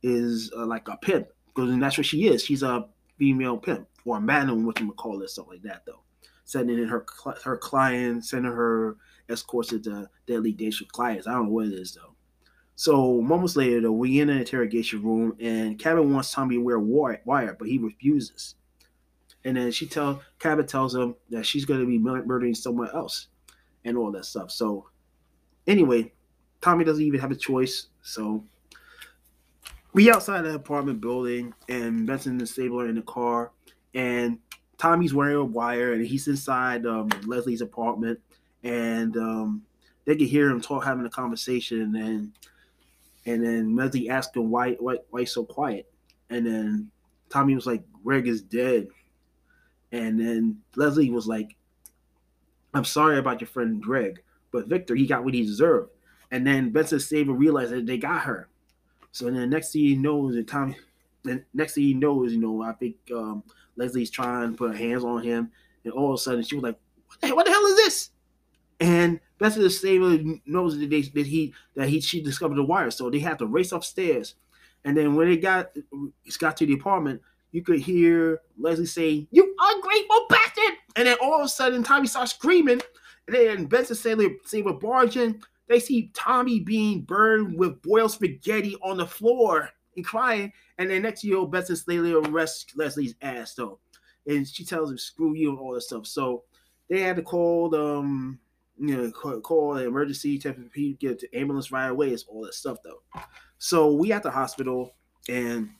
is 0.03 0.53
uh, 0.57 0.67
like 0.67 0.89
a 0.89 0.97
pimp 0.97 1.29
because 1.47 1.79
that's 1.79 1.99
what 1.99 2.07
she 2.07 2.27
is. 2.27 2.45
She's 2.45 2.63
a 2.63 2.87
female 3.19 3.59
pimp 3.59 3.87
or 4.05 4.17
a 4.17 4.21
madam, 4.21 4.65
what 4.65 4.81
you 4.81 4.89
would 4.89 4.97
call 4.97 5.23
it, 5.23 5.31
stuff 5.31 5.49
like 5.49 5.63
that, 5.63 5.85
though. 5.87 6.03
Sending 6.45 6.79
in 6.79 6.89
her 6.89 7.07
her 7.45 7.57
clients, 7.57 8.31
sending 8.31 8.51
her 8.51 8.97
escorts 9.29 9.73
into 9.73 10.09
deadly 10.27 10.53
dates 10.53 10.81
with 10.81 10.91
clients. 10.93 11.27
I 11.27 11.33
don't 11.33 11.47
know 11.47 11.53
what 11.53 11.67
it 11.67 11.75
is 11.75 11.93
though. 11.95 12.15
So 12.75 13.21
moments 13.21 13.57
later, 13.57 13.83
though, 13.83 13.93
we 13.93 14.21
in 14.21 14.31
an 14.31 14.39
interrogation 14.39 15.03
room, 15.03 15.37
and 15.39 15.79
Cabot 15.79 16.03
wants 16.03 16.33
Tommy 16.33 16.57
to 16.57 16.63
wear 16.63 16.79
wire, 16.79 17.55
but 17.59 17.69
he 17.69 17.77
refuses. 17.77 18.55
And 19.45 19.57
then 19.57 19.71
she 19.71 19.87
tell 19.87 20.23
Cabot 20.39 20.67
tells 20.67 20.95
him 20.95 21.15
that 21.29 21.45
she's 21.45 21.67
going 21.67 21.81
to 21.81 21.87
be 21.87 21.99
murdering 21.99 22.55
someone 22.55 22.89
else, 22.95 23.29
and 23.85 23.97
all 23.97 24.11
that 24.13 24.25
stuff. 24.25 24.51
So 24.51 24.89
anyway, 25.67 26.13
Tommy 26.61 26.85
doesn't 26.85 27.05
even 27.05 27.21
have 27.21 27.31
a 27.31 27.37
choice. 27.37 27.87
So 28.03 28.45
we 29.93 30.11
outside 30.11 30.43
the 30.43 30.55
apartment 30.55 31.01
building, 31.01 31.55
and 31.69 32.07
Benson 32.07 32.39
and 32.39 32.49
Stabler 32.49 32.89
in 32.89 32.95
the 32.95 33.03
car, 33.03 33.51
and 33.95 34.39
Tommy's 34.79 35.15
wearing 35.15 35.37
a 35.37 35.45
wire, 35.45 35.93
and 35.93 36.07
he's 36.07 36.29
inside 36.29 36.87
um, 36.87 37.09
Leslie's 37.27 37.61
apartment, 37.61 38.21
and 38.63 39.17
um, 39.17 39.63
they 40.05 40.17
can 40.17 40.27
hear 40.27 40.49
him 40.49 40.61
talk, 40.61 40.85
having 40.85 41.07
a 41.07 41.11
conversation, 41.11 41.97
and 41.97 42.33
and 43.27 43.45
then 43.45 43.77
Leslie 43.77 44.09
asked 44.09 44.37
him 44.37 44.51
why 44.51 44.73
why 44.75 44.97
why 45.11 45.25
so 45.25 45.45
quiet, 45.45 45.91
and 46.31 46.47
then 46.47 46.91
Tommy 47.29 47.55
was 47.55 47.67
like, 47.67 47.83
"Greg 48.05 48.27
is 48.27 48.43
dead," 48.43 48.89
and 49.93 50.19
then 50.19 50.59
Leslie 50.77 51.11
was 51.11 51.27
like, 51.27 51.57
"I'm 52.73 52.85
sorry 52.85 53.19
about 53.19 53.41
your 53.41 53.49
friend 53.49 53.83
Greg, 53.83 54.23
but 54.53 54.69
Victor, 54.69 54.95
he 54.95 55.07
got 55.07 55.25
what 55.25 55.35
he 55.35 55.43
deserved." 55.43 55.91
And 56.31 56.47
then 56.47 56.71
Benson 56.71 57.01
Stabler 57.01 57.35
realized 57.35 57.73
that 57.73 57.87
they 57.87 57.99
got 57.99 58.23
her. 58.23 58.49
So 59.13 59.31
then 59.31 59.51
next 59.51 59.73
thing 59.73 59.83
he 59.83 59.97
knows, 59.97 60.37
and 60.37 60.47
Tommy, 60.47 60.77
the 61.25 61.43
next 61.53 61.75
thing 61.75 61.85
he 61.85 61.95
knows, 61.95 62.33
you 62.33 62.39
know, 62.39 62.63
I 62.63 62.73
think 62.73 62.97
um, 63.15 63.43
Leslie's 63.77 64.11
trying 64.11 64.53
to 64.53 64.57
put 64.57 64.73
her 64.73 64.77
hands 64.77 65.05
on 65.05 65.23
him, 65.23 65.51
and 65.85 65.93
all 65.93 66.11
of 66.11 66.15
a 66.15 66.19
sudden 66.19 66.43
she 66.45 66.55
was 66.55 66.63
like, 66.63 66.79
"What 67.07 67.21
the, 67.21 67.35
what 67.35 67.47
the 67.47 67.53
hell 67.53 67.67
is 67.67 67.77
this?" 67.77 68.11
And 68.79 69.21
Benson 69.39 69.63
the 69.63 69.71
Stabler 69.71 70.19
knows 70.47 70.79
that, 70.79 70.89
they, 70.89 71.03
that 71.03 71.27
he 71.27 71.53
that 71.75 71.89
he 71.89 72.01
she 72.01 72.23
discovered 72.23 72.57
the 72.57 72.63
wire, 72.63 72.91
so 72.91 73.11
they 73.11 73.19
had 73.19 73.39
to 73.41 73.47
race 73.47 73.73
upstairs. 73.73 74.35
And 74.85 74.97
then 74.97 75.17
when 75.17 75.29
it 75.29 75.39
got 75.39 75.73
it 75.77 76.39
got 76.39 76.57
to 76.59 76.67
the 76.67 76.75
apartment, 76.75 77.21
you 77.53 77.63
could 77.63 77.81
hear 77.81 78.41
Leslie 78.59 78.87
say, 78.87 79.27
"You 79.31 79.55
ungrateful 79.59 80.27
bastard!" 80.29 80.75
And 80.97 81.07
then 81.09 81.17
all 81.21 81.35
of 81.35 81.45
a 81.45 81.49
sudden, 81.49 81.83
Tommy 81.83 82.07
starts 82.07 82.33
screaming. 82.33 82.81
And 83.27 83.37
then 83.37 83.67
Benson 83.67 83.97
Stabler, 83.97 84.31
Stabler 84.45 84.75
barging. 84.75 85.43
They 85.71 85.79
see 85.79 86.11
Tommy 86.15 86.59
being 86.59 87.03
burned 87.03 87.57
with 87.57 87.81
boiled 87.81 88.11
spaghetti 88.11 88.75
on 88.83 88.97
the 88.97 89.07
floor 89.07 89.71
and 89.95 90.05
crying. 90.05 90.53
And 90.79 90.91
then 90.91 91.03
next 91.03 91.23
year, 91.23 91.47
Benson 91.47 91.77
Stabler 91.77 92.21
arrests 92.23 92.75
Leslie's 92.75 93.15
ass 93.23 93.55
though, 93.55 93.79
and 94.27 94.47
she 94.47 94.65
tells 94.65 94.91
him, 94.91 94.99
"Screw 94.99 95.33
you" 95.37 95.51
and 95.51 95.61
all 95.61 95.73
this 95.73 95.87
stuff. 95.87 96.09
So 96.09 96.43
they 96.89 97.01
had 97.01 97.15
to 97.17 97.23
call 97.23 97.73
um 97.77 98.41
you 98.79 98.97
know, 98.97 99.11
call, 99.13 99.41
call 99.43 99.77
an 99.77 99.87
emergency, 99.87 100.39
get 100.39 101.19
to 101.21 101.35
ambulance 101.35 101.71
right 101.71 101.87
away. 101.87 102.11
It's 102.11 102.25
all 102.25 102.43
that 102.47 102.55
stuff 102.55 102.79
though. 102.83 103.03
So 103.59 103.93
we 103.93 104.11
at 104.11 104.25
the 104.25 104.31
hospital, 104.31 104.97
and 105.29 105.71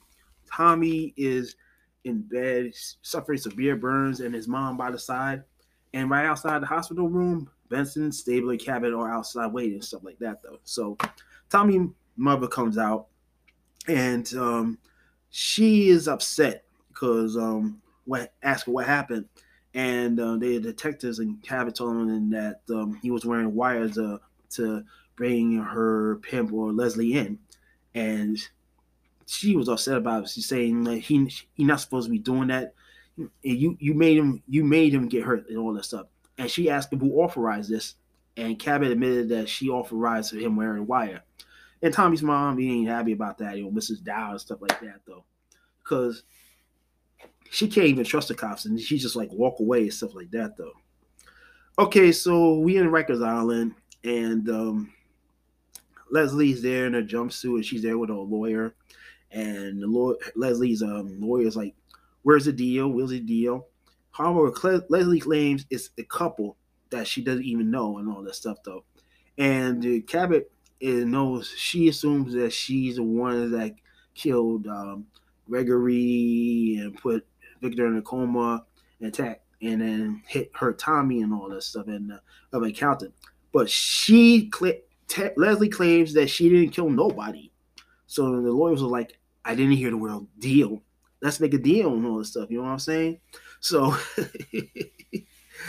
Tommy 0.49 1.13
is 1.17 1.57
in 2.05 2.21
bed, 2.21 2.71
suffering 3.01 3.39
severe 3.39 3.75
burns, 3.75 4.21
and 4.21 4.33
his 4.33 4.47
mom 4.47 4.77
by 4.77 4.89
the 4.89 4.99
side. 4.99 5.43
And 5.93 6.09
right 6.09 6.25
outside 6.25 6.61
the 6.61 6.67
hospital 6.67 7.09
room, 7.09 7.49
Benson, 7.71 8.11
Stabler, 8.11 8.57
Cabot 8.57 8.93
are 8.93 9.11
outside 9.11 9.51
waiting, 9.51 9.81
stuff 9.81 10.03
like 10.03 10.19
that 10.19 10.43
though. 10.43 10.59
So 10.63 10.97
Tommy 11.49 11.89
mother 12.17 12.47
comes 12.47 12.77
out, 12.77 13.07
and 13.87 14.31
um, 14.35 14.77
she 15.31 15.89
is 15.89 16.07
upset 16.07 16.65
because 16.89 17.35
um, 17.37 17.81
what 18.05 18.33
ask 18.43 18.67
what 18.67 18.85
happened 18.85 19.25
and 19.73 20.19
uh, 20.19 20.35
the 20.35 20.59
detectives 20.59 21.19
and 21.19 21.41
Cabot 21.41 21.75
told 21.75 21.95
him 21.95 22.29
that 22.31 22.61
um, 22.69 22.99
he 23.01 23.09
was 23.09 23.25
wearing 23.25 23.55
wires 23.55 23.97
uh, 23.97 24.17
to 24.51 24.83
bring 25.15 25.57
her 25.57 26.17
pimp 26.17 26.51
or 26.51 26.73
Leslie 26.73 27.13
in, 27.13 27.39
and 27.95 28.37
she 29.27 29.55
was 29.55 29.69
upset 29.69 29.97
about 29.97 30.23
it. 30.23 30.29
She's 30.29 30.45
saying 30.47 30.83
that 30.83 30.97
he 30.97 31.31
he 31.53 31.63
not 31.63 31.79
supposed 31.79 32.07
to 32.07 32.11
be 32.11 32.19
doing 32.19 32.49
that. 32.49 32.73
And 33.17 33.29
you 33.43 33.77
you 33.79 33.93
made 33.93 34.17
him 34.17 34.43
you 34.47 34.63
made 34.63 34.93
him 34.93 35.07
get 35.07 35.23
hurt 35.23 35.47
and 35.49 35.57
all 35.57 35.73
that 35.73 35.85
stuff. 35.85 36.07
And 36.37 36.49
she 36.49 36.69
asked 36.69 36.91
him 36.91 36.99
who 36.99 37.13
authorized 37.21 37.69
this, 37.69 37.95
and 38.37 38.57
Cabot 38.57 38.91
admitted 38.91 39.29
that 39.29 39.49
she 39.49 39.69
authorized 39.69 40.33
him 40.33 40.55
wearing 40.55 40.87
wire. 40.87 41.21
And 41.81 41.93
Tommy's 41.93 42.23
mom 42.23 42.57
he 42.57 42.79
ain't 42.79 42.89
happy 42.89 43.11
about 43.11 43.37
that, 43.39 43.57
you 43.57 43.65
know, 43.65 43.71
Mrs. 43.71 44.03
Dowd 44.03 44.31
and 44.31 44.41
stuff 44.41 44.61
like 44.61 44.79
that 44.81 45.01
though, 45.05 45.25
because 45.83 46.23
she 47.49 47.67
can't 47.67 47.87
even 47.87 48.05
trust 48.05 48.29
the 48.29 48.35
cops, 48.35 48.65
and 48.65 48.79
she 48.79 48.97
just 48.97 49.15
like 49.15 49.31
walk 49.31 49.59
away 49.59 49.81
and 49.81 49.93
stuff 49.93 50.15
like 50.15 50.31
that 50.31 50.55
though. 50.57 50.73
Okay, 51.79 52.11
so 52.11 52.59
we 52.59 52.77
in 52.77 52.89
Rikers 52.89 53.25
Island, 53.25 53.73
and 54.03 54.47
um, 54.49 54.93
Leslie's 56.11 56.61
there 56.61 56.85
in 56.85 56.95
a 56.95 57.01
jumpsuit, 57.01 57.55
and 57.55 57.65
she's 57.65 57.81
there 57.81 57.97
with 57.97 58.09
a 58.09 58.13
lawyer, 58.13 58.75
and 59.31 59.81
the 59.81 59.87
lawyer 59.87 60.15
Leslie's 60.35 60.83
um, 60.83 61.19
lawyer 61.19 61.47
is 61.47 61.57
like, 61.57 61.75
"Where's 62.21 62.45
the 62.45 62.53
deal? 62.53 62.89
Where's 62.89 63.09
the 63.09 63.19
deal?" 63.19 63.67
However, 64.11 64.51
Leslie 64.89 65.19
claims 65.19 65.65
it's 65.69 65.89
a 65.97 66.03
couple 66.03 66.57
that 66.89 67.07
she 67.07 67.21
doesn't 67.23 67.45
even 67.45 67.71
know 67.71 67.97
and 67.97 68.09
all 68.09 68.23
that 68.23 68.35
stuff 68.35 68.57
though, 68.63 68.83
and 69.37 69.85
uh, 69.85 70.05
Cabot 70.07 70.51
knows 70.81 71.53
she 71.55 71.87
assumes 71.87 72.33
that 72.33 72.51
she's 72.51 72.95
the 72.95 73.03
one 73.03 73.51
that 73.51 73.75
killed 74.15 74.67
um, 74.67 75.05
Gregory 75.49 76.77
and 76.81 76.95
put 76.97 77.25
Victor 77.61 77.87
in 77.87 77.97
a 77.97 78.01
coma, 78.01 78.65
attack, 79.01 79.41
and 79.61 79.81
then 79.81 80.23
hit 80.27 80.51
her 80.55 80.73
Tommy 80.73 81.21
and 81.21 81.33
all 81.33 81.49
that 81.49 81.63
stuff 81.63 81.87
and 81.87 82.11
uh, 82.11 82.17
of 82.53 82.63
an 82.63 82.69
accountant. 82.69 83.13
But 83.53 83.69
she, 83.69 84.49
te- 85.07 85.29
Leslie 85.37 85.69
claims 85.69 86.13
that 86.13 86.29
she 86.29 86.49
didn't 86.49 86.71
kill 86.71 86.89
nobody. 86.89 87.51
So 88.07 88.41
the 88.41 88.51
lawyers 88.51 88.81
were 88.81 88.89
like, 88.89 89.19
I 89.45 89.55
didn't 89.55 89.73
hear 89.73 89.91
the 89.91 89.97
word 89.97 90.25
deal. 90.39 90.81
Let's 91.21 91.39
make 91.39 91.53
a 91.53 91.59
deal 91.59 91.93
and 91.93 92.05
all 92.05 92.17
this 92.17 92.29
stuff. 92.29 92.49
You 92.49 92.57
know 92.57 92.63
what 92.63 92.71
I'm 92.71 92.79
saying? 92.79 93.19
So, 93.61 93.95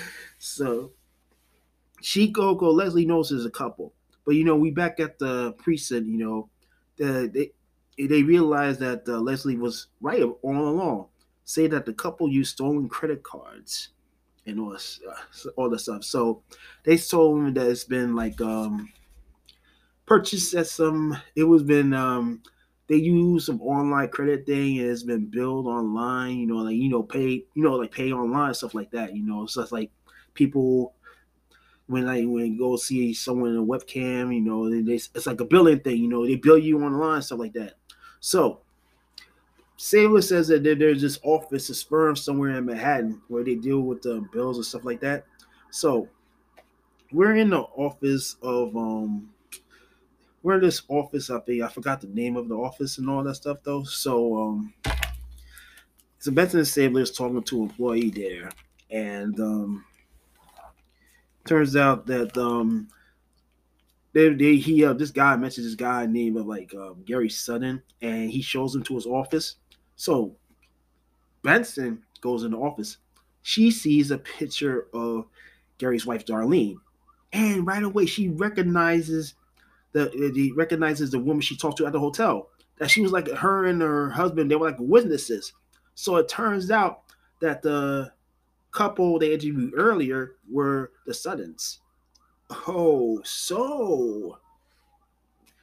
so 0.38 0.92
she 2.00 2.28
go. 2.54 2.70
Leslie 2.70 3.06
knows 3.06 3.30
there's 3.30 3.46
a 3.46 3.50
couple, 3.50 3.94
but 4.24 4.34
you 4.34 4.44
know 4.44 4.56
we 4.56 4.70
back 4.70 5.00
at 5.00 5.18
the 5.18 5.52
precinct. 5.54 6.08
You 6.08 6.18
know, 6.18 6.50
the, 6.96 7.30
they 7.96 8.06
they 8.06 8.22
realized 8.22 8.80
that 8.80 9.04
uh, 9.08 9.20
Leslie 9.20 9.56
was 9.56 9.88
right 10.00 10.22
all 10.22 10.68
along 10.68 11.06
say 11.44 11.66
that 11.66 11.84
the 11.84 11.92
couple 11.92 12.28
used 12.30 12.52
stolen 12.52 12.88
credit 12.88 13.22
cards 13.24 13.88
and 14.46 14.60
all 14.60 14.74
uh, 14.74 15.50
all 15.56 15.70
the 15.70 15.78
stuff. 15.78 16.04
So 16.04 16.42
they 16.84 16.96
told 16.98 17.40
me 17.42 17.52
that 17.52 17.68
it's 17.68 17.84
been 17.84 18.14
like 18.16 18.40
um, 18.40 18.92
purchased 20.06 20.54
at 20.54 20.66
some. 20.66 21.16
It 21.34 21.44
was 21.44 21.62
been 21.62 21.92
um, 21.92 22.42
they 22.92 22.98
use 22.98 23.46
some 23.46 23.58
online 23.62 24.06
credit 24.10 24.44
thing 24.44 24.78
and 24.78 24.90
it's 24.90 25.02
been 25.02 25.24
billed 25.24 25.66
online. 25.66 26.36
You 26.36 26.46
know, 26.46 26.56
like 26.56 26.76
you 26.76 26.90
know, 26.90 27.02
pay 27.02 27.42
you 27.54 27.62
know, 27.62 27.76
like 27.76 27.90
pay 27.90 28.12
online 28.12 28.52
stuff 28.52 28.74
like 28.74 28.90
that. 28.90 29.16
You 29.16 29.24
know, 29.24 29.46
so 29.46 29.62
it's 29.62 29.72
like 29.72 29.90
people 30.34 30.92
when 31.86 32.06
I 32.06 32.26
when 32.26 32.58
go 32.58 32.76
see 32.76 33.14
someone 33.14 33.52
in 33.52 33.56
a 33.56 33.64
webcam, 33.64 34.34
you 34.34 34.42
know, 34.42 34.68
they, 34.68 34.92
it's 34.92 35.26
like 35.26 35.40
a 35.40 35.46
billing 35.46 35.80
thing. 35.80 36.02
You 36.02 36.08
know, 36.08 36.26
they 36.26 36.34
bill 36.34 36.58
you 36.58 36.84
online 36.84 37.22
stuff 37.22 37.38
like 37.38 37.54
that. 37.54 37.76
So 38.20 38.60
Sailor 39.78 40.20
says 40.20 40.48
that 40.48 40.62
there's 40.62 41.00
this 41.00 41.18
office, 41.22 41.70
a 41.70 41.88
firm 41.88 42.14
somewhere 42.14 42.58
in 42.58 42.66
Manhattan 42.66 43.22
where 43.28 43.42
they 43.42 43.54
deal 43.54 43.80
with 43.80 44.02
the 44.02 44.20
bills 44.34 44.58
and 44.58 44.66
stuff 44.66 44.84
like 44.84 45.00
that. 45.00 45.24
So 45.70 46.10
we're 47.10 47.36
in 47.36 47.48
the 47.48 47.60
office 47.60 48.36
of 48.42 48.76
um 48.76 49.30
we're 50.42 50.54
in 50.54 50.60
this 50.60 50.82
office 50.88 51.30
I 51.30 51.40
think 51.40 51.62
I 51.62 51.68
forgot 51.68 52.00
the 52.00 52.08
name 52.08 52.36
of 52.36 52.48
the 52.48 52.56
office 52.56 52.98
and 52.98 53.08
all 53.08 53.22
that 53.24 53.36
stuff 53.36 53.58
though. 53.62 53.84
So 53.84 54.38
um 54.38 54.74
so 56.18 56.30
Benson 56.30 56.64
Stabler 56.64 57.02
is 57.02 57.10
talking 57.10 57.42
to 57.42 57.56
an 57.56 57.62
employee 57.70 58.10
there, 58.10 58.50
and 58.90 59.38
um 59.40 59.84
turns 61.44 61.76
out 61.76 62.06
that 62.06 62.36
um 62.36 62.88
they, 64.12 64.28
they 64.34 64.56
he 64.56 64.84
uh, 64.84 64.92
this 64.92 65.10
guy 65.10 65.36
mentions 65.36 65.66
this 65.66 65.74
guy 65.74 66.06
named 66.06 66.36
of 66.36 66.46
like 66.46 66.74
um, 66.74 67.02
Gary 67.04 67.30
Sutton, 67.30 67.82
and 68.02 68.30
he 68.30 68.42
shows 68.42 68.74
him 68.74 68.82
to 68.84 68.94
his 68.94 69.06
office, 69.06 69.56
so 69.96 70.36
Benson 71.42 72.02
goes 72.20 72.44
in 72.44 72.52
the 72.52 72.58
office. 72.58 72.98
She 73.42 73.70
sees 73.70 74.10
a 74.10 74.18
picture 74.18 74.86
of 74.92 75.26
Gary's 75.78 76.06
wife, 76.06 76.24
Darlene. 76.24 76.76
And 77.32 77.66
right 77.66 77.82
away, 77.82 78.06
she 78.06 78.28
recognizes 78.28 79.34
the 79.92 80.10
he 80.34 80.52
recognizes 80.52 81.10
the 81.10 81.18
woman 81.18 81.40
she 81.40 81.56
talked 81.56 81.78
to 81.78 81.86
at 81.86 81.92
the 81.92 82.00
hotel. 82.00 82.48
That 82.78 82.90
she 82.90 83.02
was 83.02 83.12
like 83.12 83.28
her 83.28 83.66
and 83.66 83.80
her 83.80 84.10
husband, 84.10 84.50
they 84.50 84.56
were 84.56 84.70
like 84.70 84.80
witnesses. 84.80 85.52
So 85.94 86.16
it 86.16 86.28
turns 86.28 86.70
out 86.70 87.02
that 87.40 87.62
the 87.62 88.12
couple 88.70 89.18
they 89.18 89.34
interviewed 89.34 89.74
earlier 89.76 90.36
were 90.50 90.92
the 91.06 91.14
Suttons. 91.14 91.80
Oh, 92.66 93.20
so 93.24 94.38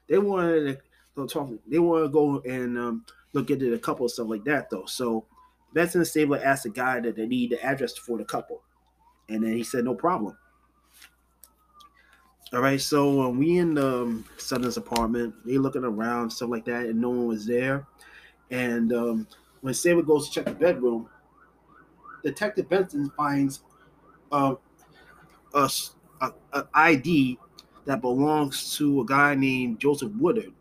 they 0.07 0.17
wanted 0.17 0.79
to 1.15 1.27
talk. 1.27 1.49
They 1.67 1.79
want 1.79 2.05
to 2.05 2.09
go 2.09 2.41
and 2.41 2.77
um, 2.77 3.05
look 3.33 3.49
into 3.49 3.69
the 3.69 3.79
couple 3.79 4.07
stuff 4.09 4.27
like 4.27 4.43
that, 4.45 4.69
though. 4.69 4.85
So 4.85 5.25
Benson 5.73 6.05
Stabler 6.05 6.41
asked 6.43 6.63
the 6.63 6.69
guy 6.69 6.99
that 6.99 7.15
they 7.15 7.27
need 7.27 7.51
the 7.51 7.63
address 7.63 7.97
for 7.97 8.17
the 8.17 8.25
couple, 8.25 8.61
and 9.27 9.43
then 9.43 9.53
he 9.53 9.63
said 9.63 9.85
no 9.85 9.95
problem. 9.95 10.37
All 12.51 12.61
right, 12.61 12.81
so 12.81 13.29
we 13.29 13.59
in 13.59 13.75
the 13.75 14.01
um, 14.01 14.25
Sutton's 14.37 14.77
apartment. 14.77 15.35
They 15.45 15.59
looking 15.59 15.83
around, 15.83 16.31
stuff 16.31 16.49
like 16.49 16.65
that, 16.65 16.85
and 16.87 16.99
no 16.99 17.09
one 17.09 17.27
was 17.27 17.45
there. 17.45 17.85
And 18.49 18.91
um, 18.91 19.27
when 19.61 19.75
Stabler 19.75 20.01
goes 20.01 20.27
to 20.27 20.33
check 20.33 20.45
the 20.45 20.51
bedroom, 20.51 21.07
Detective 22.23 22.67
Benson 22.67 23.11
finds 23.15 23.61
uh, 24.31 24.55
a, 25.53 25.69
a, 26.21 26.33
a 26.53 26.67
ID 26.73 27.37
that 27.85 28.01
belongs 28.01 28.75
to 28.77 29.01
a 29.01 29.05
guy 29.05 29.35
named 29.35 29.79
Joseph 29.79 30.11
Woodard. 30.17 30.51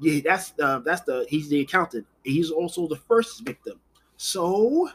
Yeah, 0.00 0.20
that's 0.22 0.52
uh, 0.60 0.80
that's 0.80 1.00
the 1.02 1.24
he's 1.30 1.48
the 1.48 1.60
accountant. 1.60 2.06
He's 2.24 2.50
also 2.50 2.86
the 2.86 2.96
first 2.96 3.42
victim. 3.42 3.80
So, 4.18 4.90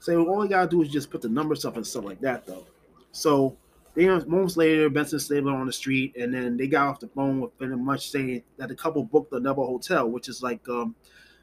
so 0.00 0.26
all 0.28 0.42
you 0.42 0.50
gotta 0.50 0.68
do 0.68 0.82
is 0.82 0.88
just 0.88 1.08
put 1.08 1.22
the 1.22 1.28
numbers 1.28 1.64
up 1.64 1.76
and 1.76 1.86
stuff 1.86 2.04
like 2.04 2.20
that, 2.22 2.46
though. 2.46 2.66
So, 3.12 3.56
they 3.94 4.06
moments 4.06 4.56
later, 4.56 4.88
Benson 4.88 5.18
Stabler 5.18 5.52
on 5.52 5.66
the 5.66 5.72
street, 5.72 6.16
and 6.16 6.32
then 6.32 6.56
they 6.56 6.68
got 6.68 6.88
off 6.88 7.00
the 7.00 7.08
phone 7.08 7.40
with 7.40 7.56
pretty 7.58 7.74
much 7.74 8.10
saying 8.10 8.42
that 8.56 8.68
the 8.68 8.74
couple 8.74 9.04
booked 9.04 9.32
another 9.32 9.62
hotel, 9.62 10.08
which 10.08 10.28
is 10.28 10.42
like 10.42 10.66
um, 10.68 10.94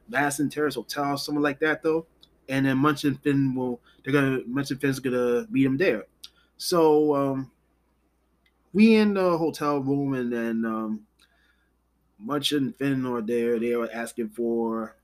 Madison 0.07 0.49
Terrace 0.49 0.75
Hotel, 0.75 1.17
something 1.17 1.41
like 1.41 1.59
that, 1.59 1.83
though. 1.83 2.05
And 2.49 2.65
then 2.65 2.77
Munch 2.77 3.03
and 3.03 3.21
Fin 3.21 3.53
will 3.53 3.81
they're 4.03 4.13
gonna 4.13 4.39
Munch 4.47 4.71
and 4.71 4.79
Fin's 4.79 4.99
gonna 4.99 5.45
meet 5.49 5.65
him 5.65 5.75
there. 5.77 6.05
So 6.55 7.13
um, 7.13 7.51
we 8.71 8.95
in 8.95 9.13
the 9.15 9.37
hotel 9.37 9.79
room, 9.79 10.13
and 10.13 10.31
then 10.31 10.63
um, 10.63 11.05
Munch 12.17 12.53
and 12.53 12.73
Fin 12.77 13.05
are 13.05 13.21
there. 13.21 13.59
They 13.59 13.73
are 13.73 13.89
asking 13.91 14.29
for 14.29 14.95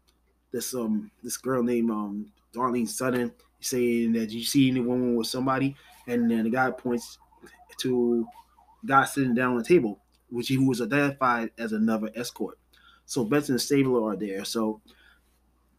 this 0.54 0.74
um 0.74 1.12
this 1.22 1.36
girl 1.36 1.62
named 1.62 1.92
um 1.92 2.32
Darlene 2.56 2.88
Sutton, 2.88 3.34
saying 3.60 4.14
that 4.14 4.32
you 4.32 4.46
see 4.46 4.70
any 4.70 4.80
woman 4.80 5.16
with 5.16 5.28
somebody, 5.28 5.76
and 6.08 6.32
then 6.32 6.46
the 6.46 6.50
guy 6.50 6.72
points 6.72 7.18
to 7.84 8.28
guy 8.86 9.06
sitting 9.06 9.34
down 9.34 9.54
on 9.54 9.58
the 9.60 9.64
table, 9.64 10.00
which 10.30 10.48
he 10.48 10.58
was 10.58 10.82
identified 10.82 11.52
as 11.58 11.72
another 11.72 12.10
escort. 12.16 12.58
So 13.06 13.24
Benson 13.24 13.54
and 13.54 13.62
Stabler 13.62 14.10
are 14.12 14.16
there. 14.16 14.46
So 14.46 14.82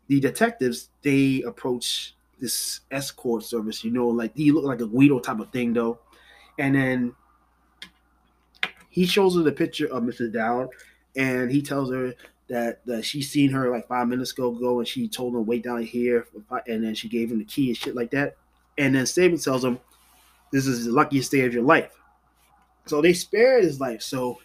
the 0.09 0.21
detectives 0.21 0.91
they 1.03 1.43
approach 1.43 2.15
this 2.41 2.81
escort 2.91 3.45
service, 3.45 3.85
you 3.85 3.91
know, 3.91 4.09
like 4.09 4.35
he 4.37 4.53
looked 4.53 4.67
like 4.67 4.81
a 4.81 4.87
Guido 4.87 5.19
type 5.19 5.41
of 5.41 5.51
thing 5.51 5.73
though. 5.73 5.99
And 6.59 6.75
then 6.75 7.15
he 8.91 9.07
shows 9.07 9.35
her 9.37 9.43
the 9.43 9.53
picture 9.53 9.87
of 9.87 10.03
Mrs. 10.03 10.33
Dowd 10.33 10.69
and 11.17 11.51
he 11.51 11.63
tells 11.63 11.91
her 11.91 12.15
that, 12.49 12.85
that 12.87 13.05
she 13.05 13.23
seen 13.23 13.51
her 13.51 13.71
like 13.71 13.89
five 13.89 14.09
minutes 14.09 14.33
ago 14.33 14.51
go 14.53 14.79
and 14.79 14.87
she 14.87 15.09
told 15.09 15.35
him 15.35 15.47
wait 15.47 15.65
down 15.65 15.83
here 15.83 16.27
and 16.67 16.85
then 16.85 16.95
she 16.95 17.09
gave 17.09 17.31
him 17.31 17.39
the 17.39 17.45
key 17.45 17.69
and 17.69 17.77
shit 17.77 17.97
like 17.97 18.11
that. 18.11 18.37
And 18.77 18.95
then 18.95 19.07
Stabler 19.07 19.39
tells 19.39 19.65
him 19.65 19.79
this 20.55 20.69
is 20.69 20.85
the 20.85 20.93
luckiest 20.93 21.33
day 21.33 21.41
of 21.41 21.53
your 21.53 21.65
life. 21.65 21.91
So 22.87 23.03
they 23.03 23.13
spared 23.13 23.65
his 23.65 23.81
life. 23.81 24.03
So 24.03 24.39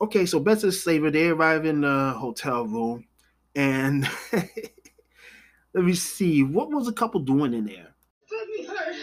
okay, 0.00 0.26
so 0.26 0.40
Benson 0.40 0.72
Stabler, 0.72 1.12
they 1.12 1.28
arrive 1.28 1.66
in 1.66 1.82
the 1.82 2.14
hotel 2.18 2.66
room 2.66 3.06
and 3.54 4.08
let 4.32 5.84
me 5.84 5.94
see, 5.94 6.42
what 6.42 6.70
was 6.72 6.86
the 6.86 6.92
couple 6.92 7.20
doing 7.20 7.54
in 7.54 7.66
there? 7.66 7.94
Fuck 8.26 8.48
me 8.48 8.66
hard. 8.66 8.96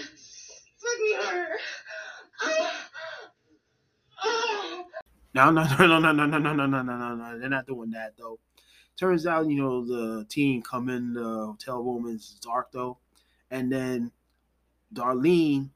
Fuck 0.77 0.99
me 1.01 1.13
hard. 1.15 1.47
Ah. 2.41 2.89
Ah. 4.21 4.83
No, 5.33 5.49
no, 5.49 5.63
no, 5.63 5.87
no, 5.87 6.11
no, 6.11 6.11
no, 6.11 6.25
no, 6.25 6.37
no, 6.39 6.65
no, 6.65 6.65
no, 6.65 6.81
no, 6.81 7.15
no. 7.15 7.39
They're 7.39 7.49
not 7.49 7.67
doing 7.67 7.91
that 7.91 8.17
though. 8.17 8.37
Turns 8.97 9.25
out, 9.25 9.47
you 9.47 9.61
know, 9.61 9.85
the 9.85 10.25
team 10.25 10.61
come 10.61 10.89
in 10.89 11.13
the 11.13 11.23
hotel 11.23 11.81
room 11.81 12.05
and 12.07 12.15
it's 12.15 12.33
dark 12.41 12.73
though, 12.73 12.97
and 13.49 13.71
then 13.71 14.11
Darlene 14.93 15.69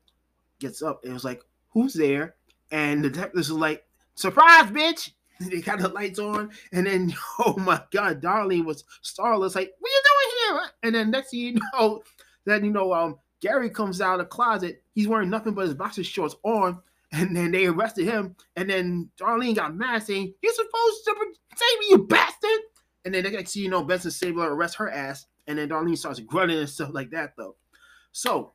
gets 0.60 0.82
up 0.82 1.04
and 1.04 1.14
was 1.14 1.24
like, 1.24 1.42
"Who's 1.70 1.94
there?" 1.94 2.36
And 2.72 3.04
the 3.04 3.10
detectives 3.10 3.50
are 3.50 3.56
like, 3.56 3.86
"Surprise, 4.16 4.72
bitch!" 4.72 5.12
They 5.40 5.62
got 5.62 5.80
the 5.80 5.88
lights 5.88 6.20
on, 6.20 6.52
and 6.74 6.86
then 6.86 7.16
oh 7.40 7.56
my 7.58 7.82
god, 7.92 8.22
Darlene 8.22 8.66
was 8.66 8.84
starless, 9.02 9.56
like, 9.56 9.74
"What 9.80 9.90
are 9.90 9.94
you 9.94 10.02
doing 10.04 10.60
here?" 10.60 10.70
And 10.84 10.96
then 10.96 11.12
next 11.12 11.32
thing 11.32 11.40
you 11.40 11.62
know, 11.74 12.04
then 12.44 12.66
you 12.66 12.72
know, 12.72 12.94
um, 12.94 13.18
Gary 13.40 13.70
comes 13.70 14.02
out 14.02 14.20
of 14.20 14.20
the 14.20 14.26
closet. 14.26 14.84
He's 14.94 15.08
wearing 15.08 15.30
nothing 15.30 15.54
but 15.54 15.66
his 15.66 15.74
boxer 15.76 16.04
shorts 16.04 16.36
on, 16.44 16.80
and 17.14 17.36
then 17.36 17.52
they 17.52 17.68
arrested 17.68 18.06
him. 18.06 18.36
And 18.58 18.70
then 18.70 19.10
Darlene 19.18 19.56
got 19.56 19.76
mad, 19.76 20.04
saying, 20.04 20.34
"You're 20.42 20.54
supposed 20.54 21.06
to 21.06 21.16
save 21.56 21.80
me, 21.80 21.86
you 21.92 21.98
bastard!" 22.00 22.60
And 23.06 23.14
then 23.14 23.24
the 23.24 23.32
next 23.32 23.54
thing 23.54 23.64
you 23.64 23.70
know, 23.70 23.84
Benson 23.84 24.12
Stabler 24.12 24.54
arrests 24.54 24.76
her 24.76 24.92
ass, 24.92 25.26
and 25.48 25.58
then 25.58 25.70
Darlene 25.70 25.98
starts 25.98 26.20
grunting 26.20 26.60
and 26.60 26.70
stuff 26.70 26.90
like 26.94 27.12
that, 27.12 27.34
though. 27.38 27.56
So 28.12 28.54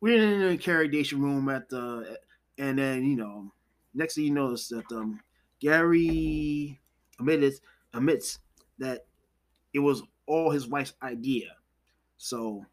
we're 0.00 0.22
in 0.22 0.40
the 0.40 0.48
interrogation 0.48 1.20
room 1.22 1.48
at 1.48 1.68
the, 1.68 2.18
and 2.58 2.78
then 2.78 3.04
you 3.04 3.16
know, 3.16 3.52
next 3.94 4.14
thing 4.14 4.24
you 4.24 4.32
notice 4.32 4.68
that 4.68 4.90
um, 4.92 5.20
Gary 5.60 6.80
admits 7.18 7.60
admits 7.92 8.38
that 8.78 9.06
it 9.74 9.80
was 9.80 10.02
all 10.26 10.50
his 10.50 10.68
wife's 10.68 10.94
idea. 11.02 11.56
So 12.18 12.66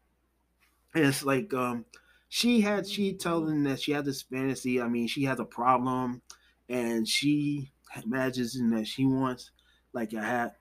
and 0.94 1.04
it's 1.04 1.24
like 1.24 1.52
um 1.54 1.84
she 2.28 2.60
had 2.60 2.86
she 2.86 3.14
him 3.48 3.64
that 3.64 3.80
she 3.80 3.92
had 3.92 4.04
this 4.04 4.22
fantasy. 4.22 4.80
I 4.80 4.88
mean, 4.88 5.08
she 5.08 5.24
has 5.24 5.40
a 5.40 5.44
problem 5.44 6.22
and 6.68 7.08
she 7.08 7.72
imagines 8.04 8.58
that 8.70 8.86
she 8.86 9.06
wants 9.06 9.50
like 9.92 10.12
a 10.12 10.22
hat. 10.22 10.58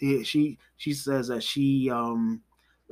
She 0.00 0.58
she 0.76 0.94
says 0.94 1.28
that 1.28 1.42
she 1.42 1.90
um 1.90 2.42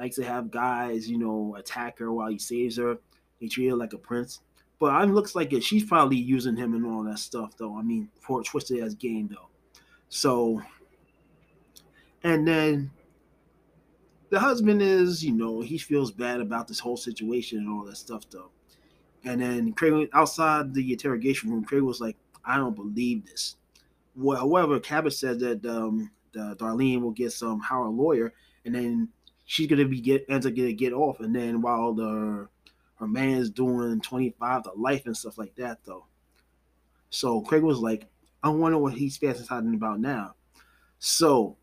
likes 0.01 0.17
to 0.17 0.25
have 0.25 0.51
guys, 0.51 1.09
you 1.09 1.19
know, 1.19 1.55
attack 1.59 1.99
her 1.99 2.11
while 2.11 2.31
he 2.31 2.39
saves 2.39 2.79
her. 2.79 2.97
He 3.39 3.49
treat 3.49 3.69
her 3.69 3.77
like 3.77 3.93
a 3.93 3.99
prince. 3.99 4.41
But 4.79 5.03
it 5.03 5.13
looks 5.13 5.35
like 5.35 5.53
it, 5.53 5.63
she's 5.63 5.85
probably 5.85 6.17
using 6.17 6.57
him 6.57 6.75
and 6.75 6.87
all 6.87 7.05
that 7.05 7.19
stuff, 7.19 7.55
though. 7.59 7.77
I 7.77 7.83
mean, 7.83 8.09
for 8.19 8.43
twisted 8.43 8.83
as 8.83 8.95
game, 8.95 9.29
though. 9.29 9.49
So, 10.09 10.63
and 12.25 12.49
then 12.49 12.91
the 14.31 14.41
husband 14.41 14.81
is, 14.81 15.23
you 15.23 15.33
know, 15.33 15.61
he 15.61 15.77
feels 15.77 16.11
bad 16.11 16.41
about 16.41 16.67
this 16.67 16.81
whole 16.81 16.97
situation 16.97 17.59
and 17.59 17.69
all 17.69 17.85
that 17.85 17.99
stuff, 17.99 18.23
though. 18.31 18.51
And 19.23 19.43
then 19.43 19.75
Craig 19.75 20.09
outside 20.15 20.73
the 20.73 20.93
interrogation 20.93 21.51
room, 21.51 21.63
Craig 21.63 21.83
was 21.83 22.01
like, 22.01 22.17
"I 22.43 22.57
don't 22.57 22.75
believe 22.75 23.27
this." 23.27 23.57
Well, 24.17 24.39
however, 24.39 24.81
Cabot 24.81 25.13
said 25.13 25.41
that 25.41 25.67
um, 25.67 26.11
the 26.33 26.57
Darlene 26.57 27.03
will 27.03 27.11
get 27.11 27.33
some 27.33 27.61
hire 27.61 27.81
a 27.81 27.91
lawyer, 27.91 28.33
and 28.65 28.75
then 28.75 29.11
she's 29.51 29.67
gonna 29.67 29.85
be 29.85 30.01
get 30.01 30.25
ends 30.29 30.47
up 30.47 30.55
gonna 30.55 30.73
get 30.73 30.93
off, 30.93 31.19
and 31.19 31.35
then 31.35 31.61
while 31.61 31.93
the 31.93 32.47
her 32.95 33.09
man's 33.09 33.51
doing 33.51 34.01
twenty 34.01 34.31
five 34.39 34.63
to 34.63 34.71
life 34.77 35.07
and 35.07 35.17
stuff 35.17 35.39
like 35.39 35.57
that, 35.57 35.79
though. 35.85 36.07
So 37.11 37.41
Craig 37.41 37.65
was 37.65 37.81
like, 37.81 38.07
"I 38.45 38.49
wonder 38.51 38.79
what 38.79 38.95
he's 38.95 39.19
fantasizing 39.19 39.75
about 39.75 39.99
now." 39.99 40.35
So 41.01 41.57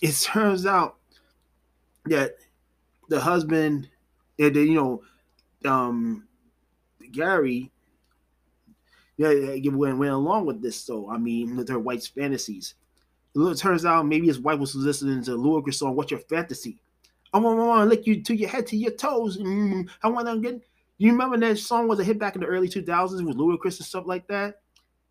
it 0.00 0.14
turns 0.22 0.64
out 0.64 0.96
that 2.04 2.36
the 3.08 3.20
husband, 3.20 3.88
and 4.38 4.54
the 4.54 4.62
you 4.62 4.74
know, 4.74 5.02
um, 5.68 6.28
Gary, 7.10 7.72
yeah, 9.16 9.56
went, 9.72 9.98
went 9.98 10.12
along 10.12 10.46
with 10.46 10.62
this. 10.62 10.80
So 10.80 11.10
I 11.10 11.18
mean, 11.18 11.56
with 11.56 11.68
her 11.68 11.80
wife's 11.80 12.06
fantasies. 12.06 12.74
It 13.34 13.58
turns 13.58 13.84
out 13.84 14.06
maybe 14.06 14.28
his 14.28 14.38
wife 14.38 14.60
was 14.60 14.76
listening 14.76 15.24
to 15.24 15.32
Ludacris 15.32 15.74
song 15.74 15.96
"What's 15.96 16.12
Your 16.12 16.20
Fantasy." 16.20 16.78
I 17.34 17.38
want, 17.38 17.58
to 17.58 17.84
lick 17.84 18.06
you 18.06 18.22
to 18.22 18.34
your 18.34 18.48
head 18.48 18.68
to 18.68 18.76
your 18.76 18.92
toes. 18.92 19.38
Mm, 19.38 19.88
I 20.02 20.08
want 20.08 20.28
to 20.28 20.38
get. 20.38 20.62
You 20.98 21.10
remember 21.10 21.36
that 21.38 21.58
song 21.58 21.88
was 21.88 21.98
a 21.98 22.04
hit 22.04 22.20
back 22.20 22.36
in 22.36 22.40
the 22.40 22.46
early 22.46 22.68
2000s 22.68 23.26
with 23.26 23.36
Ludacris 23.36 23.78
and 23.78 23.86
stuff 23.86 24.06
like 24.06 24.28
that. 24.28 24.60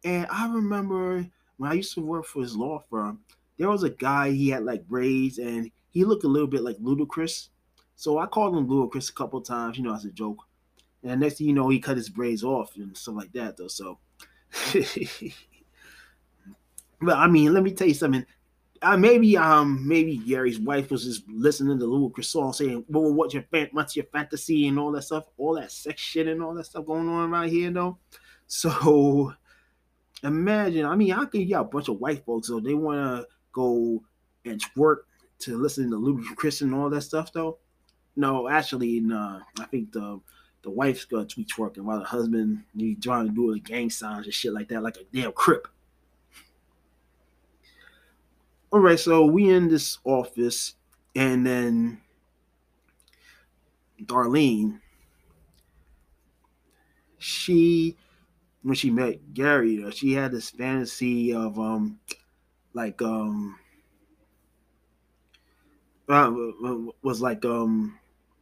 And 0.05 0.26
I 0.32 0.47
remember 0.47 1.28
when 1.57 1.71
I 1.71 1.74
used 1.76 1.93
to 1.95 2.01
work 2.01 2.26
for 2.26 2.41
his 2.41 2.55
law 2.55 2.82
firm, 2.89 3.19
there 3.57 3.69
was 3.69 3.84
a 3.84 3.89
guy 3.89 4.32
he 4.32 4.49
had 4.49 4.63
like 4.63 4.88
braids 4.88 5.38
and 5.38 5.69
he 5.91 6.05
looked 6.05 6.24
a 6.24 6.30
little 6.30 6.47
bit 6.47 6.61
like 6.63 6.78
Ludacris. 6.78 7.49
So 7.97 8.17
I 8.17 8.26
called 8.26 8.55
him 8.55 8.67
Ludacris 8.67 9.09
a 9.09 9.13
couple 9.13 9.41
times, 9.41 9.78
you 9.78 9.84
know, 9.84 9.93
as 9.93 10.05
a 10.05 10.11
joke. 10.11 10.43
And 11.03 11.19
next 11.19 11.39
thing 11.39 11.47
you 11.47 11.53
know, 11.53 11.67
he 11.67 11.80
cut 11.80 11.97
his 11.97 12.09
braids 12.09 12.45
off 12.45 12.78
and 12.78 12.95
stuff 12.97 13.15
like 13.15 13.34
that, 13.34 13.57
though. 13.57 13.67
So, 13.67 13.99
but 17.01 17.17
I 17.17 17.28
mean, 17.28 17.53
let 17.53 17.63
me 17.63 17.74
tell 17.74 17.88
you 17.88 17.93
something. 17.93 18.26
Uh, 18.84 18.97
maybe 18.97 19.38
um 19.38 19.88
maybe 19.88 20.17
Gary's 20.17 20.59
wife 20.59 20.91
was 20.91 21.05
just 21.05 21.23
listening 21.29 21.79
to 21.79 21.86
Ludacris 21.86 22.25
song 22.25 22.53
saying, 22.53 22.84
"Well, 22.89 23.13
what's 23.13 23.34
your 23.34 23.43
fan- 23.43 23.69
what's 23.71 23.95
your 23.95 24.05
fantasy 24.05 24.67
and 24.67 24.77
all 24.77 24.91
that 24.91 25.03
stuff, 25.03 25.25
all 25.38 25.55
that 25.55 25.71
sex 25.71 26.01
shit 26.01 26.27
and 26.27 26.43
all 26.43 26.53
that 26.55 26.65
stuff 26.65 26.86
going 26.86 27.07
on 27.07 27.31
around 27.31 27.49
here, 27.49 27.71
though." 27.71 27.97
So 28.47 29.34
imagine. 30.23 30.86
I 30.86 30.95
mean, 30.95 31.13
I 31.13 31.25
you 31.34 31.49
got 31.49 31.61
a 31.61 31.63
bunch 31.69 31.89
of 31.89 31.99
white 31.99 32.25
folks, 32.25 32.47
so 32.49 32.59
they 32.59 32.73
want 32.73 32.99
to 32.99 33.27
go 33.51 34.03
and 34.45 34.61
twerk 34.75 34.97
to 35.39 35.57
listen 35.57 35.89
to 35.89 35.97
Ludacris 35.97 36.61
and 36.61 36.73
all 36.73 36.89
that 36.89 37.01
stuff, 37.01 37.31
though. 37.34 37.57
No, 38.15 38.47
actually, 38.47 38.99
no. 38.99 39.41
I 39.59 39.65
think 39.65 39.91
the 39.91 40.19
the 40.63 40.69
wife's 40.69 41.05
gonna 41.05 41.25
be 41.36 41.45
twerking 41.45 41.79
while 41.79 41.99
the 41.99 42.05
husband 42.05 42.63
he's 42.75 42.97
trying 43.01 43.27
to 43.27 43.34
do 43.34 43.53
the 43.53 43.59
gang 43.59 43.89
signs 43.89 44.25
and 44.25 44.34
shit 44.34 44.53
like 44.53 44.69
that, 44.69 44.84
like 44.84 44.97
a 44.97 45.03
damn 45.13 45.31
crip. 45.34 45.67
All 48.74 48.80
right, 48.80 48.99
so 48.99 49.24
we 49.24 49.51
in 49.51 49.69
this 49.69 49.99
office, 50.03 50.74
and 51.15 51.45
then 51.45 52.01
Darlene, 54.01 54.80
she 57.19 57.95
when 58.63 58.74
she 58.74 58.89
met 58.89 59.36
Gary, 59.36 59.86
she 59.91 60.13
had 60.13 60.32
this 60.32 60.49
fantasy 60.49 61.36
of 61.36 61.59
um 61.59 61.99
like 62.74 62.99
um 63.03 63.59
uh, 66.09 66.32
was 67.03 67.21
like 67.21 67.45
um 67.45 67.99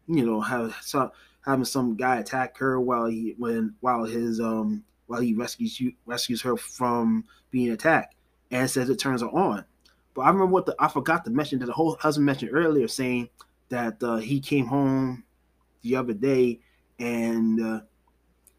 you 0.07 0.25
know 0.25 0.39
have 0.39 0.77
some 0.79 1.11
having 1.43 1.65
some 1.65 1.97
guy 1.97 2.19
attack 2.19 2.57
her 2.57 2.79
while 2.79 3.07
he 3.07 3.35
when 3.37 3.75
while 3.81 4.05
his 4.05 4.39
um 4.39 4.85
while 5.07 5.19
he 5.19 5.33
rescues 5.33 5.77
you 5.77 5.91
rescues 6.05 6.41
her 6.41 6.55
from 6.55 7.25
being 7.49 7.71
attacked 7.71 8.15
and 8.49 8.69
says 8.69 8.89
it 8.89 8.97
turns 8.97 9.21
her 9.21 9.27
on. 9.27 9.65
But 10.13 10.21
I 10.21 10.27
remember 10.27 10.47
what 10.47 10.65
the 10.65 10.75
I 10.79 10.87
forgot 10.87 11.23
to 11.25 11.31
mention 11.31 11.59
that 11.59 11.67
the 11.67 11.73
whole 11.73 11.95
husband 11.99 12.25
mentioned 12.25 12.51
earlier 12.53 12.87
saying 12.87 13.29
that 13.69 14.01
uh, 14.03 14.17
he 14.17 14.39
came 14.39 14.67
home 14.67 15.23
the 15.81 15.95
other 15.95 16.13
day 16.13 16.59
and 16.99 17.61
uh, 17.61 17.81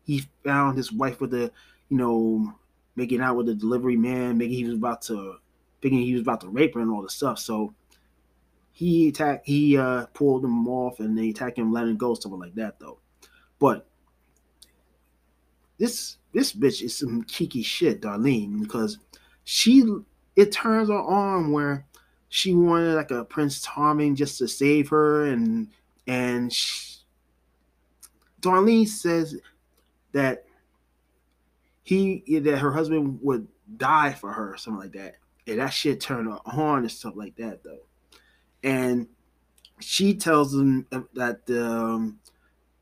he 0.04 0.24
found 0.44 0.76
his 0.76 0.92
wife 0.92 1.20
with 1.20 1.30
the 1.30 1.52
you 1.88 1.96
know 1.96 2.54
making 2.96 3.20
out 3.20 3.36
with 3.36 3.46
the 3.46 3.54
delivery 3.54 3.96
man, 3.96 4.38
making 4.38 4.56
he 4.56 4.64
was 4.64 4.74
about 4.74 5.02
to 5.02 5.36
thinking 5.80 6.00
he 6.02 6.12
was 6.12 6.22
about 6.22 6.40
to 6.40 6.48
rape 6.48 6.74
her 6.74 6.80
and 6.80 6.90
all 6.90 7.02
the 7.02 7.10
stuff. 7.10 7.38
So 7.38 7.74
he 8.72 9.08
attacked 9.08 9.46
he 9.46 9.76
uh 9.76 10.06
pulled 10.14 10.44
him 10.44 10.66
off 10.68 11.00
and 11.00 11.16
they 11.16 11.30
attacked 11.30 11.58
him, 11.58 11.72
letting 11.72 11.96
go, 11.96 12.14
something 12.14 12.40
like 12.40 12.54
that 12.54 12.78
though. 12.80 12.98
But 13.58 13.86
this 15.78 16.16
this 16.32 16.52
bitch 16.52 16.82
is 16.82 16.96
some 16.96 17.22
kiki 17.24 17.62
shit, 17.62 18.00
Darlene, 18.00 18.60
because 18.60 18.98
she 19.44 19.84
it 20.36 20.52
turns 20.52 20.88
her 20.88 20.98
on 20.98 21.52
where 21.52 21.86
she 22.28 22.54
wanted 22.54 22.94
like 22.94 23.10
a 23.10 23.24
Prince 23.24 23.62
Charming 23.62 24.14
just 24.14 24.38
to 24.38 24.48
save 24.48 24.88
her 24.88 25.26
and 25.26 25.68
and 26.06 26.52
she, 26.52 26.98
Darlene 28.40 28.88
says 28.88 29.36
that 30.12 30.44
he 31.82 32.22
that 32.40 32.58
her 32.58 32.72
husband 32.72 33.18
would 33.22 33.46
die 33.76 34.12
for 34.12 34.32
her, 34.32 34.56
something 34.56 34.80
like 34.80 34.92
that. 34.92 35.16
And 35.46 35.58
that 35.58 35.70
shit 35.70 36.00
turned 36.00 36.28
her 36.28 36.38
on 36.46 36.80
and 36.80 36.90
stuff 36.90 37.14
like 37.16 37.36
that 37.36 37.62
though 37.62 37.86
and 38.62 39.08
she 39.80 40.14
tells 40.14 40.52
them 40.52 40.86
that 41.14 41.40
um, 41.50 42.18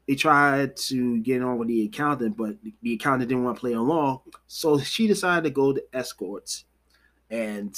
they 0.07 0.14
tried 0.14 0.76
to 0.76 1.20
get 1.20 1.42
on 1.42 1.59
with 1.59 1.68
the 1.68 1.84
accountant, 1.84 2.36
but 2.36 2.57
the 2.82 2.94
accountant 2.94 3.28
didn't 3.28 3.44
want 3.44 3.57
to 3.57 3.61
play 3.61 3.72
along. 3.72 4.20
So 4.46 4.78
she 4.78 5.07
decided 5.07 5.44
to 5.44 5.51
go 5.51 5.72
to 5.72 5.82
escorts, 5.94 6.64
and 7.31 7.74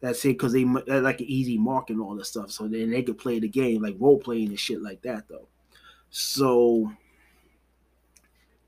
that's 0.00 0.24
it 0.24 0.28
because 0.28 0.52
they 0.52 0.64
like 0.64 1.20
an 1.20 1.26
easy 1.26 1.58
mark 1.58 1.90
and 1.90 2.00
all 2.00 2.14
this 2.14 2.28
stuff. 2.28 2.50
So 2.50 2.68
then 2.68 2.90
they 2.90 3.02
could 3.02 3.18
play 3.18 3.38
the 3.40 3.48
game 3.48 3.82
like 3.82 3.96
role 3.98 4.18
playing 4.18 4.48
and 4.48 4.60
shit 4.60 4.82
like 4.82 5.02
that 5.02 5.28
though. 5.28 5.48
So. 6.10 6.92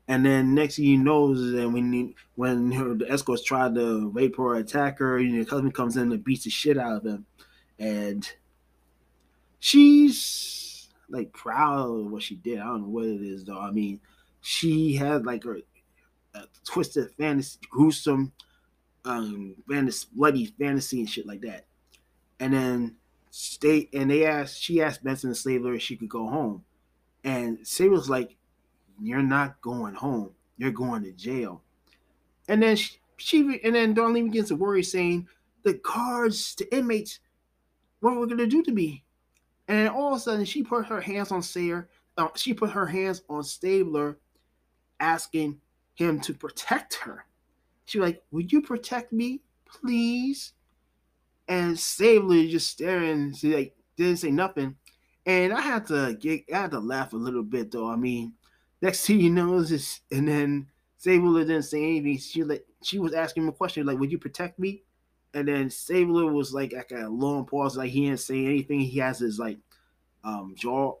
And 0.07 0.25
then 0.25 0.55
next 0.55 0.75
thing 0.75 0.85
you 0.85 0.97
know, 0.97 1.31
is 1.31 1.53
then 1.53 1.71
when 1.71 2.13
when 2.35 2.71
her, 2.73 2.95
the 2.95 3.09
escorts 3.09 3.43
tried 3.43 3.75
to 3.75 4.09
rape 4.09 4.35
her 4.35 4.43
or 4.43 4.55
attack 4.55 4.99
her, 4.99 5.17
you 5.19 5.29
know, 5.29 5.45
husband 5.49 5.73
comes 5.73 5.95
in 5.95 6.11
and 6.11 6.23
beats 6.23 6.43
the 6.43 6.49
shit 6.49 6.77
out 6.77 6.97
of 6.97 7.05
him 7.05 7.25
and 7.81 8.31
she's 9.59 10.89
like 11.09 11.33
proud 11.33 11.89
of 11.89 12.11
what 12.11 12.23
she 12.23 12.35
did. 12.35 12.59
I 12.59 12.65
don't 12.65 12.83
know 12.83 12.89
what 12.89 13.05
it 13.05 13.21
is 13.21 13.43
though. 13.43 13.59
I 13.59 13.71
mean, 13.71 13.99
she 14.41 14.95
had 14.95 15.25
like 15.25 15.43
a 15.45 16.43
twisted 16.63 17.11
fantasy, 17.17 17.57
gruesome, 17.69 18.31
um, 19.05 19.55
fantasy, 19.69 20.07
bloody 20.13 20.45
fantasy 20.45 20.99
and 20.99 21.09
shit 21.09 21.25
like 21.25 21.41
that. 21.41 21.65
And 22.39 22.53
then 22.53 22.95
stay 23.29 23.89
and 23.93 24.11
they 24.11 24.25
asked 24.25 24.61
she 24.61 24.81
asked 24.81 25.03
Benson 25.03 25.29
and 25.29 25.37
Stabler 25.37 25.75
if 25.75 25.81
she 25.81 25.95
could 25.95 26.09
go 26.09 26.27
home. 26.27 26.63
And 27.23 27.65
Stabler's 27.65 28.09
like, 28.09 28.35
You're 29.01 29.21
not 29.21 29.61
going 29.61 29.93
home. 29.93 30.31
You're 30.57 30.71
going 30.71 31.03
to 31.03 31.11
jail. 31.11 31.61
And 32.47 32.61
then 32.61 32.75
she, 32.75 32.97
she 33.17 33.61
and 33.63 33.75
then 33.75 33.95
Darlene 33.95 34.25
begins 34.25 34.49
to 34.49 34.55
worry, 34.55 34.83
saying 34.83 35.27
the 35.63 35.75
guards, 35.75 36.55
the 36.55 36.75
inmates 36.75 37.19
what 38.01 38.13
are 38.13 38.19
we 38.19 38.27
gonna 38.27 38.47
do 38.47 38.63
to 38.63 38.71
me? 38.71 39.03
And 39.67 39.87
all 39.87 40.11
of 40.11 40.17
a 40.17 40.19
sudden, 40.19 40.43
she 40.43 40.63
put 40.63 40.87
her 40.87 40.99
hands 40.99 41.31
on 41.31 41.41
Sayer. 41.41 41.87
Uh, 42.17 42.27
she 42.35 42.53
put 42.53 42.71
her 42.71 42.87
hands 42.87 43.21
on 43.29 43.43
Stabler, 43.43 44.17
asking 44.99 45.61
him 45.93 46.19
to 46.21 46.33
protect 46.33 46.95
her. 46.95 47.25
She 47.91 47.99
was 47.99 48.07
like, 48.11 48.23
"Would 48.31 48.53
you 48.53 48.61
protect 48.61 49.11
me, 49.11 49.41
please?" 49.65 50.53
And 51.49 51.77
Stabler 51.77 52.47
just 52.47 52.69
staring. 52.69 53.33
She 53.33 53.53
like 53.53 53.75
didn't 53.97 54.19
say 54.19 54.31
nothing. 54.31 54.77
And 55.25 55.51
I 55.51 55.59
had 55.59 55.87
to 55.87 56.15
get, 56.19 56.45
I 56.53 56.61
had 56.61 56.71
to 56.71 56.79
laugh 56.79 57.11
a 57.11 57.17
little 57.17 57.43
bit 57.43 57.71
though. 57.71 57.89
I 57.89 57.97
mean, 57.97 58.35
next 58.81 59.05
thing 59.05 59.19
you 59.19 59.29
know 59.29 59.57
is 59.57 59.99
and 60.09 60.25
then 60.25 60.69
Stabler 60.97 61.41
didn't 61.41 61.63
say 61.63 61.83
anything. 61.83 62.17
She 62.17 62.43
like 62.45 62.65
she 62.81 62.97
was 62.97 63.13
asking 63.13 63.43
him 63.43 63.49
a 63.49 63.51
question 63.53 63.85
like, 63.85 63.99
"Would 63.99 64.11
you 64.13 64.19
protect 64.19 64.57
me?" 64.57 64.83
And 65.33 65.49
then 65.49 65.69
Stabler 65.69 66.31
was 66.31 66.53
like 66.53 66.71
like 66.71 66.91
a 66.91 67.09
long 67.09 67.45
pause, 67.45 67.75
like 67.75 67.91
he 67.91 68.05
didn't 68.05 68.21
say 68.21 68.45
anything. 68.45 68.79
He 68.79 68.99
has 68.99 69.19
his 69.19 69.37
like 69.37 69.59
um 70.23 70.55
jaw 70.57 70.95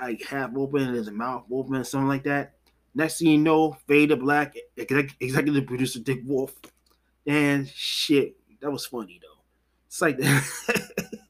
like 0.00 0.22
half 0.24 0.50
open 0.56 0.82
and 0.82 0.96
his 0.96 1.10
mouth 1.10 1.44
open, 1.50 1.84
something 1.84 2.08
like 2.08 2.24
that. 2.24 2.54
Next 2.94 3.18
thing 3.18 3.28
you 3.28 3.38
know, 3.38 3.76
fade 3.86 4.08
to 4.08 4.16
black, 4.16 4.56
executive 4.76 5.66
producer 5.66 6.00
Dick 6.00 6.20
Wolf. 6.24 6.54
And 7.26 7.68
shit, 7.68 8.36
that 8.60 8.70
was 8.70 8.86
funny 8.86 9.20
though. 9.22 9.42
It's 9.86 10.00
like 10.00 10.18
that. 10.18 11.08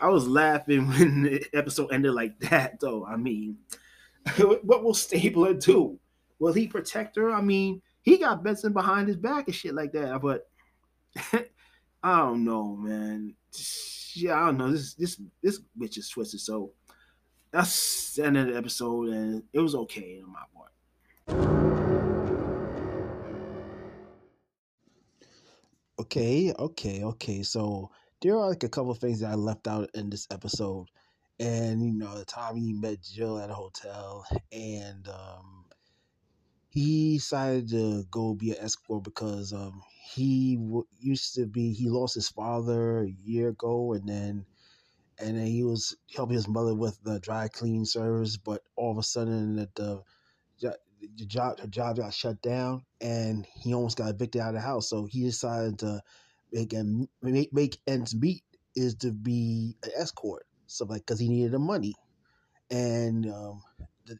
I 0.00 0.08
was 0.08 0.28
laughing 0.28 0.86
when 0.88 1.22
the 1.22 1.44
episode 1.52 1.92
ended 1.92 2.14
like 2.14 2.38
that, 2.40 2.78
though. 2.80 3.04
I 3.04 3.16
mean, 3.16 3.58
what 4.36 4.84
will 4.84 4.94
Stabler 4.94 5.54
do? 5.54 5.98
Will 6.38 6.52
he 6.52 6.68
protect 6.68 7.16
her? 7.16 7.32
I 7.32 7.40
mean, 7.40 7.82
he 8.02 8.18
got 8.18 8.44
Benson 8.44 8.72
behind 8.72 9.08
his 9.08 9.16
back 9.16 9.46
and 9.46 9.54
shit 9.54 9.74
like 9.74 9.92
that. 9.92 10.20
But 10.22 10.48
I 12.02 12.18
don't 12.18 12.44
know, 12.44 12.76
man. 12.76 13.34
Yeah, 14.14 14.40
I 14.40 14.46
don't 14.46 14.58
know. 14.58 14.70
This 14.70 14.94
this 14.94 15.20
this 15.42 15.60
bitch 15.78 15.98
is 15.98 16.08
twisted. 16.08 16.40
So 16.40 16.72
that's 17.50 18.14
the 18.14 18.26
end 18.26 18.36
of 18.36 18.46
the 18.48 18.56
episode, 18.56 19.08
and 19.08 19.42
it 19.52 19.60
was 19.60 19.74
okay 19.74 20.22
on 20.24 20.32
my 20.32 20.44
part. 20.54 20.72
Okay, 26.00 26.52
okay, 26.58 27.02
okay. 27.02 27.42
So 27.42 27.90
there 28.22 28.36
are 28.36 28.48
like 28.48 28.62
a 28.64 28.68
couple 28.68 28.94
things 28.94 29.20
that 29.20 29.32
I 29.32 29.34
left 29.34 29.66
out 29.66 29.90
in 29.94 30.10
this 30.10 30.26
episode, 30.30 30.88
and 31.40 31.82
you 31.82 31.92
know, 31.92 32.16
the 32.18 32.24
time 32.24 32.56
he 32.56 32.72
met 32.72 33.02
Jill 33.02 33.38
at 33.38 33.50
a 33.50 33.54
hotel, 33.54 34.24
and 34.52 35.08
um, 35.08 35.64
he 36.70 37.14
decided 37.14 37.70
to 37.70 38.04
go 38.10 38.34
be 38.34 38.50
an 38.50 38.58
escort 38.60 39.04
because 39.04 39.52
um, 39.52 39.82
he 40.12 40.56
w- 40.56 40.86
used 41.00 41.34
to 41.34 41.46
be 41.46 41.72
he 41.72 41.88
lost 41.88 42.14
his 42.14 42.28
father 42.28 43.02
a 43.02 43.14
year 43.24 43.48
ago 43.48 43.94
and 43.94 44.08
then 44.08 44.44
and 45.20 45.38
then 45.38 45.46
he 45.46 45.64
was 45.64 45.96
helping 46.14 46.36
his 46.36 46.48
mother 46.48 46.74
with 46.74 46.98
the 47.04 47.20
dry 47.20 47.48
cleaning 47.48 47.84
service 47.84 48.36
but 48.36 48.62
all 48.76 48.92
of 48.92 48.98
a 48.98 49.02
sudden 49.02 49.56
that 49.56 49.74
the, 49.74 50.02
the 50.60 51.26
job 51.26 51.58
the 51.58 51.68
job 51.68 51.96
got 51.96 52.14
shut 52.14 52.40
down 52.42 52.84
and 53.00 53.46
he 53.62 53.74
almost 53.74 53.98
got 53.98 54.10
evicted 54.10 54.40
out 54.40 54.50
of 54.50 54.54
the 54.54 54.60
house 54.60 54.88
so 54.90 55.06
he 55.06 55.24
decided 55.24 55.78
to 55.78 56.00
make 56.52 56.72
and 56.72 57.08
make, 57.22 57.52
make 57.52 57.78
ends 57.86 58.14
meet 58.16 58.42
is 58.76 58.94
to 58.96 59.12
be 59.12 59.76
an 59.84 59.90
escort 59.96 60.46
so 60.66 60.84
like 60.86 61.02
because 61.02 61.20
he 61.20 61.28
needed 61.28 61.52
the 61.52 61.58
money 61.58 61.94
and 62.70 63.26
um, 63.30 63.62
the, 64.06 64.18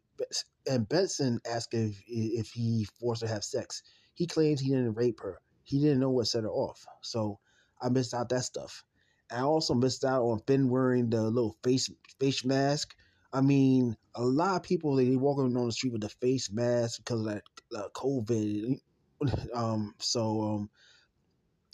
and 0.68 0.88
Benson 0.88 1.40
asked 1.50 1.74
if 1.74 2.02
if 2.08 2.50
he 2.52 2.86
forced 3.00 3.22
her 3.22 3.28
to 3.28 3.34
have 3.34 3.44
sex. 3.44 3.82
He 4.14 4.26
claims 4.26 4.60
he 4.60 4.70
didn't 4.70 4.94
rape 4.94 5.20
her. 5.22 5.40
He 5.64 5.80
didn't 5.80 6.00
know 6.00 6.10
what 6.10 6.28
set 6.28 6.44
her 6.44 6.50
off. 6.50 6.86
So 7.02 7.40
I 7.82 7.90
missed 7.90 8.14
out 8.14 8.30
that 8.30 8.44
stuff. 8.44 8.84
I 9.30 9.40
also 9.40 9.74
missed 9.74 10.04
out 10.04 10.22
on 10.24 10.40
Fin 10.46 10.68
wearing 10.70 11.10
the 11.10 11.22
little 11.22 11.56
face 11.64 11.90
face 12.20 12.44
mask. 12.44 12.94
I 13.32 13.40
mean, 13.42 13.96
a 14.14 14.24
lot 14.24 14.56
of 14.56 14.62
people 14.62 14.96
they 14.96 15.16
walking 15.16 15.56
on 15.56 15.66
the 15.66 15.72
street 15.72 15.92
with 15.92 16.02
the 16.02 16.08
face 16.08 16.50
mask 16.50 16.98
because 17.00 17.20
of 17.20 17.26
that 17.26 17.42
uh, 17.76 17.88
COVID. 17.94 18.78
Um, 19.54 19.94
so 19.98 20.42
um, 20.42 20.70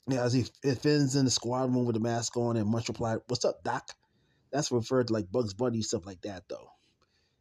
yeah, 0.08 0.24
as 0.24 0.32
he 0.32 0.44
Fin's 0.76 1.16
in 1.16 1.26
the 1.26 1.30
squad 1.30 1.74
room 1.74 1.84
with 1.86 1.94
the 1.94 2.00
mask 2.00 2.36
on 2.36 2.56
and 2.56 2.68
Munch 2.68 2.88
replied, 2.88 3.18
"What's 3.28 3.44
up, 3.44 3.62
Doc?" 3.64 3.90
That's 4.52 4.72
referred 4.72 5.08
to 5.08 5.12
like 5.14 5.30
Bugs 5.32 5.54
Bunny 5.54 5.82
stuff 5.82 6.06
like 6.06 6.22
that, 6.22 6.44
though. 6.48 6.70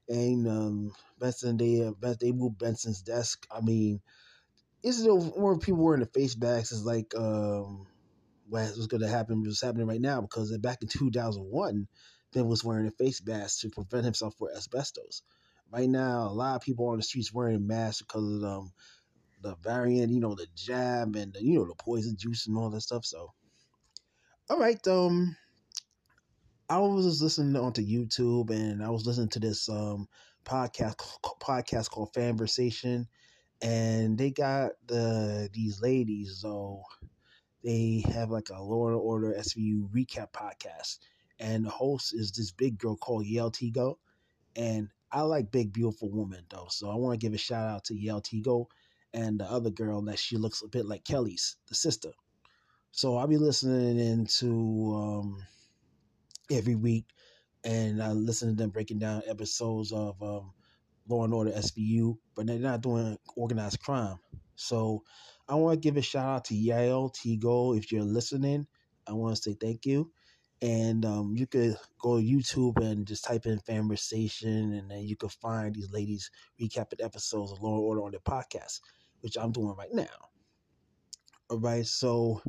and 0.09 0.47
um, 0.47 0.93
Benson 1.19 1.57
they 1.57 1.91
they 2.19 2.31
moved 2.31 2.59
Benson's 2.59 3.01
desk. 3.01 3.47
I 3.51 3.61
mean, 3.61 4.01
is 4.83 5.05
it 5.05 5.09
more 5.37 5.57
people 5.59 5.83
wearing 5.83 6.01
the 6.01 6.07
face 6.07 6.37
masks 6.37 6.71
is 6.71 6.85
like 6.85 7.13
um, 7.17 7.87
what's 8.47 8.87
going 8.87 9.01
to 9.01 9.07
happen? 9.07 9.41
What's 9.41 9.61
happening 9.61 9.87
right 9.87 10.01
now 10.01 10.21
because 10.21 10.55
back 10.57 10.81
in 10.81 10.87
2001, 10.87 11.87
Ben 12.33 12.47
was 12.47 12.63
wearing 12.63 12.87
a 12.87 12.91
face 12.91 13.21
mask 13.25 13.61
to 13.61 13.69
prevent 13.69 14.05
himself 14.05 14.35
from 14.37 14.49
asbestos. 14.55 15.21
Right 15.71 15.89
now, 15.89 16.27
a 16.27 16.33
lot 16.33 16.55
of 16.55 16.61
people 16.61 16.87
on 16.87 16.97
the 16.97 17.03
streets 17.03 17.33
wearing 17.33 17.65
masks 17.65 18.01
because 18.01 18.43
of 18.43 18.43
um, 18.43 18.73
the 19.41 19.55
variant, 19.57 20.11
you 20.11 20.19
know, 20.19 20.35
the 20.35 20.47
jab 20.55 21.15
and 21.15 21.33
the, 21.33 21.43
you 21.43 21.59
know 21.59 21.65
the 21.65 21.75
poison 21.75 22.15
juice 22.17 22.47
and 22.47 22.57
all 22.57 22.69
that 22.69 22.81
stuff. 22.81 23.05
So, 23.05 23.33
all 24.49 24.59
right, 24.59 24.85
um, 24.87 25.35
I 26.69 26.79
was 26.79 27.21
listening 27.21 27.61
onto 27.61 27.81
YouTube 27.81 28.49
and 28.49 28.83
I 28.83 28.89
was 28.89 29.05
listening 29.05 29.29
to 29.29 29.39
this 29.39 29.67
um 29.69 30.07
podcast 30.45 30.95
podcast 31.41 31.89
called 31.89 32.13
Fanversation, 32.13 33.05
and 33.61 34.17
they 34.17 34.31
got 34.31 34.71
the 34.87 35.49
these 35.53 35.81
ladies 35.81 36.39
so 36.41 36.81
they 37.63 38.03
have 38.13 38.29
like 38.29 38.49
a 38.49 38.61
Law 38.61 38.87
and 38.87 38.97
Order 38.97 39.33
SVU 39.37 39.89
recap 39.89 40.31
podcast, 40.31 40.99
and 41.39 41.65
the 41.65 41.69
host 41.69 42.13
is 42.13 42.31
this 42.31 42.51
big 42.51 42.77
girl 42.77 42.95
called 42.97 43.25
Yael 43.25 43.51
Tigo, 43.51 43.95
and 44.55 44.89
I 45.11 45.21
like 45.21 45.51
big 45.51 45.73
beautiful 45.73 46.09
women 46.09 46.45
though, 46.49 46.67
so 46.69 46.89
I 46.89 46.95
want 46.95 47.19
to 47.19 47.23
give 47.25 47.33
a 47.33 47.37
shout 47.37 47.67
out 47.67 47.83
to 47.85 47.93
Yael 47.93 48.23
Tigo 48.23 48.67
and 49.13 49.39
the 49.39 49.45
other 49.45 49.69
girl 49.69 50.01
that 50.01 50.17
she 50.19 50.37
looks 50.37 50.63
a 50.63 50.67
bit 50.67 50.85
like 50.85 51.03
Kelly's 51.03 51.55
the 51.67 51.75
sister. 51.75 52.11
So 52.91 53.17
I'll 53.17 53.27
be 53.27 53.37
listening 53.37 53.99
into 53.99 54.93
um, 54.95 55.45
every 56.51 56.75
week, 56.75 57.05
and 57.63 58.01
I 58.01 58.11
listen 58.11 58.49
to 58.49 58.55
them 58.55 58.69
breaking 58.69 58.99
down 58.99 59.23
episodes 59.27 59.91
of 59.91 60.21
um, 60.21 60.53
Law 61.07 61.23
and 61.23 61.33
Order 61.33 61.51
SVU, 61.51 62.17
but 62.35 62.47
they're 62.47 62.59
not 62.59 62.81
doing 62.81 63.17
organized 63.35 63.79
crime. 63.81 64.17
So 64.55 65.03
I 65.47 65.55
want 65.55 65.73
to 65.75 65.79
give 65.79 65.97
a 65.97 66.01
shout 66.01 66.25
out 66.25 66.45
to 66.45 66.53
Yael 66.53 67.13
Tigo 67.13 67.77
if 67.77 67.91
you're 67.91 68.03
listening. 68.03 68.65
I 69.07 69.13
want 69.13 69.35
to 69.35 69.41
say 69.41 69.55
thank 69.59 69.85
you. 69.85 70.11
And 70.61 71.03
um, 71.03 71.35
you 71.35 71.45
could 71.45 71.75
go 71.99 72.17
to 72.17 72.25
YouTube 72.25 72.81
and 72.81 73.05
just 73.05 73.25
type 73.25 73.45
in 73.45 73.59
Fanversation, 73.59 74.77
and 74.77 74.89
then 74.89 75.01
you 75.03 75.17
could 75.17 75.33
find 75.33 75.75
these 75.75 75.91
ladies 75.91 76.31
recapping 76.61 77.03
episodes 77.03 77.51
of 77.51 77.61
Law 77.61 77.75
and 77.75 77.83
Order 77.83 78.03
on 78.03 78.11
their 78.11 78.21
podcast, 78.21 78.79
which 79.19 79.35
I'm 79.37 79.51
doing 79.51 79.75
right 79.77 79.93
now. 79.93 80.05
All 81.49 81.59
right, 81.59 81.85
so 81.85 82.41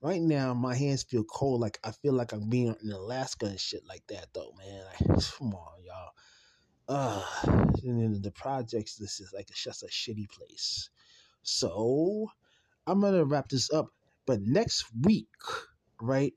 right 0.00 0.20
now 0.20 0.52
my 0.52 0.74
hands 0.74 1.04
feel 1.04 1.22
cold. 1.22 1.60
Like 1.60 1.78
I 1.84 1.92
feel 1.92 2.14
like 2.14 2.32
I'm 2.32 2.48
being 2.48 2.74
in 2.82 2.90
Alaska 2.90 3.46
and 3.46 3.60
shit 3.60 3.86
like 3.86 4.02
that, 4.08 4.26
though, 4.34 4.52
man. 4.58 4.82
Like, 4.86 5.22
come 5.38 5.54
on, 5.54 5.84
y'all. 5.84 6.10
Uh, 6.88 7.24
and 7.84 8.20
the 8.20 8.32
projects. 8.32 8.96
This 8.96 9.20
is 9.20 9.32
like 9.32 9.48
it's 9.50 9.62
just 9.62 9.84
a 9.84 9.86
shitty 9.86 10.28
place. 10.28 10.90
So 11.42 12.30
I'm 12.86 13.00
gonna 13.00 13.24
wrap 13.24 13.48
this 13.48 13.70
up. 13.72 13.88
But 14.26 14.40
next 14.42 14.84
week, 15.02 15.28
right, 16.00 16.34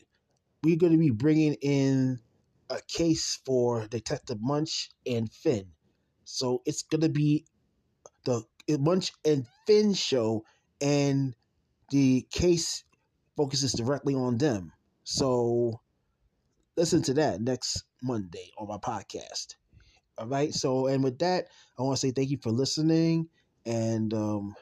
we're 0.63 0.77
gonna 0.77 0.97
be 0.97 1.11
bringing 1.11 1.55
in 1.61 2.19
a 2.69 2.79
case 2.87 3.39
for 3.45 3.87
Detective 3.87 4.37
Munch 4.41 4.89
and 5.05 5.31
Fin. 5.31 5.67
So 6.25 6.61
it's 6.65 6.83
gonna 6.83 7.09
be 7.09 7.45
the 8.25 8.43
Munch 8.69 9.11
and 9.25 9.45
Fin 9.67 9.93
show, 9.93 10.43
and 10.81 11.35
the 11.91 12.25
case 12.31 12.83
focuses 13.35 13.73
directly 13.73 14.15
on 14.15 14.37
them. 14.37 14.71
So 15.03 15.81
listen 16.77 17.01
to 17.03 17.13
that 17.15 17.41
next 17.41 17.83
Monday 18.01 18.51
on 18.57 18.67
my 18.67 18.77
podcast. 18.77 19.55
All 20.17 20.27
right. 20.27 20.53
So, 20.53 20.87
and 20.87 21.03
with 21.03 21.19
that, 21.19 21.47
I 21.77 21.83
want 21.83 21.97
to 21.97 22.07
say 22.07 22.11
thank 22.11 22.29
you 22.29 22.37
for 22.41 22.51
listening. 22.51 23.29
And 23.65 24.13
um, 24.13 24.55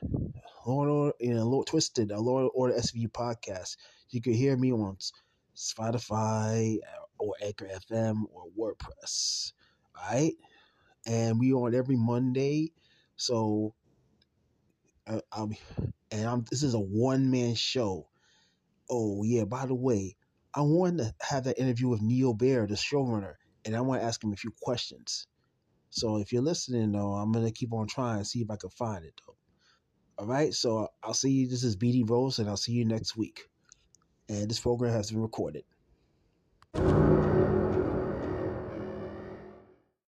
Lord, 0.65 1.13
you 1.19 1.33
know, 1.33 1.45
Lord 1.45 1.67
Twisted, 1.67 2.11
a 2.11 2.19
Lord 2.19 2.49
Order 2.53 2.75
SVU 2.75 3.09
podcast. 3.11 3.77
You 4.09 4.21
can 4.21 4.33
hear 4.33 4.55
me 4.57 4.71
on 4.71 4.97
Spotify 5.55 6.77
or 7.19 7.33
Anchor 7.43 7.69
FM 7.91 8.23
or 8.31 8.45
WordPress. 8.57 9.53
All 9.95 10.13
right. 10.13 10.33
And 11.05 11.39
we 11.39 11.53
on 11.53 11.75
every 11.75 11.95
Monday. 11.95 12.73
So, 13.15 13.73
uh, 15.07 15.21
I'm, 15.31 15.55
and 16.11 16.27
I'm, 16.27 16.45
this 16.49 16.63
is 16.63 16.73
a 16.73 16.79
one 16.79 17.31
man 17.31 17.55
show. 17.55 18.07
Oh, 18.89 19.23
yeah. 19.23 19.45
By 19.45 19.65
the 19.65 19.75
way, 19.75 20.15
I 20.53 20.61
wanted 20.61 20.97
to 20.99 21.15
have 21.21 21.45
that 21.45 21.59
interview 21.59 21.87
with 21.87 22.01
Neil 22.01 22.33
Baer, 22.33 22.67
the 22.67 22.75
showrunner, 22.75 23.35
and 23.65 23.75
I 23.75 23.81
want 23.81 24.01
to 24.01 24.05
ask 24.05 24.23
him 24.23 24.33
a 24.33 24.37
few 24.37 24.53
questions. 24.61 25.27
So 25.89 26.17
if 26.17 26.33
you're 26.33 26.41
listening, 26.41 26.91
though, 26.91 27.13
I'm 27.13 27.31
gonna 27.31 27.51
keep 27.51 27.73
on 27.73 27.87
trying 27.87 28.19
to 28.19 28.25
see 28.25 28.41
if 28.41 28.49
I 28.49 28.57
can 28.57 28.69
find 28.69 29.05
it, 29.05 29.13
though. 29.25 29.30
All 30.17 30.27
right. 30.27 30.53
So 30.53 30.89
I'll 31.03 31.13
see 31.13 31.31
you. 31.31 31.47
This 31.47 31.63
is 31.63 31.75
BD 31.75 32.07
Rose, 32.09 32.39
and 32.39 32.49
I'll 32.49 32.57
see 32.57 32.73
you 32.73 32.85
next 32.85 33.17
week. 33.17 33.49
And 34.29 34.49
this 34.49 34.59
program 34.59 34.93
has 34.93 35.11
been 35.11 35.21
recorded. 35.21 35.63